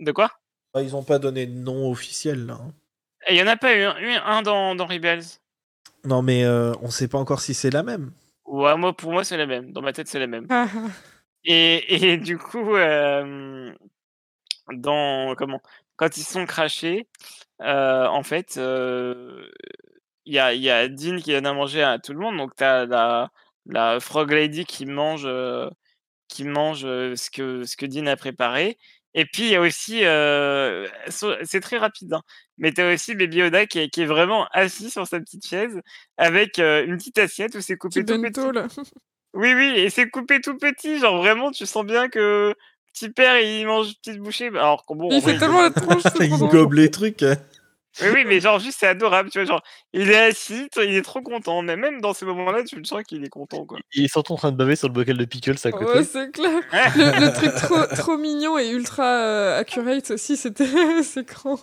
[0.00, 0.30] de quoi?
[0.74, 2.58] Bah, ils ont pas donné de nom officiel là.
[2.60, 2.72] hein.
[3.30, 5.24] Il y en a pas eu, un- eu un dans, dans Rebels.
[6.04, 8.12] Non, mais on sait pas encore si c'est la même.
[8.48, 9.72] Ouais, moi, pour moi, c'est la même.
[9.72, 10.48] Dans ma tête, c'est la même.
[11.44, 13.74] Et, et du coup, euh,
[14.72, 15.60] dans comment
[15.96, 17.08] quand ils sont crachés,
[17.62, 19.48] euh, en fait, euh,
[20.26, 22.36] il y a, y a Dean qui donne à manger à tout le monde.
[22.38, 23.30] Donc, tu as la,
[23.66, 25.28] la Frog Lady qui mange,
[26.28, 28.78] qui mange ce, que, ce que Dean a préparé.
[29.14, 30.00] Et puis, il y a aussi,
[31.44, 32.22] c'est très rapide, hein,
[32.58, 35.46] mais tu as aussi Baby Yoda qui est, qui est vraiment assis sur sa petite
[35.46, 35.80] chaise
[36.16, 38.52] avec euh, une petite assiette où c'est coupé Petit tout petit.
[38.54, 38.66] là.
[39.34, 42.54] Oui, oui, et c'est coupé tout petit, genre vraiment, tu sens bien que
[42.92, 46.02] petit père il mange une petite bouchée, alors bon, Il vrai, fait tellement la tronche.
[46.20, 47.24] il gobe les trucs.
[48.00, 49.62] Oui, oui, mais genre juste c'est adorable, tu vois, genre
[49.92, 53.02] il est assis, il est trop content, mais même dans ces moments-là, tu le sens
[53.02, 53.78] qu'il est content, quoi.
[53.94, 55.98] Il est surtout en train de baver sur le bocal de pickles à côté.
[55.98, 56.60] Ouais, c'est clair.
[56.72, 60.66] Le, le truc trop, trop mignon et ultra euh, accurate aussi, c'était
[61.02, 61.58] c'est quand,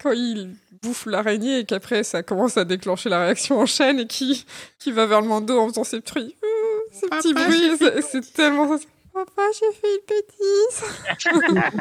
[0.00, 4.06] quand il bouffe l'araignée et qu'après ça commence à déclencher la réaction en chaîne et
[4.06, 4.46] qui,
[4.78, 7.76] qui va vers le Mando en faisant ses petits, euh, ces petits Papa, bruits.
[7.78, 8.78] C'est c'est tellement.
[9.12, 11.80] Papa, j'ai fait une bêtise.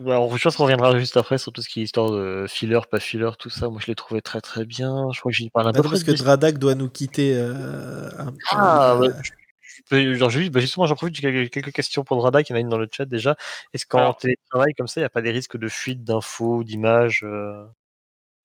[0.00, 2.80] alors, je pense qu'on reviendra juste après sur tout ce qui est histoire de filler,
[2.90, 3.68] pas filler, tout ça.
[3.68, 5.10] Moi, je l'ai trouvé très très bien.
[5.12, 7.34] Je crois que j'y parle un peu Attends, parce que Dradak doit nous quitter.
[7.36, 8.38] euh, un peu.
[8.50, 10.14] Ah, Euh, ouais.
[10.16, 12.60] Genre, vu- bah, justement, j'en profite, j'ai quelques, questions pour Dradak, il y en a
[12.60, 13.36] une dans le chat déjà.
[13.72, 17.22] Est-ce qu'en télétravail comme ça, il n'y a pas des risques de fuite d'infos, d'images
[17.24, 17.64] euh,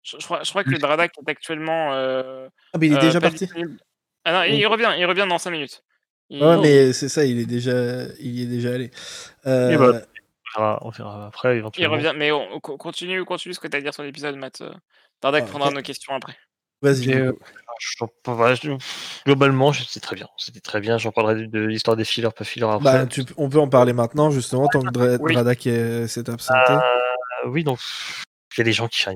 [0.01, 2.97] Je, je crois, je crois que le Dradak est actuellement euh, Ah, mais il est
[2.97, 3.47] euh, déjà parti.
[4.25, 5.83] Ah non, il revient, il revient dans 5 minutes.
[6.29, 8.91] Il- Ouais, mais c'est ça, il est déjà, il y est déjà allé.
[9.45, 10.01] Euh, bah,
[10.55, 11.95] On verra, on verra après Il éventuellement.
[11.95, 14.35] revient, mais on, on co- continue, continue ce que tu as à dire sur l'épisode,
[14.35, 14.61] Matt.
[14.61, 14.71] Euh,
[15.21, 16.35] Dardak Ah, prendra nos questions après.
[16.81, 17.13] Vas-y.
[17.13, 17.31] Euh,
[19.25, 20.27] Globalement, c'était très bien.
[20.37, 20.97] C'était très bien.
[20.97, 22.83] J'en parlerai de, de l'histoire des fillers, pas fillers après.
[22.83, 25.33] Bah, tu- on peut en parler maintenant, justement, tant que Dra- Oui.
[25.33, 26.73] Dradak est- s'est absenté.
[26.73, 26.79] Euh,
[27.47, 27.79] oui, donc
[28.57, 29.07] il y a des gens qui y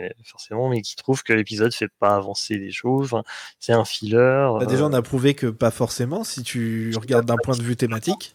[0.00, 3.06] a- forcément, mais qui trouvent que l'épisode fait pas avancer les choses.
[3.12, 3.22] Enfin,
[3.58, 4.16] c'est un filler.
[4.58, 7.62] Bah, déjà, euh, on a prouvé que pas forcément, si tu regardes d'un point de
[7.62, 8.34] vue thématique?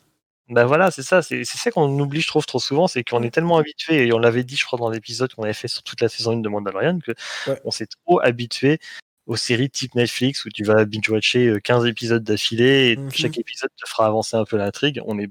[0.50, 3.22] Bah voilà, c'est ça, c'est c'est ça qu'on oublie, je trouve, trop souvent, c'est qu'on
[3.22, 5.84] est tellement habitué, et on l'avait dit, je crois, dans l'épisode qu'on avait fait sur
[5.84, 7.12] toute la saison 1 de Mandalorian, que
[7.48, 7.60] Ouais.
[7.66, 8.80] on s'est trop habitué
[9.26, 13.12] aux séries type Netflix où tu vas binge-watcher euh, 15 épisodes d'affilée et Mhm.
[13.12, 15.02] chaque épisode te fera avancer un peu l'intrigue.
[15.06, 15.30] On est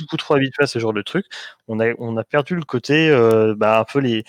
[0.00, 1.26] beaucoup trop habitué à ce genre de truc.
[1.68, 4.24] On a, on a perdu le côté, euh, bah, un peu les.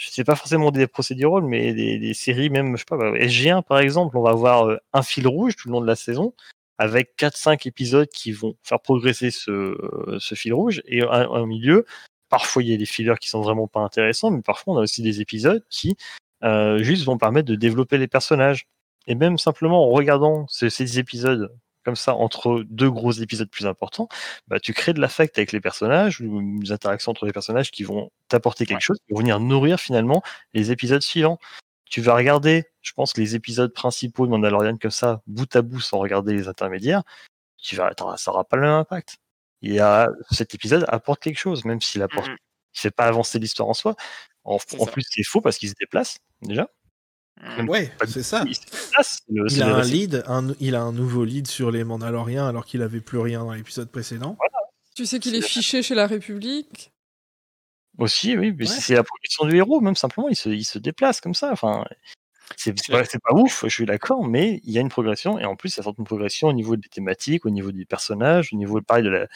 [0.00, 3.62] Je sais pas forcément des procédurales, mais des, séries, même, je sais pas, bah, SG1
[3.62, 6.32] par exemple, on va avoir euh, un fil rouge tout le long de la saison
[6.78, 11.84] avec 4-5 épisodes qui vont faire progresser ce, euh, fil rouge et un milieu.
[12.30, 14.82] Parfois, il y a des fillers qui sont vraiment pas intéressants, mais parfois, on a
[14.82, 15.96] aussi des épisodes qui
[16.44, 18.66] euh, juste vont permettre de développer les personnages.
[19.06, 21.52] Et même simplement en regardant ce- ces épisodes
[21.90, 24.08] comme ça entre deux gros épisodes plus importants,
[24.46, 27.82] bah, tu crées de l'affect avec les personnages, ou des interactions entre les personnages qui
[27.82, 30.22] vont t'apporter quelque chose, qui vont venir nourrir finalement
[30.54, 31.40] les épisodes suivants.
[31.86, 35.80] Tu vas regarder, je pense, les épisodes principaux de Mandalorian comme ça, bout à bout,
[35.80, 37.02] sans regarder les intermédiaires,
[37.58, 39.16] tu vas, attends, ça n'aura pas le même impact.
[39.62, 42.36] Il y a, cet épisode apporte quelque chose, même s'il apporte, Mhm.
[42.76, 43.96] il fait pas avancer l'histoire en soi.
[44.44, 46.68] En, plus, c'est faux parce qu'il se déplace, déjà.
[47.68, 48.44] Ouais, c'est ça.
[49.28, 49.92] Il le- a un récit.
[49.92, 53.44] lead, un- il a un nouveau lead sur les Mandaloriens alors qu'il avait plus rien
[53.44, 54.36] dans l'épisode précédent.
[54.94, 56.92] Tu sais qu'il est fiché chez la République?
[57.98, 58.76] Aussi, oui, mais Ouais.
[58.80, 61.50] c'est la progression du héros, même simplement, il se, il se déplace comme ça.
[61.52, 61.84] Enfin,
[62.56, 62.72] c'est
[63.22, 65.82] pas, ouf, je suis d'accord, mais il y a une progression, et en plus, il
[65.84, 69.04] y a une progression au niveau des thématiques, au niveau des personnages, au niveau, pareil,
[69.04, 69.26] de la,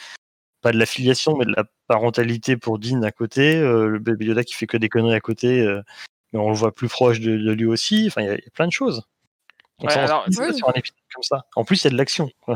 [0.61, 4.43] pas de l'affiliation, mais de la parentalité pour Dean à côté, euh, le bébé Yoda
[4.43, 5.81] qui fait que des conneries à côté, euh,
[6.35, 8.43] mais on le voit plus proche de, de lui aussi, enfin, il y, a- il
[8.43, 9.03] y a plein de choses.
[9.79, 10.57] On Ouais, s'en alors, rend pas oui.
[10.57, 11.45] sur un épisode comme ça.
[11.55, 12.29] En plus, il y a de l'action.
[12.47, 12.55] Enfin,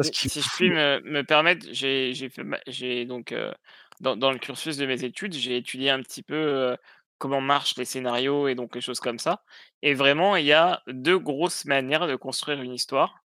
[0.00, 3.52] Si, je puis me, me permettre, j'ai donc euh,
[4.00, 6.76] dans, dans le cursus de mes études, j'ai étudié un petit peu euh,
[7.18, 9.42] comment marchent les scénarios et donc les choses comme ça.
[9.82, 13.22] Et vraiment, il y a deux grosses manières de construire une histoire.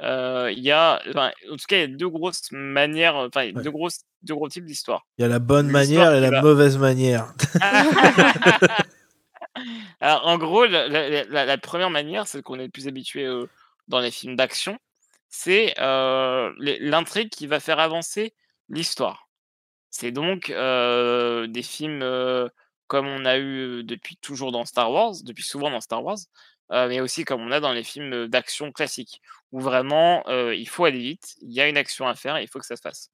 [0.00, 3.42] Euh, Il y a, enfin, en tout cas, il y a deux grosses manières, enfin,
[3.42, 3.52] Ouais.
[3.52, 5.04] deux grosses, deux gros types d'histoires.
[5.18, 7.34] Il y a la bonne manière et la va- mauvaise manière.
[10.00, 13.28] Alors, en gros, la, première manière, celle qu'on est le plus habitué
[13.88, 14.78] dans les films d'action,
[15.28, 18.34] c'est l'intrigue qui va faire avancer
[18.68, 19.28] l'histoire.
[19.90, 22.50] C'est donc des films
[22.86, 26.18] comme on a eu depuis toujours dans Star Wars, depuis souvent dans Star Wars,
[26.70, 29.20] mais aussi comme on a dans les films d'action classiques,
[29.50, 32.48] où vraiment il faut aller vite, il y a une action à faire et il
[32.48, 33.10] faut que ça se fasse.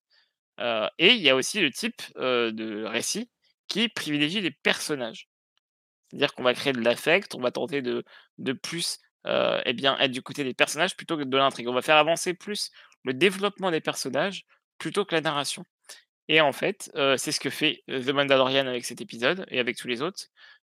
[0.99, 3.31] Et il y a aussi le type de récit
[3.69, 5.28] qui privilégie les personnages.
[6.11, 8.05] C'est-à-dire qu'on va créer de l'affect, on va tenter de,
[8.39, 11.69] de plus euh, eh bien, être du côté des personnages plutôt que de l'intrigue.
[11.69, 12.71] On va faire avancer plus
[13.05, 14.47] le développement des personnages
[14.79, 15.65] plutôt que la narration.
[16.29, 19.59] Et en fait, euh, c'est ce que fait euh, The Mandalorian avec cet épisode et
[19.59, 20.25] avec tous les autres,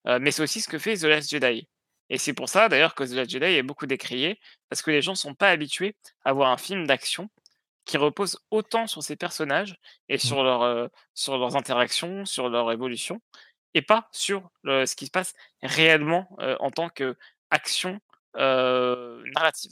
[0.07, 1.67] euh, mais c'est aussi ce que fait The Last Jedi.
[2.09, 4.39] Et c'est pour ça d'ailleurs que The Last Jedi est beaucoup décrié,
[4.69, 5.95] parce que les gens ne sont pas habitués
[6.25, 7.29] à voir un film d'action
[7.85, 9.75] qui repose autant sur ces personnages
[10.09, 13.21] et sur, leur, euh, sur leurs interactions, sur leur évolution,
[13.73, 15.33] et pas sur le- ce qui se passe
[15.63, 17.99] réellement euh, en tant qu'action
[18.37, 19.71] euh, narrative.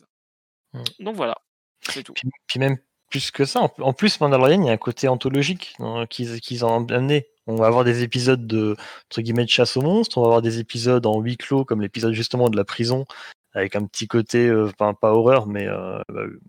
[0.73, 0.83] Mm.
[0.99, 1.35] Donc voilà,
[1.81, 2.13] c'est tout.
[2.13, 2.77] Puis, puis même
[3.09, 6.39] plus que ça, en, en plus, Mandalorian, il y a un côté anthologique hein, qu'ils
[6.41, 7.27] qu'ils ont amené.
[7.47, 8.75] On va avoir des épisodes de,
[9.07, 11.81] entre guillemets, de chasse aux monstres, on va avoir des épisodes en huis clos, comme
[11.81, 13.05] l'épisode justement de la prison,
[13.53, 15.99] avec un petit côté, euh, pas, pas horreur, mais euh,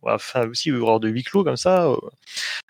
[0.02, 1.86] bah, enfin, aussi horreur de huis clos, comme ça.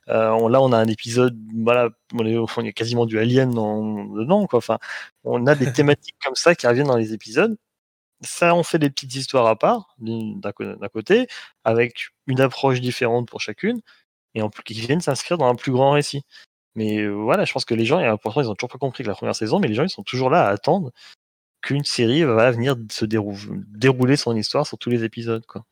[0.08, 3.50] Euh, on- là, on a un épisode, voilà, on est, on est quasiment du Alien
[3.52, 4.58] dans- dedans, quoi.
[4.58, 4.78] Enfin,
[5.24, 7.56] on a des thématiques comme ça qui reviennent dans les épisodes.
[8.22, 10.52] Ça, on fait des petites histoires à part, d'un
[10.92, 11.26] côté,
[11.64, 13.80] avec une approche différente pour chacune,
[14.34, 16.22] et en plus qui viennent s'inscrire dans un plus grand récit.
[16.76, 19.04] Mais euh, voilà, je pense que les gens, et pourtant ils ont toujours pas compris
[19.04, 20.92] que la première saison, mais les gens ils sont toujours là à attendre
[21.62, 23.36] qu'une série va venir se dérou-
[23.68, 25.44] dérouler son histoire sur tous les épisodes.
[25.46, 25.64] Quoi.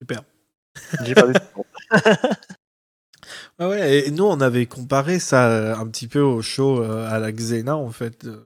[0.00, 0.22] Super.
[1.04, 1.34] J'ai perdu.
[3.58, 7.08] Ah ouais, et nous on avait comparé ça euh, un petit peu au show euh,
[7.08, 8.24] à la Xena en fait.
[8.24, 8.44] euh,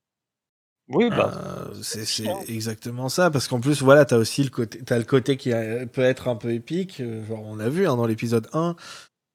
[0.88, 1.32] oui, bah,
[1.72, 5.36] Euh, c'est exactement ça parce qu'en plus voilà t'as aussi le côté t'as le côté
[5.36, 5.50] qui
[5.92, 8.76] peut être un peu épique genre on l'a vu hein, dans l'épisode 1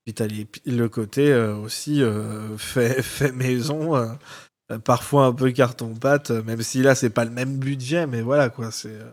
[0.06, 0.28] puis t'as
[0.66, 3.96] le côté euh, aussi euh, fait, fait maison
[4.80, 8.22] parfois un peu carton pâte euh, même si là c'est pas le même budget mais
[8.22, 9.12] voilà quoi c'est euh,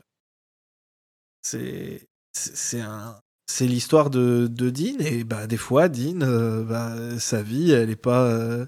[1.43, 3.20] c'est c'est un
[3.51, 7.91] c'est l'histoire de, de Dean et bah des fois Dean euh, bah, sa vie elle
[7.91, 8.66] est pas euh,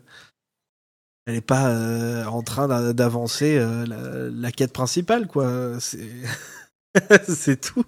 [1.26, 6.10] elle est pas euh, en train d'avancer la, la, quête principale quoi c'est
[7.28, 7.84] c'est tout.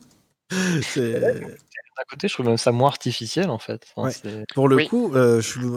[0.50, 3.92] D'un côté je trouve même ça moins artificiel en fait.
[4.54, 5.12] Pour le coup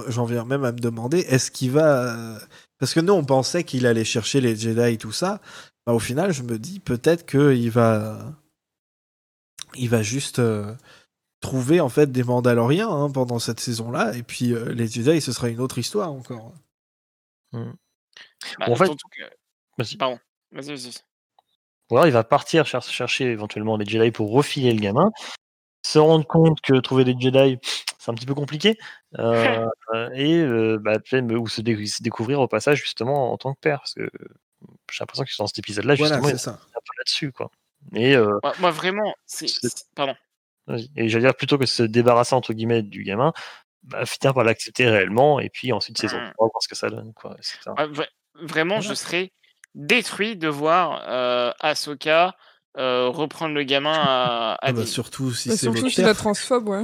[0.07, 2.37] j'en viens même à me demander est-ce qu'il va
[2.79, 5.41] parce que nous on pensait qu'il allait chercher les Jedi et tout ça
[5.85, 8.19] bah, au final je me dis peut-être qu'il va
[9.75, 10.39] il va juste
[11.41, 15.31] trouver en fait des Mandaloriens hein, pendant cette saison-là, et puis euh, les Jedi, ce
[15.31, 16.53] sera une autre histoire encore.
[17.53, 17.71] Mmh.
[18.59, 18.91] Bah, en fait,
[19.77, 19.97] vas-y.
[19.97, 20.19] Pardon.
[20.51, 20.93] Vas-y, vas-y.
[21.89, 25.09] Ou alors il va partir chercher éventuellement les Jedi pour refiler le gamin,
[25.85, 27.59] se rendre compte que trouver des Jedi,
[28.07, 28.77] c'est un petit peu compliqué,
[29.19, 29.67] euh,
[30.15, 30.97] et euh, bah,
[31.38, 31.61] ou se,
[32.01, 34.09] découvrir au passage justement en tant que père, parce que
[34.91, 37.34] j'ai l'impression que dans cet épisode-là, justement, il est un peu là-dessus.
[37.34, 37.51] quoi.
[37.93, 39.47] Et, moi, moi, vraiment, c'est...
[39.93, 40.15] Pardon.
[40.95, 43.34] Et j'allais dire plutôt que se débarrasser entre guillemets du gamin,
[43.84, 46.34] bah, finir par l'accepter réellement et puis ensuite saison 3 mmh.
[46.38, 47.13] voir ce que ça donne.
[47.13, 47.38] Quoi,
[48.35, 49.31] vraiment, je serais
[49.75, 52.35] détruit de voir euh, Ahsoka
[52.77, 56.69] euh, reprendre le gamin à, ah bah, surtout si bah, c'est surtout si la transphobe,
[56.69, 56.84] ouais.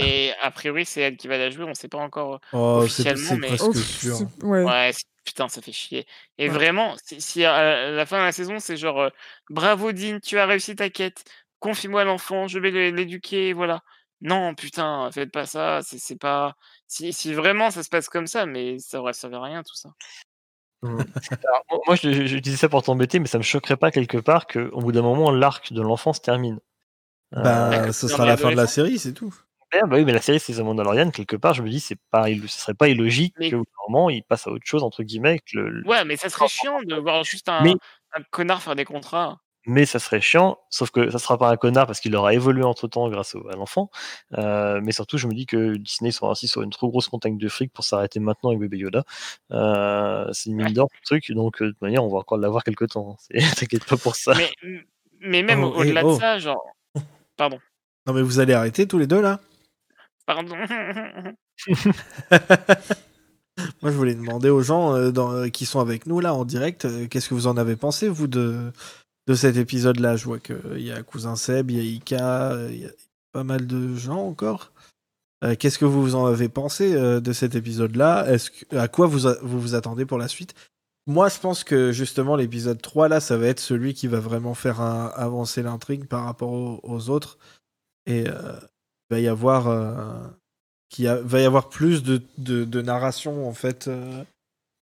[0.00, 1.64] et a priori, c'est elle qui va la jouer.
[1.64, 4.18] On sait pas encore oh, officiellement, mais presque sûr.
[4.42, 4.62] Ouais.
[4.62, 4.92] ouais
[5.24, 6.06] putain, ça fait chier.
[6.38, 9.10] Et vraiment, si, à la fin de la saison, c'est genre euh,
[9.50, 11.24] bravo Dean, tu as réussi ta quête
[11.58, 13.82] confie-moi l'enfant, je vais l'éduquer, voilà.
[14.20, 16.56] Non, putain, faites pas ça, c'est pas.
[16.88, 19.76] Si, si, vraiment ça se passe comme ça, mais ça aurait servi à rien tout
[19.76, 19.90] ça.
[20.82, 21.02] Mmh.
[21.86, 24.80] moi, je, je, disais ça pour t'embêter, mais ça me choquerait pas quelque part qu'au
[24.80, 26.60] bout d'un moment, l'arc de l'enfant se termine.
[27.32, 29.34] Bah, ce sera la fin de la série, c'est tout.
[29.72, 32.26] bah oui, mais la série, c'est The Mandalorian, quelque part, je me dis, c'est pas,
[32.26, 33.50] ce serait pas illogique mais...
[33.50, 35.40] qu'au bout d'un moment, il passe à autre chose, entre guillemets.
[35.52, 39.40] le, Ouais, mais ça serait chiant de voir juste un, un connard faire des contrats
[39.68, 42.64] mais ça serait chiant, sauf que ça sera pas un connard parce qu'il aura évolué
[42.64, 43.90] entre temps grâce à l'enfant.
[44.36, 47.36] Euh, mais surtout, je me dis que Disney sont assis sur une trop grosse montagne
[47.36, 49.04] de fric pour s'arrêter maintenant avec bébé Yoda.
[49.52, 52.38] Euh, c'est une mine d'or, le truc, donc euh, de toute manière, on va encore
[52.38, 53.18] l'avoir quelques temps.
[53.56, 54.32] T'inquiète pas pour ça.
[54.34, 54.50] Mais,
[55.20, 56.18] mais même oh, au-delà de oh.
[56.18, 56.64] ça, genre.
[57.36, 57.58] Pardon.
[58.06, 59.38] Non, mais vous allez arrêter tous les deux là?
[60.24, 60.56] Pardon.
[63.82, 67.28] Moi, je voulais demander aux gens dans, qui sont avec nous là en direct, qu'est-ce
[67.28, 68.72] que vous en avez pensé, vous, de,
[69.28, 70.16] de cet épisode-là.
[70.16, 72.90] Je vois qu'il y a Cousin Seb, il y a Ika, il y a
[73.32, 74.72] pas mal de gens encore.
[75.44, 78.26] Euh, qu'est-ce que vous en avez pensé euh, de cet épisode-là?
[78.72, 80.54] À quoi vous, vous attendez pour la suite?
[81.06, 84.54] Moi, je pense que justement, l'épisode 3, là, ça va être celui qui va vraiment
[84.54, 87.38] faire avancer l'intrigue par rapport aux, autres.
[88.06, 88.58] Et euh,
[89.10, 90.32] il va y avoir,
[90.90, 93.88] qui va y avoir plus de narration, en fait,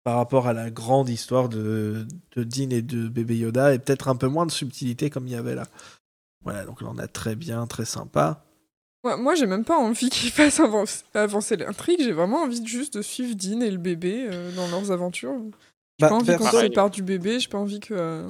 [0.05, 2.05] par rapport à la grande histoire de,
[2.35, 5.33] de Dean et de bébé Yoda, et peut-être un peu moins de subtilité comme il
[5.33, 5.65] y avait là.
[6.43, 8.45] Voilà, donc là on a très bien, très sympa.
[9.03, 10.61] Ouais, moi j'ai même pas envie qu'ils fassent
[11.15, 14.67] avancer, l'intrigue, j'ai vraiment envie de juste de suivre Dean et le bébé euh, dans
[14.67, 15.33] leurs aventures.
[15.97, 17.95] J'ai bah, pas envie qu'on se sépare du bébé, j'ai pas envie que.
[17.95, 18.29] Euh,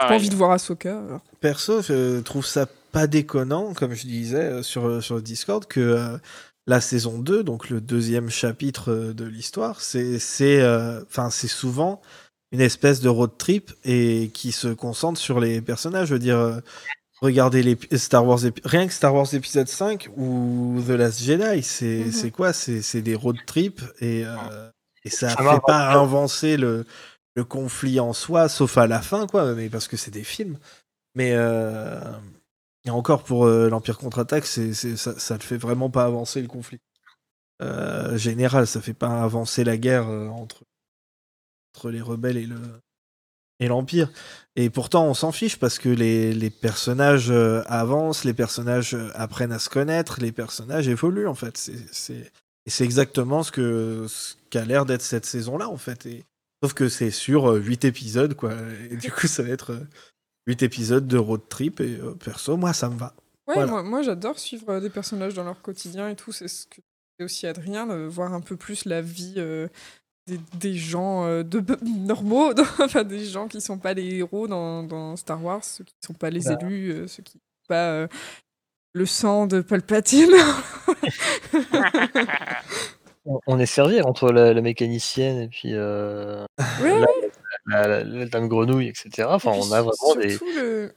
[0.00, 1.02] j'ai pas envie de voir Ahsoka.
[1.40, 6.18] Perso, je trouve ça pas déconnant, comme je disais euh, sur, sur le Discord, que
[6.66, 12.00] la saison 2, donc le deuxième chapitre euh, de l'histoire, c'est euh, enfin c'est souvent
[12.52, 16.08] une espèce de road trip et qui se concentre sur les personnages.
[16.08, 16.60] Je veux dire, euh,
[17.20, 22.04] regardez les Star Wars, rien que Star Wars épisode 5 ou The Last Jedi, c'est
[22.04, 22.30] mhm.
[22.32, 22.52] quoi?
[22.52, 24.24] C'est des road trips et,
[25.04, 26.84] et ça ne fait pas avancer le,
[27.36, 30.58] le conflit en soi, sauf à la fin, quoi, mais parce que c'est des films.
[31.14, 31.36] Mais
[32.84, 36.80] et encore pour euh, l'Empire contre-attaque, c'est, ça, ne fait vraiment pas avancer le conflit.
[37.62, 40.64] Euh, général, ça fait pas avancer la guerre euh, entre,
[41.90, 42.60] les rebelles et le
[43.62, 44.10] et l'Empire.
[44.56, 49.68] Et pourtant, on s'en fiche parce que les, personnages avancent, les personnages apprennent à se
[49.68, 51.58] connaître, les personnages évoluent en fait.
[51.58, 52.30] C'est,
[52.66, 54.08] c'est, exactement ce,
[54.48, 56.08] qu'a l'air d'être cette saison-là en fait.
[56.62, 58.54] Sauf que c'est sur 8 épisodes quoi.
[58.90, 59.78] Et du coup, ça va être
[60.50, 63.14] 8 épisodes de road trip et euh, perso, moi, ça me va.
[63.46, 66.32] Ouais, moi, j'adore suivre euh, des personnages dans leur quotidien et tout.
[66.32, 66.80] C'est ce que
[67.16, 69.68] c'est aussi Adrien, de voir un peu plus la vie euh,
[70.26, 71.64] des, gens de,
[72.04, 75.94] normaux, enfin des gens qui sont pas les héros dans, dans Star Wars, ceux qui
[76.04, 76.58] sont pas les bah.
[76.60, 78.08] élus, ceux qui sont pas
[78.92, 80.32] le sang de Palpatine.
[83.46, 86.46] on est servi entre la, mécanicienne et puis la,
[87.70, 89.28] dame grenouille, etc.
[89.30, 90.92] Enfin, on a vraiment des le...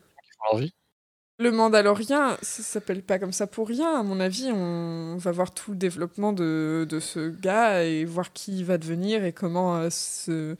[1.39, 3.99] Le Mandalorien, ça s'appelle pas comme ça pour rien.
[3.99, 8.33] À mon avis, on va voir tout le développement de, de ce gars et voir
[8.33, 10.55] qui il va devenir et comment euh, ce,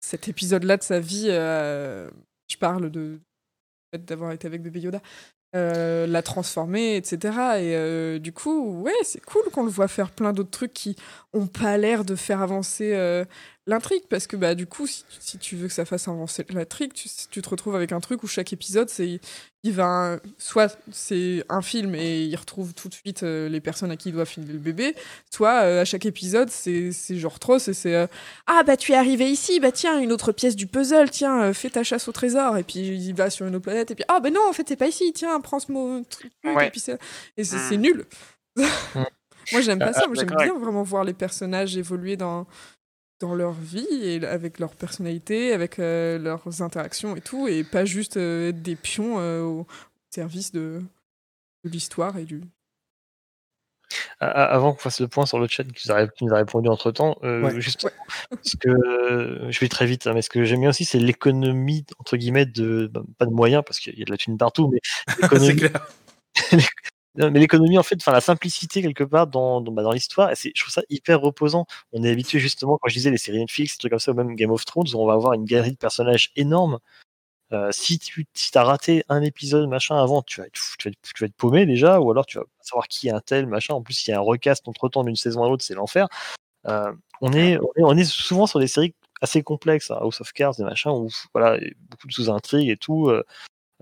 [0.00, 2.10] cet épisode-là de sa vie, euh,
[2.50, 3.20] je parle de
[3.96, 5.00] d'avoir été avec bébé Yoda,
[5.54, 7.16] euh, l'a transformé, etc.
[7.60, 10.96] Et euh, du coup, ouais, c'est cool qu'on le voit faire plein d'autres trucs qui
[11.32, 13.24] ont pas l'air de faire avancer euh,
[13.66, 16.92] l'intrigue, parce que bah du coup, si, si tu veux que ça fasse avancer l'intrigue,
[16.92, 19.20] tu, tu te retrouves avec un truc où chaque épisode, c'est
[19.64, 23.90] il va soit c'est un film et il retrouve tout de suite euh, les personnes
[23.90, 24.94] à qui il doit filer le bébé,
[25.34, 28.06] soit euh, à chaque épisode c'est c'est genre trop, c'est c'est euh,
[28.46, 31.52] ah bah tu es arrivé ici, bah tiens une autre pièce du puzzle, tiens euh,
[31.52, 34.04] fais ta chasse au trésor et puis il va sur une autre planète et puis
[34.06, 36.68] ah bah non en fait c'est pas ici, tiens prends ce mot truc Ouais.
[36.68, 36.98] et puis c'est
[37.36, 37.68] et c'est Mm.
[37.68, 38.04] c'est nul.
[39.52, 42.46] Moi j'aime pas Ah, ça, moi j'aime bien vraiment voir les personnages évoluer dans
[43.20, 47.84] dans leur vie et avec leur personnalité, avec euh, leurs interactions et tout, et pas
[47.84, 49.66] juste euh, être des pions euh, au
[50.10, 50.82] service de,
[51.64, 52.42] de l'histoire et du.
[54.18, 57.60] Avant qu'on fasse le point sur le chat qui nous a, répondu entre temps, Ouais.
[57.60, 57.86] juste
[58.42, 61.84] ce que je vais très vite, hein, mais ce que j'aime bien aussi, c'est l'économie
[61.98, 64.70] entre guillemets de bah, pas de moyens parce qu'il y a de la thune partout,
[64.72, 65.88] mais c'est l'économie clair.
[67.16, 70.62] Mais l'économie, en fait, enfin la simplicité quelque part dans, dans, bah, l'histoire, et je
[70.62, 71.66] trouve ça hyper reposant.
[71.92, 74.14] On est habitué justement, quand je disais les séries Netflix, des trucs comme ça, ou
[74.14, 76.78] même Game of Thrones, où on va avoir une galerie de personnages énorme.
[77.52, 80.94] Euh, si tu si as raté un épisode machin avant, tu vas, être, tu, vas
[81.02, 83.74] tu vas être paumé déjà, ou alors tu vas savoir qui est un tel machin.
[83.74, 86.08] En plus, il y a un recast entre temps d'une saison à l'autre, c'est l'enfer.
[86.66, 90.56] Euh, on, est, on, est, souvent sur des séries assez complexes, hein, House of Cards,
[90.56, 91.58] des machins, où voilà,
[91.90, 93.08] beaucoup de sous-intrigues et tout.
[93.08, 93.24] euh,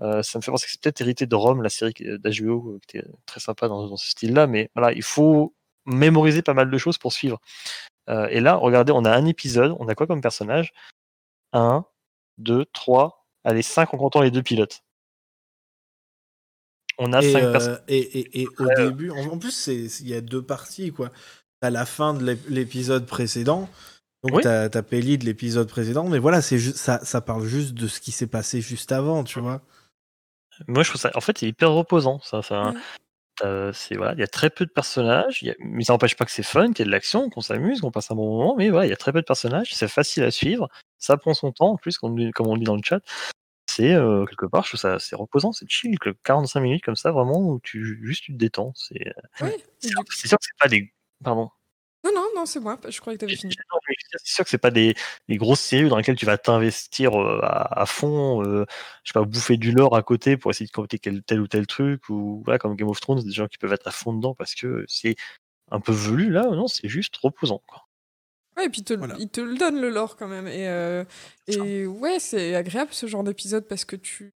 [0.01, 2.79] euh, ça me fait penser que c'est peut-être hérité de Rome, la série d'HBO, euh,
[2.87, 5.53] qui était très sympa dans, dans ce style-là, mais voilà, il faut
[5.85, 7.39] mémoriser pas mal de choses pour suivre.
[8.09, 10.73] Euh, et là, regardez, on a un épisode, on a quoi comme personnage?
[11.53, 11.85] Un,
[12.37, 14.83] deux, trois, allez, cinq en comptant les deux pilotes.
[16.97, 17.81] On a Et, cinq euh, personnages.
[17.87, 21.11] et, et, et au début, en, plus, il y a deux parties, quoi.
[21.59, 23.69] T'as la fin de l'ép- l'épisode précédent,
[24.23, 24.43] donc Oui.
[24.43, 27.87] t'as t'as Pelli de l'épisode précédent, mais voilà, c'est ju- ça, ça parle juste de
[27.87, 29.61] ce qui s'est passé juste avant, tu vois.
[30.67, 32.19] Moi, je trouve ça, en fait, c'est hyper reposant.
[32.21, 32.73] Ça, ça, Ouais.
[33.37, 36.25] t'as- c'est voilà, il y a très peu de personnages, a- mais ça n'empêche pas
[36.25, 38.55] que c'est fun, qu'il y a de l'action, qu'on s'amuse, qu'on passe un bon moment.
[38.55, 41.33] Mais voilà, il y a très peu de personnages, c'est facile à suivre, ça prend
[41.33, 41.71] son temps.
[41.71, 43.01] En plus, comme, on dit- dans le chat,
[43.69, 46.95] c'est euh, quelque part, je trouve ça c'est reposant, c'est chill, que 45 minutes comme
[46.95, 48.71] ça, vraiment, où tu juste tu te détends.
[48.75, 49.89] C'est Ouais, et c'est
[50.27, 51.49] sûr, que c'est pas des, pardon.
[52.05, 53.55] Non, non, non, c'est moi, je croyais que t'avais fini.
[54.23, 54.95] C'est sûr que c'est pas des,
[55.27, 58.65] des grosses séries dans lesquelles tu vas t'investir euh, à, à fond, euh,
[59.03, 61.47] je sais pas, bouffer du lore à côté pour essayer de compter quel, tel ou
[61.47, 64.13] tel truc, ou voilà, comme Game of Thrones, des gens qui peuvent être à fond
[64.13, 65.15] dedans parce que c'est
[65.71, 67.61] un peu velu là, non, c'est juste reposant.
[67.67, 67.87] Quoi.
[68.57, 69.15] Ouais, et puis te- Voilà.
[69.19, 70.47] il te le donne le lore quand même.
[70.47, 71.03] Et, euh,
[71.47, 74.31] et ouais, c'est agréable ce genre d'épisode parce que tu.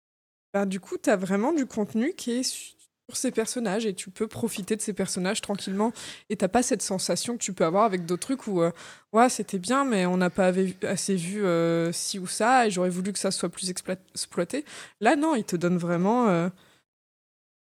[0.55, 2.76] Bah, du coup, t'as vraiment du contenu qui est
[3.09, 5.93] sur ces personnages et tu peux profiter de ces personnages tranquillement.
[6.28, 8.73] Et t'as pas cette sensation que tu peux avoir avec d'autres trucs où, euh,
[9.12, 10.53] ouais, c'était bien, mais on n'a pas
[10.83, 14.65] assez vu euh, ci ou ça et j'aurais voulu que ça soit plus exploit- exploité.
[15.01, 16.49] Là, non, il te donne vraiment euh,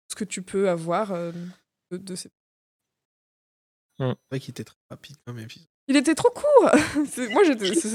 [0.09, 1.31] ce que tu peux avoir euh,
[1.91, 2.29] de, de ces.
[3.97, 5.67] C'est vrai qu'il était très rapide comme épisode.
[5.87, 6.69] Il était trop court
[7.31, 7.43] Moi,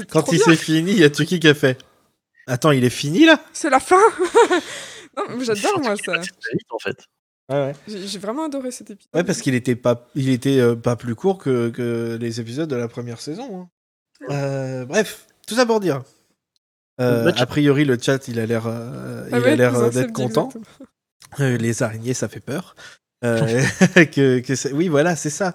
[0.09, 1.77] Quand trop il s'est fini, il y a Tuki qui a fait.
[2.47, 3.99] Attends, il est fini là C'est la fin
[5.41, 6.13] J'adore moi ça.
[6.69, 7.05] en fait.
[7.49, 7.75] Ouais, ouais.
[8.05, 9.09] J'ai vraiment adoré cet épisode.
[9.13, 12.69] Ouais, parce qu'il était pas, il était euh, pas plus court que, que les épisodes
[12.69, 13.61] de la première saison.
[13.61, 13.69] hein.
[14.29, 16.03] Euh, bref, tout ça pour dire.
[17.01, 20.11] Euh, a priori, le chat, il a l'air, euh, il Ah ouais, a l'air d'être
[20.13, 20.49] content.
[21.39, 22.75] les araignées, ça fait peur.
[23.23, 23.61] Euh,
[24.11, 25.53] que, oui, voilà, c'est ça.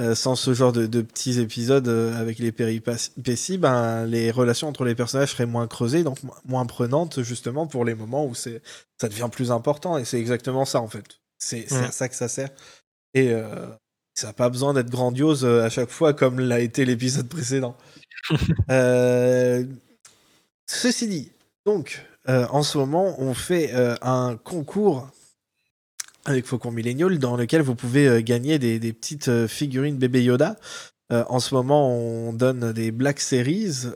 [0.00, 4.68] Euh, sans ce genre de, de petits épisodes euh, avec les péripéties, ben, les relations
[4.68, 8.34] entre les personnages seraient moins creusées, donc mo- moins prenantes, justement, pour les moments où
[8.34, 8.62] c'est,
[9.00, 9.98] ça devient plus important.
[9.98, 11.04] Et c'est exactement ça, en fait.
[11.42, 12.50] C'est à ça que ça sert.
[13.14, 13.66] Et euh,
[14.14, 17.76] ça n'a pas besoin d'être grandiose euh, à chaque fois, comme l'a été l'épisode précédent.
[18.70, 19.64] Euh,
[20.66, 21.32] ceci dit,
[21.66, 25.10] donc, euh, en ce moment, on fait un concours
[26.24, 30.56] avec Faucon Millennial dans lequel vous pouvez gagner des, des petites figurines bébé Yoda.
[31.10, 33.88] En ce moment, on donne des Black Series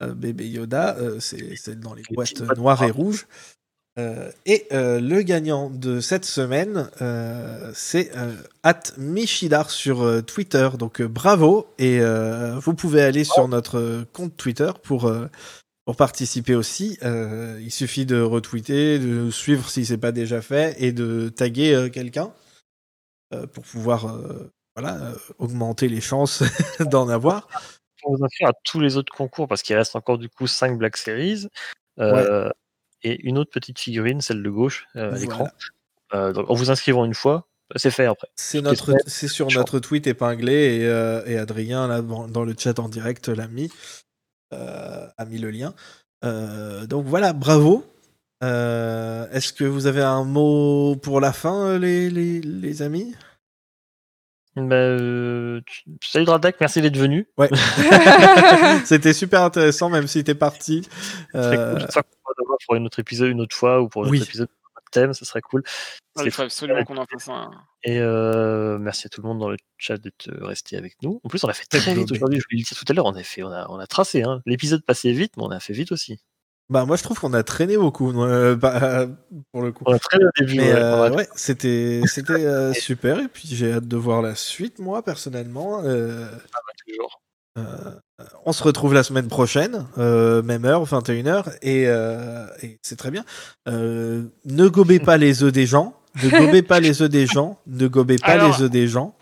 [0.00, 0.96] bébé Yoda.
[1.18, 3.26] c'est dans les boîtes noires et rouges.
[3.96, 8.34] Euh, et euh, le gagnant de cette semaine, euh, c'est euh,
[8.64, 10.68] at Michidar sur euh, Twitter.
[10.78, 11.68] Donc euh, bravo.
[11.78, 15.12] Et vous pouvez aller sur notre compte Twitter pour,
[15.84, 16.98] pour participer aussi.
[17.02, 22.32] Il suffit de retweeter, de suivre si c'est pas déjà fait et de taguer quelqu'un
[23.52, 24.18] pour pouvoir
[24.76, 26.42] voilà, augmenter les chances
[26.80, 27.48] d'en avoir.
[28.02, 30.78] Pour vous inscrire à tous les autres concours, parce qu'il reste encore du coup 5
[30.78, 31.48] Black Series,
[32.00, 32.50] euh,
[33.04, 35.48] et une autre petite figurine, celle de gauche, euh, à l'écran.
[36.10, 36.28] Voilà.
[36.28, 38.28] Euh, donc en vous inscrivant une fois, c'est fait après.
[38.36, 42.88] C'est notre, sur notre tweet épinglé et, euh, et Adrien là dans, le chat en
[42.88, 43.70] direct l'a mis,
[44.52, 45.74] euh, a mis le lien.
[46.24, 47.84] Euh, donc voilà, bravo.
[48.42, 53.14] Est-ce que vous avez un mot pour la fin, les, les, les amis?
[54.54, 54.96] Bah,
[56.02, 57.26] salut Dradak, merci d'être venu.
[57.38, 57.48] Ouais.
[58.84, 60.86] C'était super intéressant, même si t'es parti.
[61.32, 61.86] Cool.
[62.66, 64.18] Pour un autre épisode une autre fois ou pour un Oui.
[64.18, 65.62] autre épisode un autre thème, ça serait cool.
[66.16, 67.50] Il C'est faut absolument qu'on en fasse un.
[67.82, 71.20] Et euh, merci à tout le monde dans le chat d'être resté avec nous.
[71.24, 72.38] En plus, on a fait très vite aujourd'hui.
[72.38, 74.22] Je vous l'ai dit tout à l'heure, on a fait, on a, on a tracé.
[74.22, 74.40] Hein.
[74.46, 76.20] L'épisode passait vite, mais on a fait vite aussi.
[76.70, 79.06] Bah, moi, je trouve qu'on a traîné beaucoup, euh, bah,
[79.52, 79.84] pour le coup.
[79.86, 80.56] On a traîné au début.
[80.56, 83.20] Mais ouais, euh, ouais, c'était c'était euh, super.
[83.20, 85.82] Et puis, j'ai hâte de voir la suite, moi, personnellement.
[85.84, 86.26] Euh,
[86.86, 87.20] toujours.
[87.58, 87.64] Euh,
[88.44, 93.10] on se retrouve la semaine prochaine, euh, même heure, 21h, et, euh, et c'est très
[93.10, 93.24] bien.
[93.68, 97.58] Euh, ne gobez pas les œufs des gens, ne gobez pas les œufs des gens,
[97.66, 99.14] ne gobez pas Alors- les œufs des gens,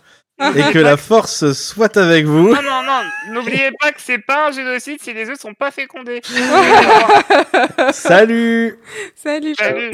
[0.56, 2.48] et que la force soit avec vous.
[2.48, 3.00] Non, non, non,
[3.34, 6.20] n'oubliez pas que c'est pas un génocide si les œufs sont pas fécondés.
[7.92, 8.78] Salut
[9.14, 9.54] Salut.
[9.56, 9.92] Salut